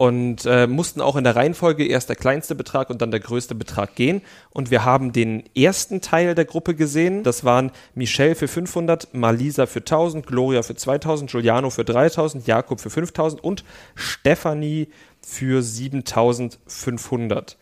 und 0.00 0.46
äh, 0.46 0.66
mussten 0.66 1.02
auch 1.02 1.14
in 1.16 1.24
der 1.24 1.36
Reihenfolge 1.36 1.86
erst 1.86 2.08
der 2.08 2.16
kleinste 2.16 2.54
Betrag 2.54 2.88
und 2.88 3.02
dann 3.02 3.10
der 3.10 3.20
größte 3.20 3.54
Betrag 3.54 3.96
gehen. 3.96 4.22
Und 4.48 4.70
wir 4.70 4.86
haben 4.86 5.12
den 5.12 5.44
ersten 5.54 6.00
Teil 6.00 6.34
der 6.34 6.46
Gruppe 6.46 6.74
gesehen. 6.74 7.22
Das 7.22 7.44
waren 7.44 7.70
Michelle 7.94 8.34
für 8.34 8.48
500, 8.48 9.12
Malisa 9.12 9.66
für 9.66 9.80
1000, 9.80 10.26
Gloria 10.26 10.62
für 10.62 10.74
2000, 10.74 11.30
Giuliano 11.30 11.68
für 11.68 11.84
3000, 11.84 12.46
Jakob 12.46 12.80
für 12.80 12.88
5000 12.88 13.44
und 13.44 13.62
Stephanie 13.94 14.88
für 15.20 15.60
7500. 15.60 17.58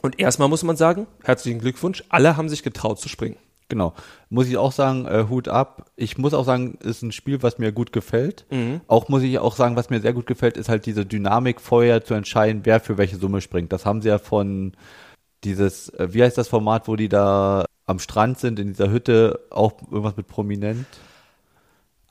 Und 0.00 0.18
erstmal 0.18 0.48
muss 0.48 0.62
man 0.62 0.78
sagen, 0.78 1.06
herzlichen 1.24 1.60
Glückwunsch, 1.60 2.04
alle 2.08 2.38
haben 2.38 2.48
sich 2.48 2.62
getraut 2.62 3.00
zu 3.00 3.10
springen. 3.10 3.36
Genau. 3.72 3.94
Muss 4.28 4.48
ich 4.48 4.58
auch 4.58 4.70
sagen, 4.70 5.06
äh, 5.06 5.24
Hut 5.30 5.48
ab. 5.48 5.90
Ich 5.96 6.18
muss 6.18 6.34
auch 6.34 6.44
sagen, 6.44 6.76
ist 6.82 7.00
ein 7.00 7.10
Spiel, 7.10 7.42
was 7.42 7.56
mir 7.56 7.72
gut 7.72 7.90
gefällt. 7.90 8.44
Mhm. 8.50 8.82
Auch 8.86 9.08
muss 9.08 9.22
ich 9.22 9.38
auch 9.38 9.56
sagen, 9.56 9.76
was 9.76 9.88
mir 9.88 10.02
sehr 10.02 10.12
gut 10.12 10.26
gefällt, 10.26 10.58
ist 10.58 10.68
halt 10.68 10.84
diese 10.84 11.06
Dynamik 11.06 11.58
vorher 11.58 12.04
zu 12.04 12.12
entscheiden, 12.12 12.60
wer 12.64 12.80
für 12.80 12.98
welche 12.98 13.16
Summe 13.16 13.40
springt. 13.40 13.72
Das 13.72 13.86
haben 13.86 14.02
sie 14.02 14.10
ja 14.10 14.18
von 14.18 14.72
dieses, 15.42 15.88
äh, 15.88 16.08
wie 16.12 16.22
heißt 16.22 16.36
das 16.36 16.48
Format, 16.48 16.86
wo 16.86 16.96
die 16.96 17.08
da 17.08 17.64
am 17.86 17.98
Strand 17.98 18.38
sind, 18.38 18.58
in 18.58 18.68
dieser 18.68 18.90
Hütte, 18.90 19.40
auch 19.48 19.72
irgendwas 19.90 20.18
mit 20.18 20.26
Prominent. 20.26 20.84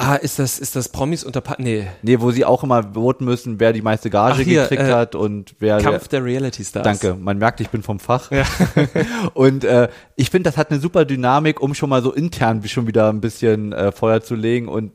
Ah, 0.04 0.16
ist 0.16 0.40
das, 0.40 0.58
ist 0.58 0.76
das 0.76 0.90
Promis 0.90 1.24
unter 1.24 1.42
pa 1.42 1.56
Nee. 1.60 1.86
Nee, 2.02 2.20
wo 2.20 2.32
sie 2.32 2.44
auch 2.44 2.64
immer 2.64 2.96
voten 2.96 3.24
müssen, 3.24 3.60
wer 3.60 3.72
die 3.72 3.84
meiste 3.84 4.10
Gage 4.10 4.38
Ach, 4.40 4.42
hier, 4.42 4.64
gekriegt 4.64 4.82
äh, 4.82 4.92
hat 4.92 5.14
und 5.14 5.54
wer. 5.60 5.78
Kampf 5.78 6.08
der 6.08 6.24
Reality 6.24 6.64
Stars. 6.64 6.84
Danke, 6.84 7.16
man 7.22 7.38
merkt, 7.38 7.62
ich 7.62 7.70
bin 7.70 7.84
vom 7.84 8.00
Fach. 8.00 8.32
Ja. 8.32 8.44
und 9.36 9.64
äh, 9.64 9.90
ich 10.16 10.32
finde, 10.32 10.50
das 10.50 10.58
hat 10.58 10.72
eine 10.72 10.80
super 10.80 11.06
Dynamik, 11.06 11.62
um 11.62 11.76
schon 11.76 11.90
mal 11.90 12.02
so 12.02 12.12
intern 12.14 12.64
schon 12.68 12.88
wieder 12.88 13.10
ein 13.10 13.22
bisschen 13.22 13.74
äh, 13.74 13.92
Feuer 13.92 14.22
zu 14.22 14.34
legen 14.34 14.68
und 14.68 14.92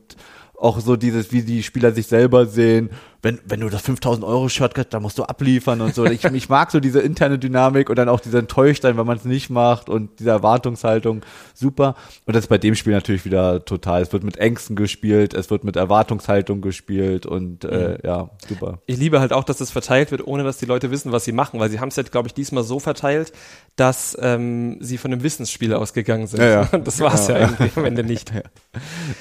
auch 0.57 0.79
so 0.79 0.97
dieses, 0.97 1.31
wie 1.31 1.41
die 1.43 1.63
Spieler 1.63 1.93
sich 1.93 2.07
selber 2.07 2.45
sehen 2.45 2.89
wenn, 3.21 3.39
wenn 3.45 3.59
du 3.59 3.69
das 3.69 3.81
5000 3.81 4.25
Euro 4.25 4.47
Shirt 4.47 4.75
kriegst, 4.75 4.93
dann 4.93 5.01
musst 5.01 5.17
du 5.17 5.23
abliefern 5.23 5.81
und 5.81 5.95
so. 5.95 6.05
Ich, 6.05 6.23
ich 6.23 6.49
mag 6.49 6.71
so 6.71 6.79
diese 6.79 6.99
interne 6.99 7.39
Dynamik 7.39 7.89
und 7.89 7.97
dann 7.97 8.09
auch 8.09 8.19
diese 8.19 8.37
Enttäuschtsein, 8.37 8.97
wenn 8.97 9.07
man 9.07 9.17
es 9.17 9.25
nicht 9.25 9.49
macht 9.49 9.89
und 9.89 10.19
diese 10.19 10.29
Erwartungshaltung 10.29 11.21
super. 11.53 11.95
Und 12.25 12.35
das 12.35 12.45
ist 12.45 12.49
bei 12.49 12.57
dem 12.57 12.75
Spiel 12.75 12.93
natürlich 12.93 13.25
wieder 13.25 13.65
total. 13.65 14.01
Es 14.03 14.13
wird 14.13 14.23
mit 14.23 14.37
Ängsten 14.37 14.75
gespielt, 14.75 15.33
es 15.33 15.49
wird 15.49 15.63
mit 15.63 15.75
Erwartungshaltung 15.75 16.61
gespielt 16.61 17.25
und 17.25 17.65
äh, 17.65 17.89
mhm. 17.89 17.97
ja, 18.03 18.29
super. 18.47 18.79
Ich 18.85 18.97
liebe 18.97 19.19
halt 19.19 19.33
auch, 19.33 19.43
dass 19.43 19.61
es 19.61 19.71
verteilt 19.71 20.11
wird, 20.11 20.25
ohne 20.25 20.43
dass 20.43 20.57
die 20.57 20.65
Leute 20.65 20.91
wissen, 20.91 21.11
was 21.11 21.25
sie 21.25 21.31
machen, 21.31 21.59
weil 21.59 21.69
sie 21.69 21.79
haben 21.79 21.89
es 21.89 21.95
jetzt, 21.95 22.11
glaube 22.11 22.27
ich, 22.27 22.33
diesmal 22.33 22.63
so 22.63 22.79
verteilt, 22.79 23.33
dass 23.75 24.15
ähm, 24.21 24.77
sie 24.79 24.97
von 24.97 25.11
einem 25.11 25.23
Wissensspiel 25.23 25.73
ausgegangen 25.73 26.27
sind. 26.27 26.41
Ja, 26.41 26.49
ja. 26.71 26.77
Das 26.87 26.99
war 26.99 27.13
es 27.13 27.27
ja. 27.27 27.39
ja 27.39 27.49
irgendwie 27.49 27.71
am 27.75 27.85
Ende 27.85 28.03
nicht. 28.03 28.31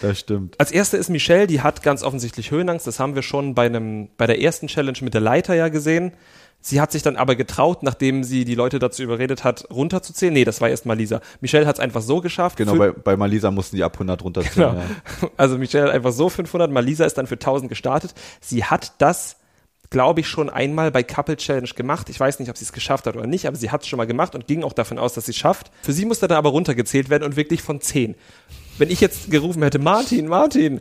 Das 0.03 0.19
stimmt. 0.19 0.61
Als 0.61 0.71
erste 0.73 0.97
ist 0.97 1.09
Michelle, 1.09 1.47
die 1.47 1.63
hat 1.63 1.83
ganz 1.83 2.03
offensichtlich 2.03 2.51
Höhenangst. 2.51 2.87
Das 2.87 3.01
haben 3.01 3.15
wir 3.15 3.23
schon 3.23 3.55
bei 3.55 3.67
einem 3.67 3.86
bei 4.17 4.27
der 4.27 4.41
ersten 4.41 4.67
Challenge 4.67 4.99
mit 5.03 5.15
der 5.15 5.21
Leiter 5.21 5.55
ja 5.55 5.69
gesehen. 5.69 6.13
Sie 6.61 6.81
hat 6.81 6.91
sich 6.91 7.03
dann 7.03 7.15
aber 7.15 7.37
getraut, 7.37 7.85
nachdem 7.85 8.25
sie 8.25 8.45
die 8.45 8.57
Leute 8.57 8.81
dazu 8.81 9.03
überredet 9.03 9.45
hat, 9.45 9.71
runterzuzählen. 9.71 10.35
Nee, 10.35 10.45
das 10.45 10.61
war 10.61 10.69
erst 10.69 10.85
Malisa. 10.85 11.21
Michelle 11.41 11.65
hat 11.65 11.77
es 11.77 11.81
einfach 11.81 12.03
so 12.03 12.21
geschafft. 12.21 12.57
Genau, 12.57 12.75
bei, 12.75 12.91
bei 12.91 13.17
Malisa 13.17 13.53
mussten 13.53 13.77
die 13.77 13.85
ab 13.85 13.95
100 13.95 14.25
runterzählen. 14.25 14.71
Genau. 14.71 14.81
Ja. 15.23 15.29
Also 15.37 15.59
Michelle 15.59 15.87
hat 15.87 15.93
einfach 15.93 16.11
so 16.11 16.29
500, 16.29 16.71
Malisa 16.73 17.05
ist 17.05 17.19
dann 17.19 17.29
für 17.29 17.35
1000 17.35 17.69
gestartet. 17.69 18.15
Sie 18.41 18.65
hat 18.65 18.95
das, 18.99 19.37
glaube 19.91 20.21
ich, 20.21 20.27
schon 20.27 20.51
einmal 20.51 20.91
bei 20.91 21.05
Couple 21.05 21.37
Challenge 21.37 21.69
gemacht. 21.69 22.09
Ich 22.09 22.19
weiß 22.19 22.41
nicht, 22.41 22.51
ob 22.51 22.57
sie 22.57 22.65
es 22.65 22.73
geschafft 22.73 23.07
hat 23.07 23.15
oder 23.15 23.29
nicht, 23.29 23.47
aber 23.47 23.57
sie 23.57 23.71
hat 23.71 23.83
es 23.83 23.89
schon 23.89 23.99
mal 23.99 24.07
gemacht 24.07 24.35
und 24.35 24.49
ging 24.49 24.65
auch 24.65 24.73
davon 24.73 24.99
aus, 24.99 25.15
dass 25.15 25.27
sie 25.27 25.33
es 25.33 25.37
schafft. 25.37 25.71
Für 25.83 25.93
sie 25.93 26.05
musste 26.05 26.27
dann 26.27 26.39
aber 26.39 26.51
runtergezählt 26.51 27.11
werden 27.11 27.23
und 27.23 27.37
wirklich 27.37 27.63
von 27.63 27.81
10. 27.81 28.17
Wenn 28.79 28.91
ich 28.91 29.01
jetzt 29.01 29.31
gerufen 29.31 29.63
hätte, 29.63 29.79
Martin, 29.79 30.27
Martin, 30.27 30.81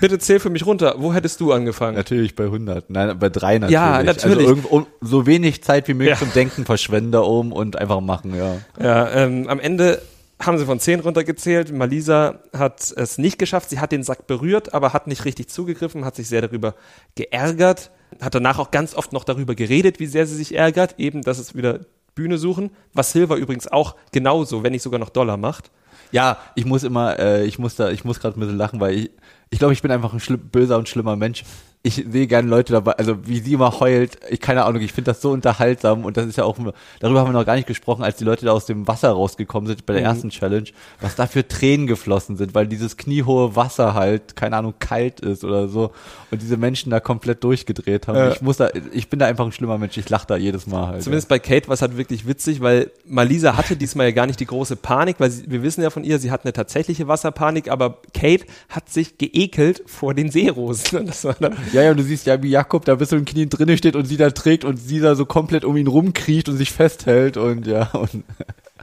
Bitte 0.00 0.18
zähl 0.18 0.40
für 0.40 0.50
mich 0.50 0.66
runter. 0.66 0.96
Wo 0.98 1.14
hättest 1.14 1.40
du 1.40 1.52
angefangen? 1.52 1.96
Natürlich 1.96 2.34
bei 2.34 2.44
100. 2.44 2.90
Nein, 2.90 3.18
bei 3.18 3.28
3 3.28 3.60
natürlich. 3.60 3.72
Ja, 3.72 4.02
natürlich. 4.02 4.38
Also 4.38 4.48
irgendwo, 4.48 4.86
so 5.00 5.26
wenig 5.26 5.62
Zeit 5.62 5.86
wie 5.88 5.94
möglich 5.94 6.18
ja. 6.18 6.18
zum 6.18 6.32
Denken 6.32 6.64
verschwenden 6.64 7.12
da 7.12 7.20
oben 7.20 7.52
und 7.52 7.76
einfach 7.76 8.00
machen, 8.00 8.34
ja. 8.34 8.56
Ja, 8.80 9.10
ähm, 9.10 9.48
am 9.48 9.60
Ende 9.60 10.02
haben 10.46 10.58
sie 10.58 10.66
von 10.66 10.80
10 10.80 11.00
runtergezählt. 11.00 11.72
Malisa 11.72 12.40
hat 12.52 12.92
es 12.96 13.18
nicht 13.18 13.38
geschafft. 13.38 13.70
Sie 13.70 13.78
hat 13.78 13.92
den 13.92 14.02
Sack 14.02 14.26
berührt, 14.26 14.74
aber 14.74 14.92
hat 14.92 15.06
nicht 15.06 15.24
richtig 15.24 15.48
zugegriffen, 15.48 16.04
hat 16.04 16.16
sich 16.16 16.28
sehr 16.28 16.40
darüber 16.40 16.74
geärgert. 17.14 17.90
Hat 18.20 18.34
danach 18.34 18.58
auch 18.58 18.70
ganz 18.70 18.94
oft 18.94 19.12
noch 19.12 19.24
darüber 19.24 19.54
geredet, 19.54 20.00
wie 20.00 20.06
sehr 20.06 20.26
sie 20.26 20.36
sich 20.36 20.54
ärgert. 20.54 20.96
Eben, 20.98 21.22
dass 21.22 21.38
es 21.38 21.54
wieder 21.54 21.80
Bühne 22.14 22.38
suchen. 22.38 22.70
Was 22.92 23.12
Silver 23.12 23.36
übrigens 23.36 23.68
auch 23.68 23.96
genauso, 24.10 24.62
wenn 24.62 24.72
nicht 24.72 24.82
sogar 24.82 25.00
noch 25.00 25.10
Dollar 25.10 25.36
macht. 25.36 25.70
Ja, 26.10 26.38
ich 26.54 26.66
muss 26.66 26.82
immer, 26.82 27.18
äh, 27.18 27.44
ich 27.46 27.58
muss 27.58 27.76
da, 27.76 27.90
ich 27.90 28.04
muss 28.04 28.20
gerade 28.20 28.38
ein 28.38 28.40
bisschen 28.40 28.58
lachen, 28.58 28.80
weil 28.80 28.94
ich, 28.94 29.10
ich 29.52 29.58
glaube, 29.58 29.74
ich 29.74 29.82
bin 29.82 29.90
einfach 29.90 30.14
ein 30.14 30.38
böser 30.50 30.78
und 30.78 30.88
schlimmer 30.88 31.14
Mensch 31.14 31.44
ich 31.84 32.04
sehe 32.08 32.28
gerne 32.28 32.48
Leute 32.48 32.72
dabei, 32.72 32.92
also 32.92 33.26
wie 33.26 33.40
sie 33.40 33.54
immer 33.54 33.80
heult, 33.80 34.18
ich 34.30 34.40
keine 34.40 34.64
Ahnung, 34.64 34.82
ich 34.82 34.92
finde 34.92 35.10
das 35.10 35.20
so 35.20 35.32
unterhaltsam 35.32 36.04
und 36.04 36.16
das 36.16 36.26
ist 36.26 36.36
ja 36.36 36.44
auch, 36.44 36.56
darüber 37.00 37.20
haben 37.20 37.28
wir 37.28 37.32
noch 37.32 37.44
gar 37.44 37.56
nicht 37.56 37.66
gesprochen, 37.66 38.04
als 38.04 38.16
die 38.16 38.24
Leute 38.24 38.44
da 38.44 38.52
aus 38.52 38.66
dem 38.66 38.86
Wasser 38.86 39.10
rausgekommen 39.10 39.66
sind 39.66 39.84
bei 39.84 39.94
der 39.94 40.02
mhm. 40.02 40.08
ersten 40.08 40.30
Challenge, 40.30 40.68
was 41.00 41.16
da 41.16 41.26
für 41.26 41.46
Tränen 41.46 41.88
geflossen 41.88 42.36
sind, 42.36 42.54
weil 42.54 42.68
dieses 42.68 42.96
kniehohe 42.96 43.56
Wasser 43.56 43.94
halt, 43.94 44.36
keine 44.36 44.56
Ahnung, 44.56 44.74
kalt 44.78 45.20
ist 45.20 45.42
oder 45.42 45.66
so 45.66 45.90
und 46.30 46.40
diese 46.40 46.56
Menschen 46.56 46.90
da 46.90 47.00
komplett 47.00 47.42
durchgedreht 47.42 48.06
haben. 48.06 48.16
Ja. 48.16 48.30
Ich 48.30 48.42
muss 48.42 48.58
da, 48.58 48.70
ich 48.92 49.08
bin 49.08 49.18
da 49.18 49.26
einfach 49.26 49.44
ein 49.44 49.52
schlimmer 49.52 49.76
Mensch, 49.76 49.96
ich 49.96 50.08
lache 50.08 50.28
da 50.28 50.36
jedes 50.36 50.68
Mal 50.68 50.86
halt. 50.86 51.02
Zumindest 51.02 51.30
ja. 51.30 51.36
bei 51.36 51.40
Kate 51.40 51.66
war 51.66 51.74
es 51.74 51.82
halt 51.82 51.96
wirklich 51.96 52.28
witzig, 52.28 52.60
weil 52.60 52.92
Malisa 53.06 53.56
hatte 53.56 53.74
diesmal 53.74 54.06
ja 54.06 54.12
gar 54.12 54.28
nicht 54.28 54.38
die 54.38 54.46
große 54.46 54.76
Panik, 54.76 55.16
weil 55.18 55.32
sie, 55.32 55.50
wir 55.50 55.64
wissen 55.64 55.82
ja 55.82 55.90
von 55.90 56.04
ihr, 56.04 56.20
sie 56.20 56.30
hat 56.30 56.44
eine 56.44 56.52
tatsächliche 56.52 57.08
Wasserpanik, 57.08 57.68
aber 57.68 57.98
Kate 58.14 58.46
hat 58.68 58.88
sich 58.88 59.18
geekelt 59.18 59.82
vor 59.86 60.14
den 60.14 60.30
Seerosen. 60.30 61.06
Das 61.06 61.24
war 61.24 61.34
dann 61.40 61.56
ja, 61.72 61.82
ja, 61.82 61.90
und 61.90 61.96
du 61.96 62.02
siehst 62.02 62.26
ja, 62.26 62.42
wie 62.42 62.50
Jakob 62.50 62.84
da 62.84 62.94
bis 62.94 63.08
zu 63.08 63.16
den 63.16 63.24
Knien 63.24 63.48
drinnen 63.48 63.76
steht 63.76 63.96
und 63.96 64.04
sie 64.04 64.16
da 64.16 64.30
trägt 64.30 64.64
und 64.64 64.76
sie 64.76 65.00
da 65.00 65.14
so 65.14 65.26
komplett 65.26 65.64
um 65.64 65.76
ihn 65.76 65.86
rumkriecht 65.86 66.48
und 66.48 66.56
sich 66.56 66.72
festhält 66.72 67.36
und 67.36 67.66
ja, 67.66 67.90
und 67.92 68.24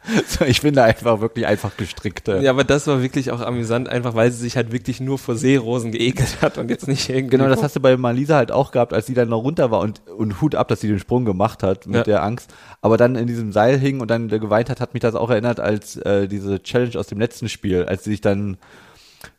so, 0.28 0.46
ich 0.46 0.62
bin 0.62 0.74
da 0.74 0.86
einfach 0.86 1.22
wirklich 1.22 1.46
einfach 1.46 1.76
gestrickt. 1.78 2.28
Ja, 2.28 2.52
aber 2.52 2.64
das 2.64 2.88
war 2.88 3.02
wirklich 3.02 3.32
auch 3.32 3.42
amüsant, 3.42 3.90
einfach 3.90 4.16
weil 4.16 4.32
sie 4.32 4.40
sich 4.40 4.56
halt 4.56 4.72
wirklich 4.72 5.00
nur 5.00 5.18
vor 5.18 5.36
Seerosen 5.36 5.92
geekelt 5.92 6.42
hat 6.42 6.58
und 6.58 6.70
jetzt 6.70 6.88
nicht 6.88 7.10
irgendwie. 7.10 7.38
Genau, 7.38 7.50
das 7.50 7.64
hast 7.64 7.76
du 7.76 7.80
bei 7.80 7.98
Malisa 7.98 8.36
halt 8.36 8.52
auch 8.52 8.72
gehabt, 8.72 8.94
als 8.94 9.06
sie 9.06 9.14
dann 9.14 9.30
noch 9.30 9.44
runter 9.44 9.72
war 9.72 9.82
und, 9.82 10.02
und 10.08 10.42
Hut 10.42 10.56
ab, 10.56 10.68
dass 10.68 10.82
sie 10.82 10.88
den 10.88 11.00
Sprung 11.00 11.26
gemacht 11.26 11.64
hat 11.64 11.86
mit 11.86 11.96
ja. 11.96 12.04
der 12.04 12.24
Angst. 12.24 12.54
Aber 12.82 12.98
dann 12.98 13.16
in 13.16 13.28
diesem 13.28 13.52
Seil 13.52 13.78
hing 13.78 14.00
und 14.00 14.10
dann 14.10 14.30
geweint 14.30 14.70
hat, 14.70 14.80
hat 14.80 14.94
mich 14.94 15.02
das 15.02 15.16
auch 15.16 15.30
erinnert 15.30 15.60
als 15.60 15.98
äh, 15.98 16.28
diese 16.28 16.62
Challenge 16.64 16.98
aus 16.98 17.08
dem 17.08 17.20
letzten 17.20 17.50
Spiel, 17.50 17.86
als 17.86 18.04
sie 18.04 18.12
sich 18.12 18.22
dann 18.22 18.58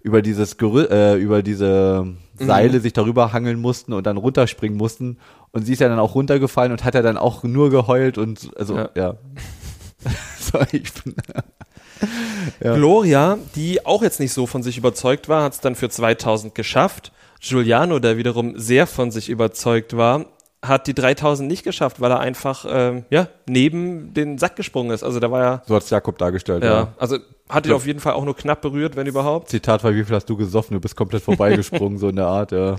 über 0.02 0.22
dieses 0.22 0.56
Gerü 0.56 0.84
äh, 0.84 1.16
über 1.16 1.42
diese 1.42 2.06
Seile 2.46 2.79
mhm. 2.79 2.83
sich 2.83 2.92
darüber 2.92 3.33
hangeln 3.33 3.61
mussten 3.61 3.92
und 3.92 4.07
dann 4.07 4.16
runterspringen 4.16 4.76
mussten. 4.76 5.18
Und 5.53 5.64
sie 5.64 5.72
ist 5.72 5.81
ja 5.81 5.88
dann 5.88 5.98
auch 5.98 6.14
runtergefallen 6.14 6.72
und 6.72 6.85
hat 6.85 6.94
ja 6.94 7.03
dann 7.03 7.16
auch 7.16 7.42
nur 7.42 7.70
geheult 7.70 8.18
und 8.18 8.50
also 8.57 8.76
ja. 8.76 8.90
ja. 8.94 9.14
so, 10.40 10.61
ich 10.72 10.92
bin, 10.92 11.14
ja. 12.62 12.74
Gloria, 12.74 13.38
die 13.55 13.85
auch 13.85 14.03
jetzt 14.03 14.20
nicht 14.20 14.33
so 14.33 14.46
von 14.46 14.62
sich 14.62 14.79
überzeugt 14.79 15.29
war, 15.29 15.42
hat 15.42 15.55
es 15.55 15.61
dann 15.61 15.74
für 15.74 15.88
2000 15.88 16.55
geschafft. 16.55 17.12
Giuliano, 17.40 17.98
der 17.98 18.16
wiederum 18.16 18.59
sehr 18.59 18.87
von 18.87 19.11
sich 19.11 19.29
überzeugt 19.29 19.96
war, 19.96 20.26
hat 20.62 20.86
die 20.86 20.94
3000 20.94 21.48
nicht 21.48 21.62
geschafft, 21.62 22.00
weil 22.00 22.10
er 22.10 22.20
einfach 22.20 22.66
ähm, 22.68 23.04
ja 23.10 23.28
neben 23.48 24.12
den 24.12 24.38
Sack 24.38 24.56
gesprungen 24.56 24.90
ist. 24.90 25.02
Also 25.02 25.20
da 25.20 25.30
war 25.30 25.42
ja 25.42 25.62
so 25.66 25.74
hat 25.74 25.88
Jakob 25.88 26.18
dargestellt. 26.18 26.62
Ja, 26.62 26.72
ja. 26.72 26.88
also 26.98 27.18
hat 27.48 27.66
ihn 27.66 27.72
auf 27.72 27.86
jeden 27.86 28.00
Fall 28.00 28.12
auch 28.12 28.24
nur 28.24 28.36
knapp 28.36 28.60
berührt, 28.60 28.96
wenn 28.96 29.06
überhaupt. 29.06 29.48
Zitat 29.48 29.82
war, 29.82 29.94
wie 29.94 30.04
viel 30.04 30.14
hast 30.14 30.26
du 30.26 30.36
gesoffen? 30.36 30.74
Du 30.74 30.80
bist 30.80 30.96
komplett 30.96 31.22
vorbeigesprungen, 31.22 31.98
so 31.98 32.08
in 32.08 32.16
der 32.16 32.26
Art. 32.26 32.52
Ja. 32.52 32.76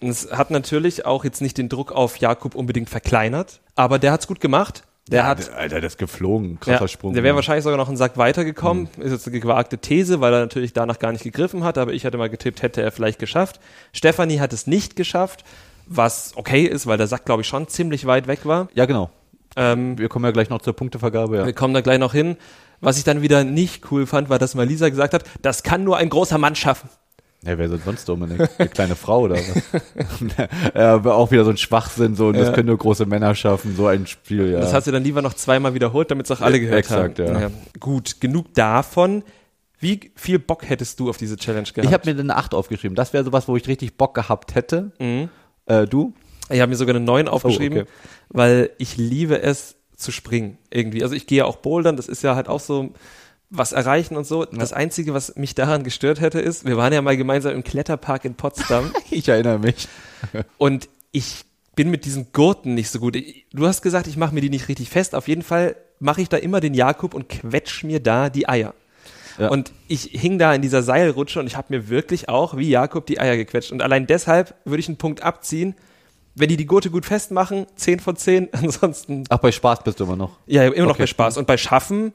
Und 0.00 0.08
es 0.08 0.30
hat 0.30 0.50
natürlich 0.50 1.04
auch 1.04 1.24
jetzt 1.24 1.42
nicht 1.42 1.58
den 1.58 1.68
Druck 1.68 1.92
auf 1.92 2.18
Jakob 2.18 2.54
unbedingt 2.54 2.90
verkleinert, 2.90 3.60
aber 3.74 3.98
der 3.98 4.12
hat's 4.12 4.26
gut 4.26 4.40
gemacht. 4.40 4.84
Der 5.10 5.20
ja, 5.20 5.26
hat, 5.26 5.52
Alter, 5.52 5.80
der 5.80 5.88
ist 5.88 5.98
geflogen, 5.98 6.58
krasser 6.60 6.80
ja, 6.80 6.88
Sprung. 6.88 7.12
Der 7.12 7.22
wäre 7.22 7.34
wahrscheinlich 7.34 7.64
sogar 7.64 7.76
noch 7.76 7.88
einen 7.88 7.98
Sack 7.98 8.16
weitergekommen. 8.16 8.88
Mhm. 8.96 9.02
Ist 9.02 9.12
jetzt 9.12 9.28
eine 9.28 9.38
gewagte 9.38 9.76
These, 9.76 10.22
weil 10.22 10.32
er 10.32 10.40
natürlich 10.40 10.72
danach 10.72 10.98
gar 10.98 11.12
nicht 11.12 11.24
gegriffen 11.24 11.62
hat, 11.62 11.76
aber 11.76 11.92
ich 11.92 12.06
hatte 12.06 12.16
mal 12.16 12.30
getippt, 12.30 12.62
hätte 12.62 12.80
er 12.80 12.90
vielleicht 12.90 13.18
geschafft. 13.18 13.60
Stefanie 13.92 14.40
hat 14.40 14.54
es 14.54 14.66
nicht 14.66 14.96
geschafft 14.96 15.44
was 15.86 16.32
okay 16.36 16.64
ist, 16.64 16.86
weil 16.86 16.98
der 16.98 17.06
Sack, 17.06 17.24
glaube 17.24 17.42
ich, 17.42 17.48
schon 17.48 17.68
ziemlich 17.68 18.06
weit 18.06 18.26
weg 18.26 18.40
war. 18.44 18.68
Ja, 18.74 18.86
genau. 18.86 19.10
Ähm, 19.56 19.98
wir 19.98 20.08
kommen 20.08 20.24
ja 20.24 20.30
gleich 20.32 20.50
noch 20.50 20.62
zur 20.62 20.74
Punktevergabe. 20.74 21.36
Ja. 21.38 21.46
Wir 21.46 21.52
kommen 21.52 21.74
da 21.74 21.80
gleich 21.80 21.98
noch 21.98 22.12
hin. 22.12 22.36
Was 22.80 22.98
ich 22.98 23.04
dann 23.04 23.22
wieder 23.22 23.44
nicht 23.44 23.90
cool 23.92 24.06
fand, 24.06 24.28
war, 24.28 24.38
dass 24.38 24.54
Malisa 24.54 24.88
gesagt 24.88 25.14
hat, 25.14 25.24
das 25.42 25.62
kann 25.62 25.84
nur 25.84 25.96
ein 25.96 26.08
großer 26.08 26.38
Mann 26.38 26.54
schaffen. 26.56 26.88
Ja, 27.46 27.58
wer 27.58 27.68
sind 27.68 27.84
sonst 27.84 28.08
Dominik? 28.08 28.48
Eine 28.58 28.68
kleine 28.68 28.96
Frau 28.96 29.20
oder 29.20 29.36
was? 29.36 29.62
ja, 30.74 30.96
auch 31.04 31.30
wieder 31.30 31.44
so 31.44 31.50
ein 31.50 31.56
Schwachsinn, 31.58 32.14
so, 32.14 32.28
und 32.28 32.38
das 32.38 32.48
Ja. 32.48 32.52
können 32.54 32.68
nur 32.68 32.78
große 32.78 33.04
Männer 33.06 33.34
schaffen, 33.34 33.76
so 33.76 33.86
ein 33.86 34.06
Spiel, 34.06 34.50
ja. 34.50 34.60
Das 34.60 34.72
hat 34.72 34.84
sie 34.84 34.92
dann 34.92 35.04
lieber 35.04 35.20
noch 35.20 35.34
zweimal 35.34 35.74
wiederholt, 35.74 36.10
damit 36.10 36.24
es 36.26 36.32
auch 36.32 36.40
alle 36.40 36.58
gehört 36.58 36.78
Exakt, 36.78 37.18
haben. 37.18 37.40
ja. 37.40 37.50
Gut, 37.80 38.20
genug 38.20 38.54
davon. 38.54 39.22
Wie 39.78 40.10
viel 40.16 40.38
Bock 40.38 40.66
hättest 40.68 40.98
du 41.00 41.10
auf 41.10 41.18
diese 41.18 41.36
Challenge 41.36 41.68
gehabt? 41.70 41.86
ich 41.86 41.92
habe 41.92 42.12
mir 42.14 42.18
eine 42.18 42.34
8 42.36 42.54
aufgeschrieben. 42.54 42.94
Das 42.96 43.12
wäre 43.12 43.24
sowas, 43.24 43.46
wo 43.46 43.56
ich 43.56 43.68
richtig 43.68 43.98
Bock 43.98 44.14
gehabt 44.14 44.54
hätte. 44.54 44.92
Äh, 45.66 45.86
du? 45.86 46.12
Ich 46.50 46.60
habe 46.60 46.70
mir 46.70 46.76
sogar 46.76 46.94
eine 46.94 47.04
9 47.04 47.26
aufgeschrieben, 47.28 47.78
Oh, 47.78 47.82
okay. 47.82 47.90
weil 48.28 48.70
ich 48.78 48.96
liebe 48.96 49.40
es 49.42 49.76
zu 49.96 50.12
springen 50.12 50.58
irgendwie. 50.70 51.02
Also 51.02 51.14
ich 51.14 51.26
gehe 51.26 51.38
ja 51.38 51.44
auch 51.46 51.56
bouldern, 51.56 51.96
das 51.96 52.08
ist 52.08 52.22
ja 52.22 52.34
halt 52.34 52.48
auch 52.48 52.60
so 52.60 52.92
was 53.50 53.72
erreichen 53.72 54.16
und 54.16 54.26
so. 54.26 54.44
Das 54.44 54.72
Einzige, 54.72 55.14
was 55.14 55.36
mich 55.36 55.54
daran 55.54 55.84
gestört 55.84 56.20
hätte, 56.20 56.40
ist, 56.40 56.64
wir 56.66 56.76
waren 56.76 56.92
ja 56.92 57.00
mal 57.02 57.16
gemeinsam 57.16 57.52
im 57.54 57.62
Kletterpark 57.64 58.24
in 58.24 58.34
Potsdam 58.34 58.90
Ich 59.10 59.28
erinnere 59.28 59.58
mich. 59.60 59.88
und 60.58 60.88
ich 61.12 61.44
bin 61.76 61.90
mit 61.90 62.04
diesen 62.04 62.32
Gurten 62.32 62.74
nicht 62.74 62.90
so 62.90 62.98
gut. 62.98 63.16
Ich- 63.16 63.46
Du 63.52 63.66
hast 63.66 63.82
gesagt, 63.82 64.06
ich 64.08 64.16
mache 64.16 64.34
mir 64.34 64.40
die 64.40 64.50
nicht 64.50 64.68
richtig 64.68 64.90
fest. 64.90 65.14
Auf 65.14 65.28
jeden 65.28 65.42
Fall 65.42 65.76
mache 66.00 66.20
ich 66.20 66.28
da 66.28 66.36
immer 66.36 66.60
den 66.60 66.74
Jakob 66.74 67.14
und 67.14 67.28
quetsch 67.28 67.84
mir 67.84 68.00
da 68.00 68.28
die 68.28 68.48
Eier. 68.48 68.74
Ja. 69.38 69.48
Und 69.48 69.72
ich 69.88 70.02
hing 70.12 70.38
da 70.38 70.54
in 70.54 70.62
dieser 70.62 70.82
Seilrutsche 70.82 71.40
und 71.40 71.46
ich 71.46 71.56
habe 71.56 71.66
mir 71.70 71.88
wirklich 71.88 72.28
auch 72.28 72.56
wie 72.56 72.68
Jakob 72.68 73.06
die 73.06 73.18
Eier 73.20 73.36
gequetscht. 73.36 73.72
Und 73.72 73.82
allein 73.82 74.06
deshalb 74.06 74.54
würde 74.64 74.80
ich 74.80 74.88
einen 74.88 74.96
Punkt 74.98 75.22
abziehen. 75.22 75.74
Wenn 76.36 76.48
die 76.48 76.56
die 76.56 76.66
Gurte 76.66 76.90
gut 76.90 77.06
festmachen, 77.06 77.66
10 77.76 78.00
von 78.00 78.16
10. 78.16 78.48
Ansonsten, 78.52 79.24
Ach, 79.28 79.38
bei 79.38 79.52
Spaß 79.52 79.84
bist 79.84 80.00
du 80.00 80.04
immer 80.04 80.16
noch. 80.16 80.32
ja, 80.46 80.64
immer 80.64 80.86
noch 80.86 80.90
Okay. 80.94 81.02
bei 81.02 81.06
Spaß. 81.06 81.36
Und 81.38 81.46
bei 81.46 81.56
Schaffen, 81.56 82.12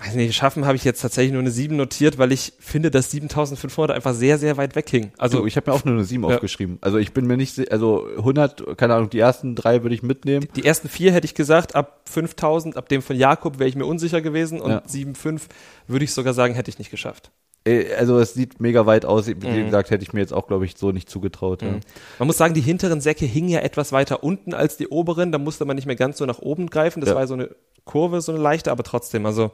weiß 0.00 0.14
nicht, 0.14 0.34
Schaffen 0.34 0.64
habe 0.66 0.76
ich 0.76 0.84
jetzt 0.84 1.00
tatsächlich 1.00 1.32
nur 1.32 1.40
eine 1.40 1.50
7 1.50 1.76
notiert, 1.76 2.18
weil 2.18 2.32
ich 2.32 2.52
finde, 2.58 2.90
dass 2.90 3.10
7500 3.10 3.94
einfach 3.96 4.14
sehr, 4.14 4.38
sehr 4.38 4.56
weit 4.56 4.76
weg 4.76 4.88
hing. 4.90 5.12
Also 5.18 5.38
Also 5.38 5.46
ich 5.46 5.56
habe 5.56 5.70
mir 5.70 5.76
auch 5.76 5.84
nur 5.84 5.94
eine 5.94 6.04
7 6.04 6.22
Ja. 6.24 6.34
aufgeschrieben. 6.36 6.78
Also 6.80 6.98
ich 6.98 7.12
bin 7.12 7.26
mir 7.26 7.36
nicht, 7.36 7.70
also 7.72 8.06
100, 8.16 8.76
keine 8.76 8.94
Ahnung, 8.94 9.10
die 9.10 9.18
ersten 9.18 9.54
drei 9.54 9.82
würde 9.82 9.94
ich 9.94 10.02
mitnehmen. 10.02 10.48
Die 10.56 10.64
ersten 10.64 10.88
vier 10.88 11.12
hätte 11.12 11.24
ich 11.26 11.34
gesagt, 11.34 11.74
ab 11.74 12.00
5000, 12.06 12.76
ab 12.76 12.88
dem 12.88 13.02
von 13.02 13.16
Jakob 13.16 13.58
wäre 13.58 13.68
ich 13.68 13.76
mir 13.76 13.86
unsicher 13.86 14.20
gewesen 14.20 14.60
und 14.60 14.70
Ja. 14.70 14.82
7,5 14.86 15.42
würde 15.86 16.04
ich 16.04 16.12
sogar 16.12 16.34
sagen, 16.34 16.54
hätte 16.54 16.70
ich 16.70 16.78
nicht 16.78 16.90
geschafft. 16.90 17.30
Äh, 17.64 17.92
Also 17.98 18.18
es 18.20 18.34
sieht 18.34 18.60
mega 18.60 18.86
weit 18.86 19.04
aus. 19.04 19.26
Wie 19.26 19.34
Mhm. 19.34 19.64
gesagt, 19.64 19.90
hätte 19.90 20.02
ich 20.04 20.12
mir 20.12 20.20
jetzt 20.20 20.32
auch, 20.32 20.46
glaube 20.46 20.64
ich, 20.64 20.76
so 20.76 20.92
nicht 20.92 21.10
zugetraut. 21.10 21.62
Ja. 21.62 21.78
Man 22.18 22.26
muss 22.26 22.36
sagen, 22.38 22.54
die 22.54 22.60
hinteren 22.60 23.00
Säcke 23.00 23.24
hingen 23.26 23.48
ja 23.48 23.60
etwas 23.60 23.90
weiter 23.92 24.22
unten 24.22 24.54
als 24.54 24.76
die 24.76 24.88
oberen, 24.88 25.32
da 25.32 25.38
musste 25.38 25.64
man 25.64 25.74
nicht 25.76 25.86
mehr 25.86 25.96
ganz 25.96 26.18
so 26.18 26.24
nach 26.26 26.38
oben 26.38 26.68
greifen, 26.70 27.00
das 27.00 27.14
war 27.14 27.26
so 27.26 27.34
eine 27.34 27.50
Kurve, 27.84 28.20
so 28.20 28.32
eine 28.32 28.40
leichte, 28.40 28.70
aber 28.70 28.84
trotzdem, 28.84 29.26
also 29.26 29.50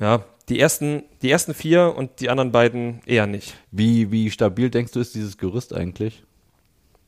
ja, 0.00 0.24
die 0.48 0.58
ersten, 0.58 1.04
die 1.22 1.30
ersten 1.30 1.54
vier 1.54 1.94
und 1.96 2.20
die 2.20 2.28
anderen 2.30 2.50
beiden 2.50 3.00
eher 3.06 3.26
nicht. 3.26 3.54
Wie, 3.70 4.10
wie 4.10 4.30
stabil 4.30 4.70
denkst 4.70 4.92
du, 4.92 5.00
ist 5.00 5.14
dieses 5.14 5.38
Gerüst 5.38 5.72
eigentlich? 5.72 6.24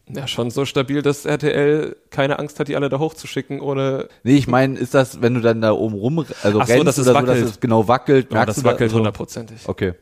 Ja, 0.08 0.26
schon 0.26 0.50
so 0.50 0.64
stabil, 0.64 1.00
dass 1.00 1.24
RTL 1.24 1.96
keine 2.10 2.38
Angst 2.38 2.60
hat, 2.60 2.68
die 2.68 2.76
alle 2.76 2.88
da 2.88 2.98
hochzuschicken, 2.98 3.60
ohne 3.60 4.08
Nee, 4.24 4.36
ich 4.36 4.46
meine, 4.48 4.78
ist 4.78 4.94
das, 4.94 5.22
wenn 5.22 5.34
du 5.34 5.40
dann 5.40 5.60
da 5.60 5.72
oben 5.72 5.94
rum, 5.94 6.18
also 6.42 6.60
Ach 6.60 6.66
so, 6.66 6.72
rennst 6.72 6.86
dass 6.86 6.98
es 6.98 7.06
oder 7.08 7.20
so, 7.20 7.26
wackelt. 7.26 7.44
dass 7.44 7.50
es 7.52 7.60
genau 7.60 7.88
wackelt, 7.88 8.26
ja, 8.30 8.34
merkst 8.38 8.56
das 8.58 8.62
du 8.62 8.68
wackelt 8.68 8.90
so? 8.90 8.96
hundertprozentig, 8.98 9.68
Okay, 9.68 9.94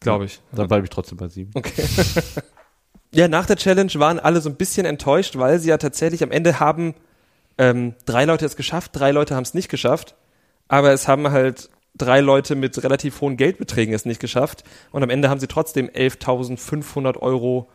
glaube 0.00 0.26
ich. 0.26 0.40
dann 0.52 0.68
bleibe 0.68 0.84
ich 0.84 0.90
trotzdem 0.90 1.16
bei 1.18 1.28
sieben. 1.28 1.52
Okay. 1.54 1.84
ja, 3.14 3.28
nach 3.28 3.46
der 3.46 3.56
Challenge 3.56 3.92
waren 3.96 4.18
alle 4.18 4.40
so 4.40 4.48
ein 4.50 4.56
bisschen 4.56 4.84
enttäuscht, 4.84 5.36
weil 5.38 5.58
sie 5.58 5.70
ja 5.70 5.78
tatsächlich 5.78 6.22
am 6.22 6.32
Ende 6.32 6.60
haben 6.60 6.94
ähm, 7.56 7.94
drei 8.04 8.24
Leute 8.26 8.44
es 8.46 8.56
geschafft, 8.56 8.90
drei 8.94 9.12
Leute 9.12 9.34
haben 9.36 9.44
es 9.44 9.54
nicht 9.54 9.68
geschafft, 9.70 10.16
aber 10.68 10.92
es 10.92 11.08
haben 11.08 11.30
halt 11.30 11.70
drei 11.96 12.20
Leute 12.20 12.54
mit 12.54 12.82
relativ 12.82 13.20
hohen 13.20 13.36
Geldbeträgen 13.36 13.94
es 13.94 14.04
nicht 14.04 14.20
geschafft 14.20 14.64
und 14.92 15.02
am 15.02 15.10
Ende 15.10 15.28
haben 15.28 15.40
sie 15.40 15.46
trotzdem 15.46 15.88
11.500 15.88 17.18
Euro 17.18 17.68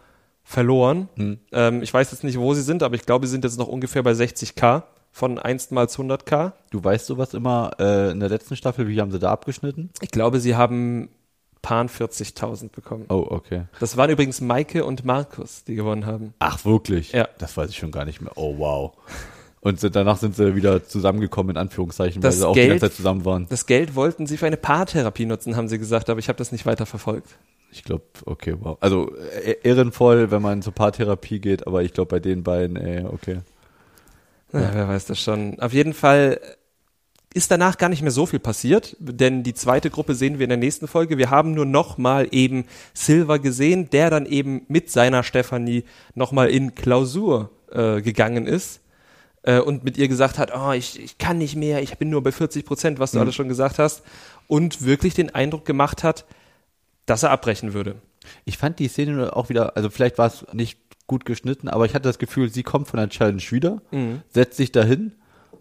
verloren. 0.44 1.10
Ähm, 1.52 1.82
ich 1.84 1.94
weiß 1.94 2.12
jetzt 2.12 2.24
nicht, 2.24 2.40
wo 2.40 2.54
sie 2.54 2.62
sind, 2.62 2.84
aber 2.84 2.96
ich 2.96 3.06
glaube, 3.06 3.28
sie 3.28 3.32
sind 3.32 3.44
jetzt 3.44 3.60
noch 3.60 3.68
ungefähr 3.68 4.04
bei 4.04 4.12
60k 4.12 4.84
von 5.12 5.38
einstmals 5.40 5.98
100k. 5.98 6.54
Du 6.72 6.84
weißt 6.84 7.06
sowas 7.06 7.34
immer 7.34 7.72
äh, 7.80 8.12
in 8.12 8.20
der 8.20 8.30
letzten 8.30 8.56
Staffel, 8.56 8.88
wie 8.88 9.00
haben 9.00 9.12
sie 9.12 9.20
da 9.20 9.32
abgeschnitten? 9.32 9.90
Ich 10.02 10.12
glaube, 10.12 10.40
sie 10.40 10.56
haben 10.56 11.10
paar 11.62 11.86
40.000 11.86 12.72
bekommen. 12.72 13.06
Oh, 13.10 13.26
okay. 13.30 13.64
Das 13.80 13.98
waren 13.98 14.10
übrigens 14.10 14.42
Maike 14.42 14.84
und 14.84 15.06
Markus, 15.06 15.64
die 15.64 15.76
gewonnen 15.76 16.06
haben. 16.06 16.34
Ach, 16.40 16.66
wirklich? 16.66 17.12
Ja. 17.12 17.28
Das 17.38 17.56
weiß 17.56 17.70
ich 17.70 17.78
schon 17.78 17.92
gar 17.92 18.06
nicht 18.06 18.22
mehr. 18.22 18.32
Oh, 18.36 18.58
wow. 18.58 18.94
Und 19.64 19.80
sind, 19.80 19.96
danach 19.96 20.18
sind 20.18 20.36
sie 20.36 20.56
wieder 20.56 20.86
zusammengekommen, 20.86 21.52
in 21.52 21.58
Anführungszeichen, 21.58 22.22
weil 22.24 22.30
Das 22.30 22.40
sie 22.40 22.48
auch 22.48 22.54
die 22.54 22.62
Geld- 22.62 22.70
ganze 22.72 22.88
Zeit 22.88 22.96
zusammen 22.96 23.26
waren. 23.26 23.46
Das 23.50 23.68
Geld 23.68 23.96
wollten 23.96 24.26
sie 24.26 24.38
für 24.38 24.48
eine 24.48 24.58
Paartherapie 24.58 25.28
nutzen, 25.28 25.56
haben 25.56 25.68
sie 25.68 25.78
gesagt, 25.78 26.10
aber 26.10 26.20
ich 26.20 26.30
habe 26.30 26.38
das 26.38 26.52
nicht 26.52 26.66
weiter 26.66 26.88
verfolgt. 26.88 27.38
Ich 27.72 27.84
glaube, 27.84 28.04
okay, 28.26 28.56
wow. 28.60 28.78
Also 28.82 29.16
äh, 29.46 29.56
ehrenvoll, 29.64 30.32
wenn 30.32 30.42
man 30.42 30.62
zur 30.62 30.74
Paartherapie 30.74 31.40
geht, 31.40 31.68
aber 31.68 31.84
ich 31.84 31.94
glaube 31.94 32.10
bei 32.10 32.20
den 32.20 32.44
beiden, 32.44 32.76
ey, 32.76 33.06
okay. 33.06 33.42
Ja, 34.52 34.72
wer 34.74 34.88
weiß 34.90 35.06
das 35.06 35.22
schon. 35.22 35.60
Auf 35.60 35.72
jeden 35.72 35.94
Fall 35.94 36.42
ist 37.34 37.50
danach 37.52 37.78
gar 37.78 37.88
nicht 37.88 38.02
mehr 38.02 38.12
so 38.12 38.26
viel 38.26 38.40
passiert, 38.40 38.98
denn 39.00 39.44
die 39.44 39.54
zweite 39.54 39.90
Gruppe 39.90 40.16
sehen 40.16 40.40
wir 40.40 40.44
in 40.44 40.50
der 40.50 40.58
nächsten 40.58 40.88
Folge. 40.88 41.18
Wir 41.18 41.30
haben 41.30 41.54
nur 41.54 41.66
noch 41.66 41.98
mal 41.98 42.28
eben 42.32 42.66
Silver 42.94 43.40
gesehen, 43.40 43.90
der 43.90 44.10
dann 44.10 44.26
eben 44.26 44.64
mit 44.68 44.90
seiner 44.90 45.24
Stefanie 45.24 45.86
noch 46.14 46.34
mal 46.34 46.50
in 46.50 46.76
Klausur 46.76 47.52
äh, 47.72 48.02
gegangen 48.02 48.48
ist 48.48 48.81
äh, 49.44 49.60
und 49.60 49.84
mit 49.84 49.98
ihr 49.98 50.08
gesagt 50.08 50.38
hat, 50.38 50.52
oh, 50.56 50.72
ich, 50.72 51.02
ich 51.02 51.18
kann 51.18 51.38
nicht 51.38 51.56
mehr, 51.56 51.82
ich 51.82 51.98
bin 51.98 52.10
nur 52.10 52.24
bei 52.24 52.32
40 52.32 52.66
Prozent, 52.66 53.00
was 53.00 53.12
du 53.12 53.20
alles 53.20 53.36
schon 53.36 53.48
gesagt 53.48 53.80
hast 53.80 54.04
und 54.48 54.84
wirklich 54.84 55.14
den 55.14 55.34
Eindruck 55.34 55.66
gemacht 55.66 56.04
hat, 56.04 56.26
dass 57.06 57.24
er 57.24 57.32
abbrechen 57.32 57.74
würde. 57.74 57.96
Ich 58.46 58.58
fand 58.58 58.80
die 58.80 58.88
Szene 58.88 59.36
auch 59.36 59.50
wieder, 59.50 59.76
also 59.76 59.90
vielleicht 59.90 60.18
war 60.18 60.28
es 60.28 60.46
nicht 60.54 60.80
gut 61.08 61.26
geschnitten, 61.26 61.68
aber 61.68 61.86
ich 61.86 61.94
hatte 61.94 62.08
das 62.08 62.20
Gefühl, 62.20 62.50
sie 62.50 62.64
kommt 62.64 62.88
von 62.88 62.98
der 62.98 63.10
Challenge 63.10 63.42
wieder, 63.50 63.82
setzt 64.30 64.58
sich 64.58 64.72
dahin 64.72 65.14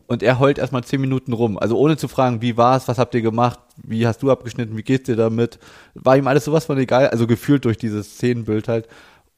und 0.06 0.22
er 0.22 0.38
heult 0.38 0.58
erstmal 0.58 0.84
zehn 0.84 1.00
Minuten 1.00 1.32
rum. 1.32 1.58
Also 1.58 1.78
ohne 1.78 1.96
zu 1.96 2.08
fragen, 2.08 2.42
wie 2.42 2.56
war's, 2.56 2.86
was 2.88 2.98
habt 2.98 3.14
ihr 3.14 3.22
gemacht, 3.22 3.58
wie 3.76 4.06
hast 4.06 4.22
du 4.22 4.30
abgeschnitten, 4.30 4.76
wie 4.76 4.82
geht's 4.82 5.06
dir 5.06 5.16
damit? 5.16 5.58
War 5.94 6.16
ihm 6.16 6.26
alles 6.26 6.44
sowas 6.44 6.66
von 6.66 6.76
egal, 6.78 7.08
also 7.08 7.26
gefühlt 7.26 7.64
durch 7.64 7.78
dieses 7.78 8.14
Szenenbild 8.14 8.68
halt. 8.68 8.88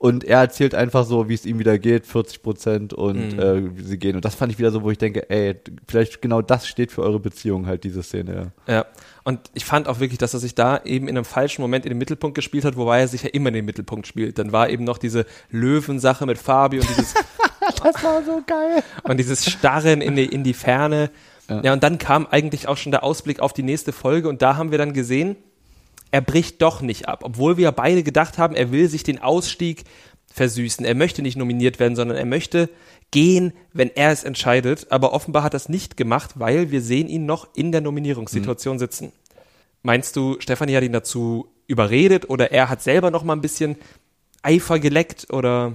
Und 0.02 0.24
er 0.24 0.40
erzählt 0.40 0.74
einfach 0.74 1.04
so, 1.04 1.28
wie 1.28 1.34
es 1.34 1.46
ihm 1.46 1.60
wieder 1.60 1.78
geht, 1.78 2.08
40 2.08 2.42
Prozent 2.42 2.92
und 2.92 3.38
äh, 3.38 3.76
wie 3.76 3.84
sie 3.84 3.98
gehen. 4.00 4.16
Und 4.16 4.24
das 4.24 4.34
fand 4.34 4.50
ich 4.50 4.58
wieder 4.58 4.72
so, 4.72 4.82
wo 4.82 4.90
ich 4.90 4.98
denke, 4.98 5.30
ey, 5.30 5.54
vielleicht 5.86 6.20
genau 6.20 6.42
das 6.42 6.66
steht 6.66 6.90
für 6.90 7.02
eure 7.02 7.20
Beziehung 7.20 7.68
halt, 7.68 7.84
diese 7.84 8.02
Szene. 8.02 8.52
Ja. 8.66 8.74
Ja, 8.74 8.86
und 9.22 9.38
ich 9.54 9.64
fand 9.64 9.86
auch 9.86 10.00
wirklich, 10.00 10.18
dass 10.18 10.34
er 10.34 10.40
sich 10.40 10.56
da 10.56 10.80
eben 10.82 11.06
in 11.06 11.16
einem 11.16 11.24
falschen 11.24 11.62
Moment 11.62 11.84
in 11.86 11.90
den 11.90 11.98
Mittelpunkt 11.98 12.34
gespielt 12.34 12.64
hat, 12.64 12.76
wobei 12.76 12.98
er 12.98 13.06
sich 13.06 13.22
ja 13.22 13.28
immer 13.28 13.50
in 13.50 13.54
den 13.54 13.64
Mittelpunkt 13.64 14.08
spielt. 14.08 14.40
Dann 14.40 14.50
war 14.50 14.70
eben 14.70 14.82
noch 14.82 14.98
diese 14.98 15.24
Löwensache 15.50 16.26
mit 16.26 16.36
Fabi 16.36 16.80
und 16.80 16.88
dieses, 16.88 17.14
Das 17.84 18.02
war 18.02 18.24
so 18.24 18.42
geil. 18.44 18.82
und 19.04 19.18
dieses 19.18 19.48
Starren 19.48 20.00
in 20.00 20.16
die, 20.16 20.26
in 20.26 20.42
die 20.42 20.54
Ferne. 20.54 21.12
Ja. 21.48 21.72
und 21.72 21.84
dann 21.84 21.98
kam 21.98 22.26
eigentlich 22.28 22.66
auch 22.66 22.76
schon 22.76 22.90
der 22.90 23.04
Ausblick 23.04 23.38
auf 23.38 23.52
die 23.52 23.62
nächste 23.62 23.92
Folge 23.92 24.28
und 24.28 24.42
da 24.42 24.56
haben 24.56 24.72
wir 24.72 24.78
dann 24.78 24.94
gesehen, 24.94 25.36
er 26.12 26.20
bricht 26.20 26.62
doch 26.62 26.82
nicht 26.82 27.08
ab, 27.08 27.20
obwohl 27.24 27.56
wir 27.56 27.72
beide 27.72 28.02
gedacht 28.02 28.38
haben, 28.38 28.54
er 28.54 28.70
will 28.70 28.88
sich 28.88 29.02
den 29.02 29.20
Ausstieg 29.20 29.84
versüßen. 30.32 30.84
Er 30.84 30.94
möchte 30.94 31.22
nicht 31.22 31.36
nominiert 31.36 31.80
werden, 31.80 31.96
sondern 31.96 32.16
er 32.16 32.26
möchte 32.26 32.68
gehen, 33.10 33.52
wenn 33.72 33.90
er 33.94 34.12
es 34.12 34.22
entscheidet. 34.22 34.86
Aber 34.90 35.12
offenbar 35.12 35.42
hat 35.42 35.54
er 35.54 35.58
es 35.58 35.68
nicht 35.68 35.96
gemacht, 35.96 36.32
weil 36.36 36.70
wir 36.70 36.82
sehen 36.82 37.08
ihn 37.08 37.26
noch 37.26 37.48
in 37.54 37.72
der 37.72 37.80
Nominierungssituation 37.80 38.78
sitzen. 38.78 39.12
Meinst 39.82 40.14
du, 40.14 40.36
Stefanie 40.38 40.76
hat 40.76 40.84
ihn 40.84 40.92
dazu 40.92 41.48
überredet 41.66 42.28
oder 42.30 42.52
er 42.52 42.68
hat 42.68 42.82
selber 42.82 43.10
noch 43.10 43.24
mal 43.24 43.34
ein 43.34 43.40
bisschen 43.40 43.76
Eifer 44.42 44.78
geleckt 44.78 45.32
oder? 45.32 45.74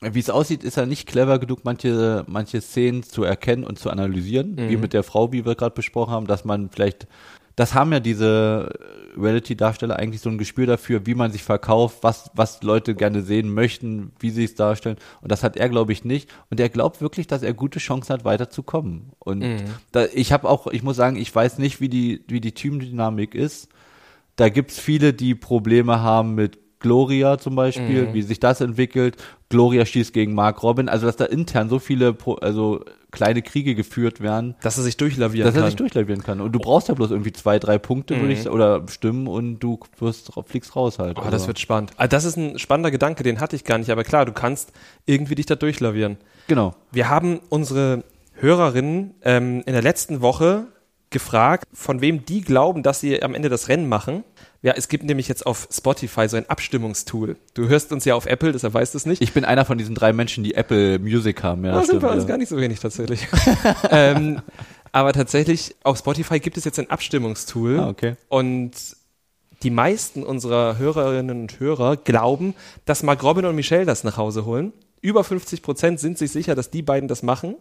Wie 0.00 0.20
es 0.20 0.28
aussieht, 0.28 0.62
ist 0.62 0.76
er 0.76 0.84
nicht 0.84 1.08
clever 1.08 1.38
genug, 1.38 1.60
manche, 1.64 2.24
manche 2.26 2.60
Szenen 2.60 3.04
zu 3.04 3.24
erkennen 3.24 3.64
und 3.64 3.78
zu 3.78 3.88
analysieren, 3.88 4.58
wie 4.68 4.76
mit 4.76 4.92
der 4.92 5.02
Frau, 5.02 5.32
wie 5.32 5.46
wir 5.46 5.54
gerade 5.54 5.74
besprochen 5.74 6.12
haben, 6.12 6.26
dass 6.26 6.44
man 6.44 6.68
vielleicht, 6.68 7.06
das 7.56 7.74
haben 7.74 7.92
ja 7.92 8.00
diese 8.00 8.70
Reality-Darsteller 9.16 9.96
eigentlich 9.96 10.20
so 10.20 10.28
ein 10.28 10.38
Gespür 10.38 10.66
dafür, 10.66 11.06
wie 11.06 11.14
man 11.14 11.30
sich 11.30 11.42
verkauft, 11.42 11.98
was, 12.02 12.30
was 12.34 12.62
Leute 12.62 12.94
gerne 12.94 13.22
sehen 13.22 13.52
möchten, 13.52 14.12
wie 14.18 14.30
sie 14.30 14.44
es 14.44 14.54
darstellen. 14.56 14.96
Und 15.20 15.30
das 15.30 15.44
hat 15.44 15.56
er, 15.56 15.68
glaube 15.68 15.92
ich, 15.92 16.04
nicht. 16.04 16.28
Und 16.50 16.58
er 16.58 16.68
glaubt 16.68 17.00
wirklich, 17.00 17.26
dass 17.26 17.42
er 17.42 17.54
gute 17.54 17.78
Chancen 17.78 18.12
hat, 18.12 18.24
weiterzukommen. 18.24 19.12
Und 19.20 19.42
da, 19.92 20.06
ich 20.12 20.32
habe 20.32 20.48
auch, 20.48 20.66
ich 20.66 20.82
muss 20.82 20.96
sagen, 20.96 21.16
ich 21.16 21.32
weiß 21.32 21.58
nicht, 21.58 21.80
wie 21.80 21.88
die, 21.88 22.24
wie 22.28 22.40
die 22.40 22.52
Teamdynamik 22.52 23.34
ist. 23.34 23.68
Da 24.36 24.48
gibt's 24.48 24.80
viele, 24.80 25.12
die 25.12 25.36
Probleme 25.36 26.00
haben 26.00 26.34
mit 26.34 26.58
Gloria 26.84 27.38
zum 27.38 27.56
Beispiel, 27.56 28.12
wie 28.12 28.20
sich 28.20 28.38
das 28.40 28.60
entwickelt. 28.60 29.16
Gloria 29.48 29.86
schießt 29.86 30.12
gegen 30.12 30.34
Mark 30.34 30.62
Robin. 30.62 30.90
Also, 30.90 31.06
dass 31.06 31.16
da 31.16 31.24
intern 31.24 31.70
so 31.70 31.78
viele, 31.78 32.14
also 32.42 32.84
kleine 33.10 33.40
Kriege 33.40 33.74
geführt 33.74 34.20
werden, 34.20 34.54
Dass 34.60 34.76
er 34.76 34.82
sich 34.82 34.98
durchlavieren 34.98 35.46
dass 35.46 35.54
er 35.54 35.62
kann. 35.62 35.70
sich 35.70 35.76
durchlavieren 35.76 36.22
kann. 36.22 36.42
Und 36.42 36.52
du 36.52 36.58
brauchst 36.58 36.88
ja 36.88 36.94
bloß 36.94 37.10
irgendwie 37.10 37.32
zwei, 37.32 37.58
drei 37.58 37.78
Punkte, 37.78 38.20
würde 38.20 38.34
ich 38.34 38.46
oder 38.50 38.82
Stimmen 38.88 39.26
und 39.28 39.60
du 39.60 39.80
wirst, 39.98 40.30
fliegst 40.46 40.76
raus 40.76 40.98
halt. 40.98 41.16
Oh, 41.18 41.30
das 41.30 41.46
wird 41.46 41.58
spannend. 41.58 41.92
Ah, 41.96 42.06
das 42.06 42.24
ist 42.26 42.36
ein 42.36 42.58
spannender 42.58 42.90
Gedanke, 42.90 43.22
den 43.22 43.40
hatte 43.40 43.56
ich 43.56 43.64
gar 43.64 43.78
nicht. 43.78 43.88
Aber 43.90 44.04
klar, 44.04 44.26
du 44.26 44.32
kannst 44.32 44.72
irgendwie 45.06 45.36
dich 45.36 45.46
da 45.46 45.54
durchlavieren. 45.54 46.18
genau. 46.48 46.74
Wir 46.92 47.08
haben 47.08 47.40
unsere 47.48 48.04
Hörerinnen 48.34 49.14
ähm, 49.22 49.62
in 49.64 49.72
der 49.72 49.82
letzten 49.82 50.20
Woche 50.20 50.66
gefragt, 51.10 51.64
von 51.72 52.00
wem 52.00 52.24
die 52.26 52.40
glauben, 52.40 52.82
dass 52.82 52.98
sie 53.00 53.22
am 53.22 53.34
Ende 53.34 53.48
das 53.48 53.68
Rennen 53.68 53.88
machen. 53.88 54.24
Ja, 54.64 54.72
es 54.74 54.88
gibt 54.88 55.04
nämlich 55.04 55.28
jetzt 55.28 55.44
auf 55.44 55.68
Spotify 55.70 56.26
so 56.26 56.38
ein 56.38 56.48
Abstimmungstool. 56.48 57.36
Du 57.52 57.68
hörst 57.68 57.92
uns 57.92 58.06
ja 58.06 58.14
auf 58.14 58.24
Apple, 58.24 58.50
deshalb 58.50 58.72
weißt 58.72 58.94
du 58.94 58.96
es 58.96 59.04
nicht. 59.04 59.20
Ich 59.20 59.34
bin 59.34 59.44
einer 59.44 59.66
von 59.66 59.76
diesen 59.76 59.94
drei 59.94 60.14
Menschen, 60.14 60.42
die 60.42 60.54
Apple 60.54 60.98
Music 60.98 61.42
haben. 61.42 61.66
Ja, 61.66 61.72
das 61.72 61.88
sind 61.88 62.00
bei 62.00 62.10
uns 62.10 62.26
gar 62.26 62.38
nicht 62.38 62.48
so 62.48 62.56
wenig 62.56 62.80
tatsächlich. 62.80 63.28
ähm, 63.90 64.40
aber 64.90 65.12
tatsächlich, 65.12 65.76
auf 65.82 65.98
Spotify 65.98 66.40
gibt 66.40 66.56
es 66.56 66.64
jetzt 66.64 66.78
ein 66.78 66.88
Abstimmungstool. 66.88 67.78
Ah, 67.78 67.88
okay. 67.90 68.16
Und 68.30 68.72
die 69.62 69.68
meisten 69.68 70.22
unserer 70.22 70.78
Hörerinnen 70.78 71.42
und 71.42 71.60
Hörer 71.60 71.98
glauben, 71.98 72.54
dass 72.86 73.02
Mark 73.02 73.22
Robin 73.22 73.44
und 73.44 73.56
Michelle 73.56 73.84
das 73.84 74.02
nach 74.02 74.16
Hause 74.16 74.46
holen. 74.46 74.72
Über 75.02 75.24
50 75.24 75.60
Prozent 75.60 76.00
sind 76.00 76.16
sich 76.16 76.30
sicher, 76.30 76.54
dass 76.54 76.70
die 76.70 76.80
beiden 76.80 77.06
das 77.06 77.22
machen. 77.22 77.56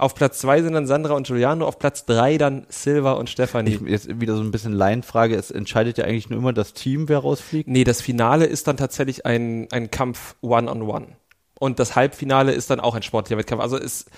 Auf 0.00 0.14
Platz 0.14 0.38
zwei 0.38 0.62
sind 0.62 0.72
dann 0.72 0.86
Sandra 0.86 1.12
und 1.12 1.26
Giuliano, 1.26 1.66
auf 1.66 1.78
Platz 1.78 2.06
drei 2.06 2.38
dann 2.38 2.64
Silva 2.70 3.12
und 3.12 3.28
Stefanie. 3.28 3.74
Ich, 3.74 3.80
jetzt 3.82 4.20
wieder 4.20 4.34
so 4.34 4.42
ein 4.42 4.50
bisschen 4.50 4.72
Laienfrage. 4.72 5.36
Es 5.36 5.50
entscheidet 5.50 5.98
ja 5.98 6.06
eigentlich 6.06 6.30
nur 6.30 6.38
immer 6.38 6.54
das 6.54 6.72
Team, 6.72 7.10
wer 7.10 7.18
rausfliegt. 7.18 7.68
Nee, 7.68 7.84
das 7.84 8.00
Finale 8.00 8.46
ist 8.46 8.66
dann 8.66 8.78
tatsächlich 8.78 9.26
ein, 9.26 9.68
ein 9.72 9.90
Kampf 9.90 10.36
One-on-One. 10.40 11.08
Und 11.58 11.78
das 11.78 11.96
Halbfinale 11.96 12.52
ist 12.52 12.70
dann 12.70 12.80
auch 12.80 12.94
ein 12.94 13.02
sportlicher 13.02 13.36
Wettkampf. 13.38 13.60
Also 13.60 13.76
ist, 13.76 14.10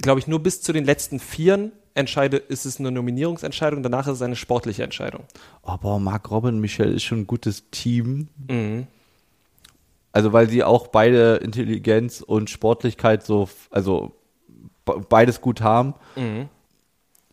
glaube 0.00 0.18
ich, 0.18 0.28
nur 0.28 0.42
bis 0.42 0.62
zu 0.62 0.72
den 0.72 0.86
letzten 0.86 1.20
Vieren 1.20 1.72
entscheide, 1.92 2.38
ist 2.38 2.64
es 2.64 2.80
eine 2.80 2.90
Nominierungsentscheidung, 2.90 3.82
danach 3.82 4.06
ist 4.06 4.14
es 4.14 4.22
eine 4.22 4.36
sportliche 4.36 4.82
Entscheidung. 4.82 5.24
Oh, 5.62 5.76
boah, 5.76 6.00
Marc 6.00 6.30
Robin 6.30 6.54
und 6.54 6.60
Michelle 6.62 6.92
ist 6.92 7.02
schon 7.02 7.20
ein 7.20 7.26
gutes 7.26 7.64
Team. 7.70 8.28
Mhm. 8.48 8.86
Also, 10.12 10.32
weil 10.32 10.48
sie 10.48 10.64
auch 10.64 10.86
beide 10.86 11.36
Intelligenz 11.36 12.22
und 12.22 12.48
Sportlichkeit 12.48 13.26
so, 13.26 13.50
also 13.70 14.14
beides 15.08 15.40
gut 15.40 15.60
haben. 15.60 15.94
Mhm. 16.16 16.48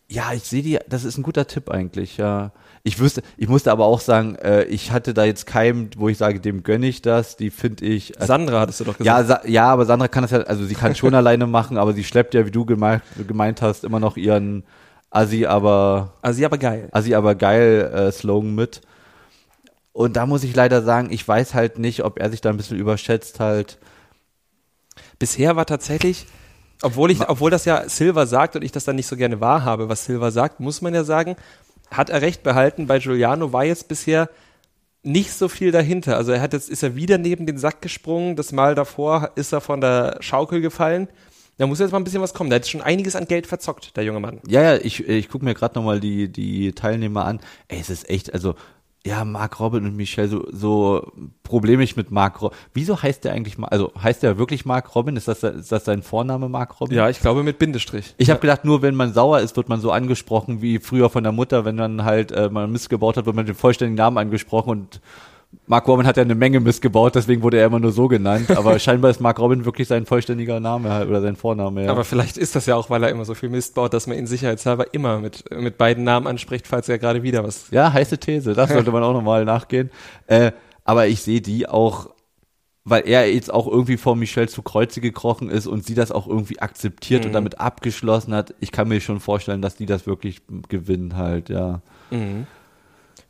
Ja, 0.07 0.33
ich 0.33 0.43
sehe 0.43 0.61
die, 0.61 0.79
das 0.87 1.03
ist 1.03 1.17
ein 1.17 1.23
guter 1.23 1.47
Tipp 1.47 1.69
eigentlich, 1.69 2.17
ja. 2.17 2.51
Ich 2.83 2.99
wüsste, 2.99 3.23
ich 3.37 3.47
musste 3.47 3.71
aber 3.71 3.85
auch 3.85 3.99
sagen, 3.99 4.35
äh, 4.35 4.65
ich 4.65 4.91
hatte 4.91 5.15
da 5.15 5.23
jetzt 5.23 5.47
keinen, 5.47 5.89
wo 5.97 6.07
ich 6.07 6.19
sage, 6.19 6.39
dem 6.39 6.61
gönne 6.61 6.85
ich 6.85 7.01
das, 7.01 7.35
die 7.35 7.49
finde 7.49 7.85
ich. 7.85 8.19
äh, 8.21 8.25
Sandra 8.25 8.59
hattest 8.59 8.81
du 8.81 8.83
doch 8.83 8.99
ja, 8.99 9.19
gesagt. 9.19 9.43
Sa 9.43 9.49
ja, 9.49 9.65
aber 9.65 9.85
Sandra 9.87 10.07
kann 10.07 10.21
das 10.21 10.29
ja, 10.29 10.41
also 10.41 10.63
sie 10.65 10.75
kann 10.75 10.93
schon 10.93 11.15
alleine 11.15 11.47
machen, 11.47 11.79
aber 11.79 11.93
sie 11.93 12.03
schleppt 12.03 12.35
ja, 12.35 12.45
wie 12.45 12.51
du 12.51 12.65
gemeint, 12.65 13.01
gemeint 13.27 13.63
hast, 13.63 13.83
immer 13.83 13.99
noch 13.99 14.15
ihren 14.17 14.63
Assi, 15.09 15.47
aber 15.47 16.13
sie 16.29 16.45
aber 16.45 16.59
geil. 16.59 16.89
Assi 16.91 17.15
aber 17.15 17.33
geil 17.33 17.91
äh, 17.91 18.11
Slogan 18.11 18.53
mit. 18.53 18.81
Und 19.91 20.17
da 20.17 20.25
muss 20.25 20.43
ich 20.43 20.55
leider 20.55 20.83
sagen, 20.83 21.07
ich 21.09 21.25
weiß 21.27 21.53
halt 21.53 21.79
nicht, 21.79 22.03
ob 22.03 22.19
er 22.19 22.29
sich 22.29 22.41
da 22.41 22.49
ein 22.49 22.57
bisschen 22.57 22.77
überschätzt 22.77 23.39
halt. 23.39 23.79
Bisher 25.17 25.55
war 25.55 25.65
tatsächlich, 25.65 26.27
obwohl 26.85 27.09
ich, 27.09 27.27
obwohl 27.27 27.49
das 27.49 27.65
ja 27.65 27.89
Silva 27.89 28.27
sagt 28.27 28.55
und 28.55 28.61
ich 28.61 28.71
das 28.71 28.85
dann 28.85 28.95
nicht 28.95 29.07
so 29.07 29.17
gerne 29.17 29.41
wahrhabe, 29.41 29.89
was 29.89 30.05
Silva 30.05 30.29
sagt, 30.29 30.59
muss 30.59 30.81
man 30.81 30.93
ja 30.93 31.03
sagen, 31.03 31.35
hat 31.89 32.11
er 32.11 32.21
recht 32.21 32.43
behalten. 32.43 32.85
Bei 32.85 32.99
Giuliano 32.99 33.51
war 33.51 33.65
jetzt 33.65 33.87
bisher 33.87 34.29
nicht 35.01 35.33
so 35.33 35.47
viel 35.47 35.71
dahinter. 35.71 36.15
Also 36.15 36.31
er 36.31 36.41
hat 36.41 36.53
jetzt, 36.53 36.69
ist 36.69 36.83
er 36.83 36.95
wieder 36.95 37.17
neben 37.17 37.47
den 37.47 37.57
Sack 37.57 37.81
gesprungen. 37.81 38.35
Das 38.35 38.51
Mal 38.51 38.75
davor 38.75 39.31
ist 39.35 39.51
er 39.51 39.61
von 39.61 39.81
der 39.81 40.17
Schaukel 40.19 40.61
gefallen. 40.61 41.07
Da 41.57 41.65
muss 41.65 41.79
jetzt 41.79 41.91
mal 41.91 41.99
ein 41.99 42.03
bisschen 42.03 42.21
was 42.21 42.33
kommen. 42.33 42.49
Der 42.51 42.59
hat 42.59 42.67
schon 42.67 42.81
einiges 42.81 43.15
an 43.15 43.25
Geld 43.25 43.47
verzockt, 43.47 43.97
der 43.97 44.03
junge 44.03 44.19
Mann. 44.19 44.39
Ja, 44.47 44.61
ja, 44.61 44.75
ich, 44.75 45.07
ich 45.07 45.29
gucke 45.29 45.45
mir 45.45 45.53
gerade 45.53 45.75
nochmal 45.75 45.99
die, 45.99 46.31
die 46.31 46.73
Teilnehmer 46.73 47.25
an. 47.25 47.39
Ey, 47.67 47.79
es 47.79 47.89
ist 47.89 48.09
echt, 48.09 48.33
also, 48.33 48.55
ja, 49.05 49.23
Marc 49.23 49.59
Robin 49.59 49.85
und 49.85 49.95
Michelle, 49.95 50.27
so, 50.27 50.47
so 50.51 51.11
problemig 51.43 51.95
mit 51.95 52.09
Marc 52.09 52.41
Robin. 52.41 52.57
Wieso 52.73 53.03
heißt 53.03 53.23
der 53.23 53.33
eigentlich 53.33 53.59
mal, 53.59 53.67
also 53.67 53.91
heißt 54.01 54.23
der 54.23 54.39
wirklich 54.39 54.65
Marc 54.65 54.95
Robin? 54.95 55.15
Ist 55.15 55.27
das, 55.27 55.43
ist 55.43 55.71
das 55.71 55.85
sein 55.85 56.01
Vorname, 56.01 56.49
Marc 56.49 56.81
Robin? 56.81 56.97
Ja, 56.97 57.07
ich 57.07 57.19
glaube 57.19 57.43
mit 57.43 57.59
Bindestrich. 57.59 58.15
Ich 58.17 58.31
habe 58.31 58.39
gedacht, 58.39 58.65
nur 58.65 58.81
wenn 58.81 58.95
man 58.95 59.13
sauer 59.13 59.41
ist, 59.41 59.55
wird 59.57 59.69
man 59.69 59.79
so 59.79 59.91
angesprochen 59.91 60.63
wie 60.63 60.79
früher 60.79 61.11
von 61.11 61.23
der 61.23 61.31
Mutter, 61.31 61.65
wenn 61.65 61.77
dann 61.77 62.03
halt 62.03 62.31
äh, 62.31 62.49
man 62.49 62.71
Mist 62.71 62.89
gebaut 62.89 63.15
hat, 63.15 63.27
wird 63.27 63.35
man 63.35 63.45
den 63.45 63.53
vollständigen 63.53 63.95
Namen 63.95 64.17
angesprochen 64.17 64.71
und 64.71 65.01
Mark 65.67 65.87
Robin 65.87 66.05
hat 66.05 66.17
ja 66.17 66.23
eine 66.23 66.35
Menge 66.35 66.59
Mist 66.59 66.81
gebaut, 66.81 67.15
deswegen 67.15 67.41
wurde 67.41 67.57
er 67.57 67.65
immer 67.67 67.79
nur 67.79 67.91
so 67.91 68.07
genannt. 68.07 68.51
Aber 68.51 68.77
scheinbar 68.79 69.11
ist 69.11 69.19
Mark 69.21 69.39
Robin 69.39 69.65
wirklich 69.65 69.87
sein 69.87 70.05
vollständiger 70.05 70.59
Name 70.59 70.91
halt, 70.91 71.09
oder 71.09 71.21
sein 71.21 71.35
Vorname. 71.35 71.85
Ja. 71.85 71.91
Aber 71.91 72.03
vielleicht 72.03 72.37
ist 72.37 72.55
das 72.55 72.65
ja 72.65 72.75
auch, 72.75 72.89
weil 72.89 73.03
er 73.03 73.09
immer 73.09 73.25
so 73.25 73.33
viel 73.33 73.49
Mist 73.49 73.75
baut, 73.75 73.93
dass 73.93 74.07
man 74.07 74.17
ihn 74.17 74.27
sicherheitshalber 74.27 74.93
immer 74.93 75.19
mit, 75.19 75.43
mit 75.51 75.77
beiden 75.77 76.03
Namen 76.03 76.27
anspricht, 76.27 76.67
falls 76.67 76.87
er 76.89 76.99
gerade 76.99 77.23
wieder 77.23 77.43
was. 77.43 77.69
ja, 77.71 77.91
heiße 77.91 78.17
These. 78.17 78.53
Das 78.53 78.69
sollte 78.71 78.91
man 78.91 79.03
auch 79.03 79.13
nochmal 79.13 79.45
nachgehen. 79.45 79.89
Äh, 80.27 80.51
aber 80.83 81.07
ich 81.07 81.21
sehe 81.21 81.41
die 81.41 81.67
auch, 81.67 82.09
weil 82.83 83.07
er 83.07 83.33
jetzt 83.33 83.51
auch 83.51 83.67
irgendwie 83.67 83.97
vor 83.97 84.15
Michelle 84.15 84.47
zu 84.47 84.61
Kreuze 84.61 85.01
gekrochen 85.01 85.49
ist 85.49 85.65
und 85.65 85.83
sie 85.85 85.95
das 85.95 86.11
auch 86.11 86.27
irgendwie 86.27 86.59
akzeptiert 86.59 87.21
Mhm. 87.23 87.27
und 87.27 87.33
damit 87.33 87.59
abgeschlossen 87.59 88.33
hat. 88.35 88.53
Ich 88.59 88.71
kann 88.71 88.87
mir 88.87 89.01
schon 89.01 89.19
vorstellen, 89.19 89.61
dass 89.63 89.75
die 89.75 89.87
das 89.87 90.05
wirklich 90.05 90.41
gewinnen 90.69 91.17
halt, 91.17 91.49
ja. 91.49 91.81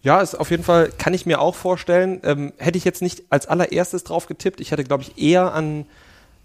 Ja, 0.05 0.21
ist 0.21 0.35
auf 0.35 0.51
jeden 0.51 0.61
Fall, 0.61 0.91
kann 0.95 1.15
ich 1.15 1.25
mir 1.25 1.41
auch 1.41 1.55
vorstellen. 1.55 2.21
Ähm, 2.23 2.53
hätte 2.59 2.77
ich 2.77 2.85
jetzt 2.85 3.01
nicht 3.01 3.23
als 3.31 3.47
allererstes 3.47 4.03
drauf 4.03 4.27
getippt. 4.27 4.61
Ich 4.61 4.69
hätte, 4.69 4.83
glaube 4.83 5.01
ich, 5.01 5.17
eher 5.17 5.51
an 5.55 5.87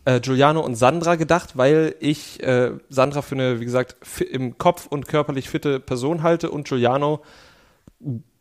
äh, 0.07 0.19
Giuliano 0.19 0.61
und 0.61 0.77
Sandra 0.77 1.17
gedacht, 1.17 1.59
weil 1.59 1.95
ich 2.01 2.43
äh, 2.43 2.71
Sandra 2.89 3.21
für 3.21 3.35
eine, 3.35 3.61
wie 3.61 3.67
gesagt, 3.67 3.97
im 4.23 4.57
Kopf 4.57 4.87
und 4.87 5.09
körperlich 5.09 5.51
fitte 5.51 5.79
Person 5.79 6.23
halte 6.23 6.51
und 6.51 6.69
Giuliano 6.69 7.21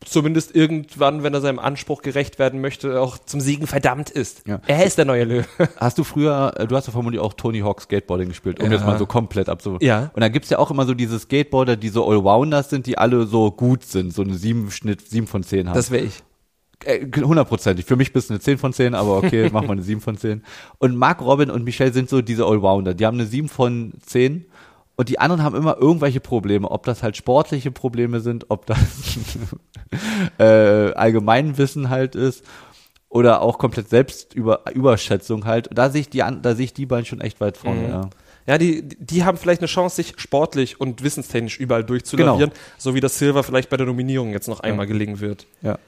zumindest 0.04 0.54
irgendwann, 0.56 1.22
wenn 1.22 1.34
er 1.34 1.40
seinem 1.42 1.58
Anspruch 1.58 2.00
gerecht 2.02 2.38
werden 2.38 2.60
möchte, 2.60 3.00
auch 3.00 3.18
zum 3.18 3.40
Siegen 3.40 3.66
verdammt 3.66 4.08
ist. 4.08 4.46
Ja. 4.48 4.60
Er 4.66 4.84
ist 4.86 4.96
der 4.96 5.04
neue 5.04 5.24
Löwe. 5.24 5.44
Hast 5.76 5.98
du 5.98 6.04
früher, 6.04 6.54
äh, 6.56 6.66
du 6.66 6.74
hast 6.76 6.86
ja 6.86 6.92
vermutlich 6.92 7.20
auch 7.20 7.34
Tony 7.34 7.60
Hawk 7.60 7.82
Skateboarding 7.82 8.28
gespielt, 8.28 8.60
um 8.60 8.66
Ja. 8.66 8.72
jetzt 8.72 8.86
mal 8.86 8.98
so 8.98 9.04
komplett 9.06 9.48
abzu. 9.50 9.76
Ja. 9.80 10.10
Und 10.14 10.20
da 10.22 10.28
gibt's 10.28 10.48
ja 10.48 10.58
auch 10.58 10.70
immer 10.70 10.86
so 10.86 10.94
diese 10.94 11.18
Skateboarder, 11.18 11.76
die 11.76 11.90
so 11.90 12.06
Allrounders 12.08 12.70
sind, 12.70 12.86
die 12.86 12.96
alle 12.96 13.26
so 13.26 13.50
gut 13.50 13.84
sind, 13.84 14.14
so 14.14 14.22
eine 14.22 14.34
sieben 14.34 14.70
Schnitt, 14.70 15.06
sieben 15.08 15.26
von 15.26 15.42
zehn 15.42 15.68
haben. 15.68 15.74
Das 15.76 15.90
wäre 15.90 16.04
ich. 16.04 16.22
Äh, 16.86 17.06
Hundertprozentig. 17.20 17.84
Für 17.84 17.96
mich 17.96 18.14
bist 18.14 18.30
du 18.30 18.34
eine 18.34 18.40
10 18.40 18.56
von 18.56 18.72
10, 18.72 18.94
aber 18.94 19.18
okay, 19.18 19.50
mach 19.52 19.62
mal 19.64 19.72
eine 19.72 19.82
7 19.82 20.00
von 20.00 20.16
10. 20.16 20.42
Und 20.78 20.96
Mark 20.96 21.20
Robin 21.20 21.50
und 21.50 21.62
Michelle 21.64 21.92
sind 21.92 22.08
so 22.08 22.22
diese 22.22 22.46
Allrounder. 22.46 22.94
Die 22.94 23.04
haben 23.04 23.18
eine 23.18 23.26
7 23.26 23.50
von 23.50 23.92
10 24.06 24.46
und 25.00 25.08
die 25.08 25.18
anderen 25.18 25.42
haben 25.42 25.56
immer 25.56 25.78
irgendwelche 25.78 26.20
Probleme. 26.20 26.70
Ob 26.70 26.84
das 26.84 27.02
halt 27.02 27.16
sportliche 27.16 27.70
Probleme 27.70 28.20
sind, 28.20 28.50
ob 28.50 28.66
das 28.66 28.76
äh, 30.38 30.42
Allgemeinwissen 30.92 31.88
halt 31.88 32.14
ist 32.14 32.44
oder 33.08 33.40
auch 33.40 33.56
komplett 33.56 33.88
Selbstüberschätzung 33.88 35.46
halt. 35.46 35.70
Da 35.72 35.88
sehe 35.88 36.02
ich 36.02 36.10
die 36.10 36.18
da 36.18 36.54
sehe 36.54 36.66
ich 36.66 36.74
die 36.74 36.84
beiden 36.84 37.06
schon 37.06 37.22
echt 37.22 37.40
weit 37.40 37.56
vorne, 37.56 37.80
Mhm. 37.80 37.88
ja. 37.88 38.10
Ja, 38.46 38.58
die, 38.58 38.82
die 38.98 39.24
haben 39.24 39.38
vielleicht 39.38 39.62
eine 39.62 39.68
Chance, 39.68 39.96
sich 39.96 40.14
sportlich 40.18 40.78
und 40.78 41.02
wissenstechnisch 41.02 41.58
überall 41.58 41.84
durchzulavieren, 41.84 42.50
so 42.76 42.94
wie 42.94 43.00
das 43.00 43.18
Silver 43.18 43.42
vielleicht 43.42 43.70
bei 43.70 43.78
der 43.78 43.86
Nominierung 43.86 44.32
jetzt 44.32 44.48
noch 44.48 44.60
einmal 44.60 44.86
gelingen 44.86 45.20
wird. 45.20 45.46
Ja. 45.62 45.78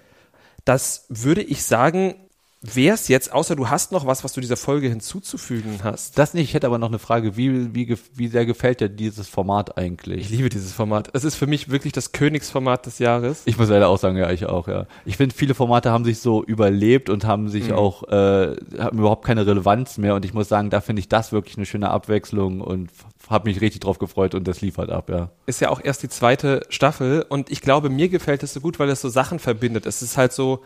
Das 0.65 1.05
würde 1.11 1.43
ich 1.43 1.65
sagen, 1.65 2.15
wäre 2.63 2.95
es 2.95 3.09
jetzt, 3.09 3.33
außer 3.33 3.57
du 3.57 3.69
hast 3.71 3.91
noch 3.91 4.07
was, 4.07 4.23
was 4.23 4.33
du 4.35 4.41
dieser 4.41 4.57
Folge 4.57 4.89
hinzuzufügen 4.89 5.81
hast. 5.83 6.17
Das 6.17 6.33
nicht, 6.33 6.45
ich 6.45 6.55
hätte 6.55 6.69
aber 6.69 6.79
noch 6.79 6.89
eine 6.89 7.01
Frage, 7.01 7.37
wie, 7.37 7.75
wie, 7.75 7.97
wie 8.15 8.29
sehr 8.29 8.47
gefällt 8.47 8.81
dir 8.81 8.89
dieses 8.89 9.29
Format 9.29 9.77
eigentlich? 9.77 10.21
Ich 10.21 10.31
liebe 10.31 10.49
dieses 10.49 10.73
Format. 10.73 11.11
Es 11.13 11.25
ist 11.25 11.35
für 11.35 11.49
mich 11.49 11.71
wirklich 11.71 11.93
das 11.93 12.13
Königsformat 12.13 12.87
des 12.87 13.01
Jahres. 13.01 13.43
Ich 13.47 13.59
muss 13.59 13.69
leider 13.69 13.89
auch 13.89 13.99
sagen, 13.99 14.17
ja, 14.17 14.31
ich 14.31 14.47
auch, 14.47 14.69
ja. 14.69 14.87
Ich 15.05 15.17
finde, 15.17 15.35
viele 15.35 15.55
Formate 15.55 15.91
haben 15.91 16.05
sich 16.05 16.21
so 16.21 16.45
überlebt 16.45 17.11
und 17.11 17.25
haben 17.25 17.49
sich 17.49 17.69
Mhm. 17.69 17.75
auch, 17.75 18.05
äh, 18.05 18.57
haben 18.79 18.99
überhaupt 18.99 19.25
keine 19.25 19.45
Relevanz 19.47 19.99
mehr 19.99 20.15
und 20.15 20.25
ich 20.25 20.33
muss 20.33 20.49
sagen, 20.49 20.71
da 20.71 20.81
finde 20.81 21.01
ich 21.01 21.09
das 21.09 21.33
wirklich 21.33 21.57
eine 21.57 21.67
schöne 21.67 21.91
Abwechslung 21.91 22.61
und 22.61 22.91
habe 23.29 23.49
mich 23.49 23.61
richtig 23.61 23.81
drauf 23.81 23.99
gefreut 23.99 24.35
und 24.37 24.47
das 24.47 24.61
liefert 24.61 24.91
ab, 24.91 25.09
ja. 25.11 25.31
Ist 25.47 25.61
ja 25.61 25.71
auch 25.71 25.81
erst 25.83 26.03
die 26.05 26.09
zweite 26.09 26.63
Staffel 26.69 27.25
und 27.29 27.51
ich 27.51 27.61
glaube, 27.61 27.89
mir 27.91 28.09
gefällt 28.09 28.43
es 28.45 28.53
so 28.55 28.61
gut, 28.61 28.79
weil 28.79 28.89
es 28.91 29.01
so 29.01 29.09
Sachen 29.09 29.39
verbindet. 29.41 29.85
Es 29.87 30.01
ist 30.03 30.17
halt 30.17 30.33
so 30.33 30.63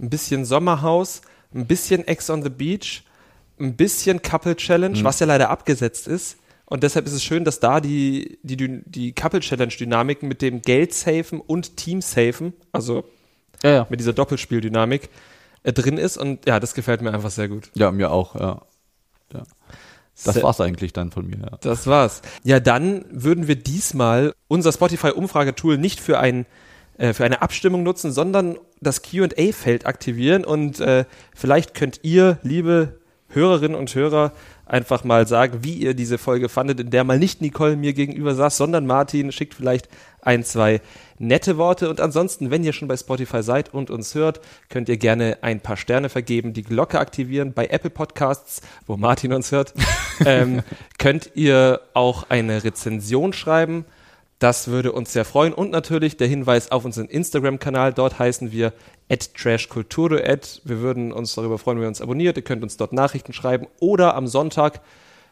ein 0.00 0.10
bisschen 0.10 0.44
Sommerhaus, 0.44 1.22
ein 1.54 1.66
bisschen 1.66 2.06
Ex 2.06 2.30
on 2.30 2.42
the 2.42 2.50
Beach, 2.50 3.02
ein 3.58 3.76
bisschen 3.76 4.22
Couple 4.22 4.56
Challenge, 4.56 5.02
was 5.04 5.20
ja 5.20 5.26
leider 5.26 5.50
abgesetzt 5.50 6.06
ist. 6.08 6.36
Und 6.66 6.82
deshalb 6.84 7.06
ist 7.06 7.12
es 7.12 7.24
schön, 7.24 7.44
dass 7.44 7.58
da 7.58 7.80
die, 7.80 8.38
die, 8.42 8.56
die 8.84 9.12
Couple 9.12 9.40
Challenge 9.40 9.72
Dynamiken 9.72 10.28
mit 10.28 10.40
dem 10.40 10.62
Geld 10.62 10.94
safen 10.94 11.40
und 11.40 11.76
Team 11.76 12.00
safen, 12.00 12.52
also 12.72 13.04
Ja, 13.64 13.70
ja. 13.70 13.86
mit 13.90 13.98
dieser 13.98 14.12
Doppelspieldynamik 14.12 15.08
äh, 15.64 15.72
drin 15.72 15.98
ist. 15.98 16.16
Und 16.16 16.46
ja, 16.46 16.60
das 16.60 16.74
gefällt 16.74 17.02
mir 17.02 17.12
einfach 17.12 17.30
sehr 17.30 17.48
gut. 17.48 17.70
Ja, 17.74 17.90
mir 17.90 18.12
auch, 18.12 18.36
ja. 18.36 18.62
ja. 19.34 19.42
Das 20.24 20.34
Sehr- 20.34 20.42
war's 20.44 20.60
eigentlich 20.60 20.92
dann 20.92 21.10
von 21.10 21.26
mir, 21.26 21.38
ja. 21.38 21.58
Das 21.60 21.86
war's. 21.88 22.22
Ja, 22.44 22.60
dann 22.60 23.04
würden 23.10 23.48
wir 23.48 23.56
diesmal 23.56 24.32
unser 24.48 24.70
Spotify-Umfragetool 24.72 25.76
nicht 25.76 25.98
für, 25.98 26.20
ein, 26.20 26.46
äh, 27.00 27.14
für 27.14 27.24
eine 27.24 27.40
Abstimmung 27.40 27.82
nutzen, 27.82 28.12
sondern 28.12 28.58
das 28.82 29.00
QA-Feld 29.00 29.86
aktivieren. 29.86 30.44
Und 30.44 30.80
äh, 30.80 31.06
vielleicht 31.34 31.72
könnt 31.74 32.00
ihr, 32.02 32.38
liebe 32.42 33.00
Hörerinnen 33.28 33.78
und 33.78 33.94
Hörer, 33.94 34.32
einfach 34.66 35.02
mal 35.02 35.26
sagen, 35.26 35.60
wie 35.62 35.74
ihr 35.74 35.94
diese 35.94 36.18
Folge 36.18 36.50
fandet, 36.50 36.78
in 36.78 36.90
der 36.90 37.04
mal 37.04 37.18
nicht 37.18 37.40
Nicole 37.40 37.76
mir 37.76 37.94
gegenüber 37.94 38.34
saß, 38.34 38.58
sondern 38.58 38.86
Martin. 38.86 39.32
Schickt 39.32 39.54
vielleicht 39.54 39.88
ein, 40.20 40.44
zwei 40.44 40.82
nette 41.18 41.56
Worte. 41.56 41.88
Und 41.88 42.02
ansonsten, 42.02 42.50
wenn 42.50 42.64
ihr 42.64 42.74
schon 42.74 42.88
bei 42.88 42.98
Spotify 42.98 43.42
seid 43.42 43.72
und 43.72 43.90
uns 43.90 44.14
hört, 44.14 44.42
könnt 44.68 44.90
ihr 44.90 44.98
gerne 44.98 45.38
ein 45.40 45.60
paar 45.60 45.78
Sterne 45.78 46.10
vergeben, 46.10 46.52
die 46.52 46.64
Glocke 46.64 46.98
aktivieren. 46.98 47.54
Bei 47.54 47.66
Apple 47.68 47.90
Podcasts, 47.90 48.60
wo 48.86 48.98
Martin 48.98 49.32
uns 49.32 49.52
hört, 49.52 49.72
ähm, 50.26 50.62
könnt 50.98 51.30
ihr 51.34 51.80
auch 51.94 52.28
eine 52.28 52.62
Rezension 52.62 53.32
schreiben. 53.32 53.86
Das 54.40 54.68
würde 54.68 54.92
uns 54.92 55.12
sehr 55.12 55.26
freuen. 55.26 55.52
Und 55.52 55.70
natürlich 55.70 56.16
der 56.16 56.26
Hinweis 56.26 56.72
auf 56.72 56.84
unseren 56.84 57.06
Instagram-Kanal. 57.06 57.92
Dort 57.92 58.18
heißen 58.18 58.50
wir 58.50 58.72
trashkulturduett. 59.34 60.62
Wir 60.64 60.80
würden 60.80 61.12
uns 61.12 61.34
darüber 61.34 61.58
freuen, 61.58 61.76
wenn 61.78 61.84
ihr 61.84 61.88
uns 61.88 62.00
abonniert. 62.00 62.38
Ihr 62.38 62.42
könnt 62.42 62.62
uns 62.62 62.78
dort 62.78 62.94
Nachrichten 62.94 63.34
schreiben. 63.34 63.66
Oder 63.80 64.14
am 64.14 64.26
Sonntag 64.26 64.80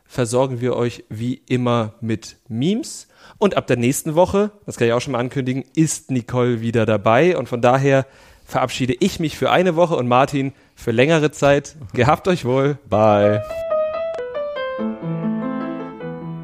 versorgen 0.04 0.60
wir 0.60 0.76
euch 0.76 1.04
wie 1.08 1.40
immer 1.48 1.94
mit 2.02 2.36
Memes. 2.48 3.08
Und 3.38 3.56
ab 3.56 3.66
der 3.66 3.78
nächsten 3.78 4.14
Woche, 4.14 4.50
das 4.66 4.76
kann 4.76 4.88
ich 4.88 4.92
auch 4.92 5.00
schon 5.00 5.12
mal 5.12 5.20
ankündigen, 5.20 5.64
ist 5.74 6.10
Nicole 6.10 6.60
wieder 6.60 6.84
dabei. 6.84 7.38
Und 7.38 7.48
von 7.48 7.62
daher 7.62 8.06
verabschiede 8.44 8.94
ich 9.00 9.20
mich 9.20 9.38
für 9.38 9.50
eine 9.50 9.74
Woche 9.74 9.96
und 9.96 10.06
Martin 10.06 10.52
für 10.74 10.90
längere 10.90 11.30
Zeit. 11.30 11.76
Gehabt 11.94 12.28
euch 12.28 12.44
wohl. 12.44 12.78
Bye. 12.90 13.42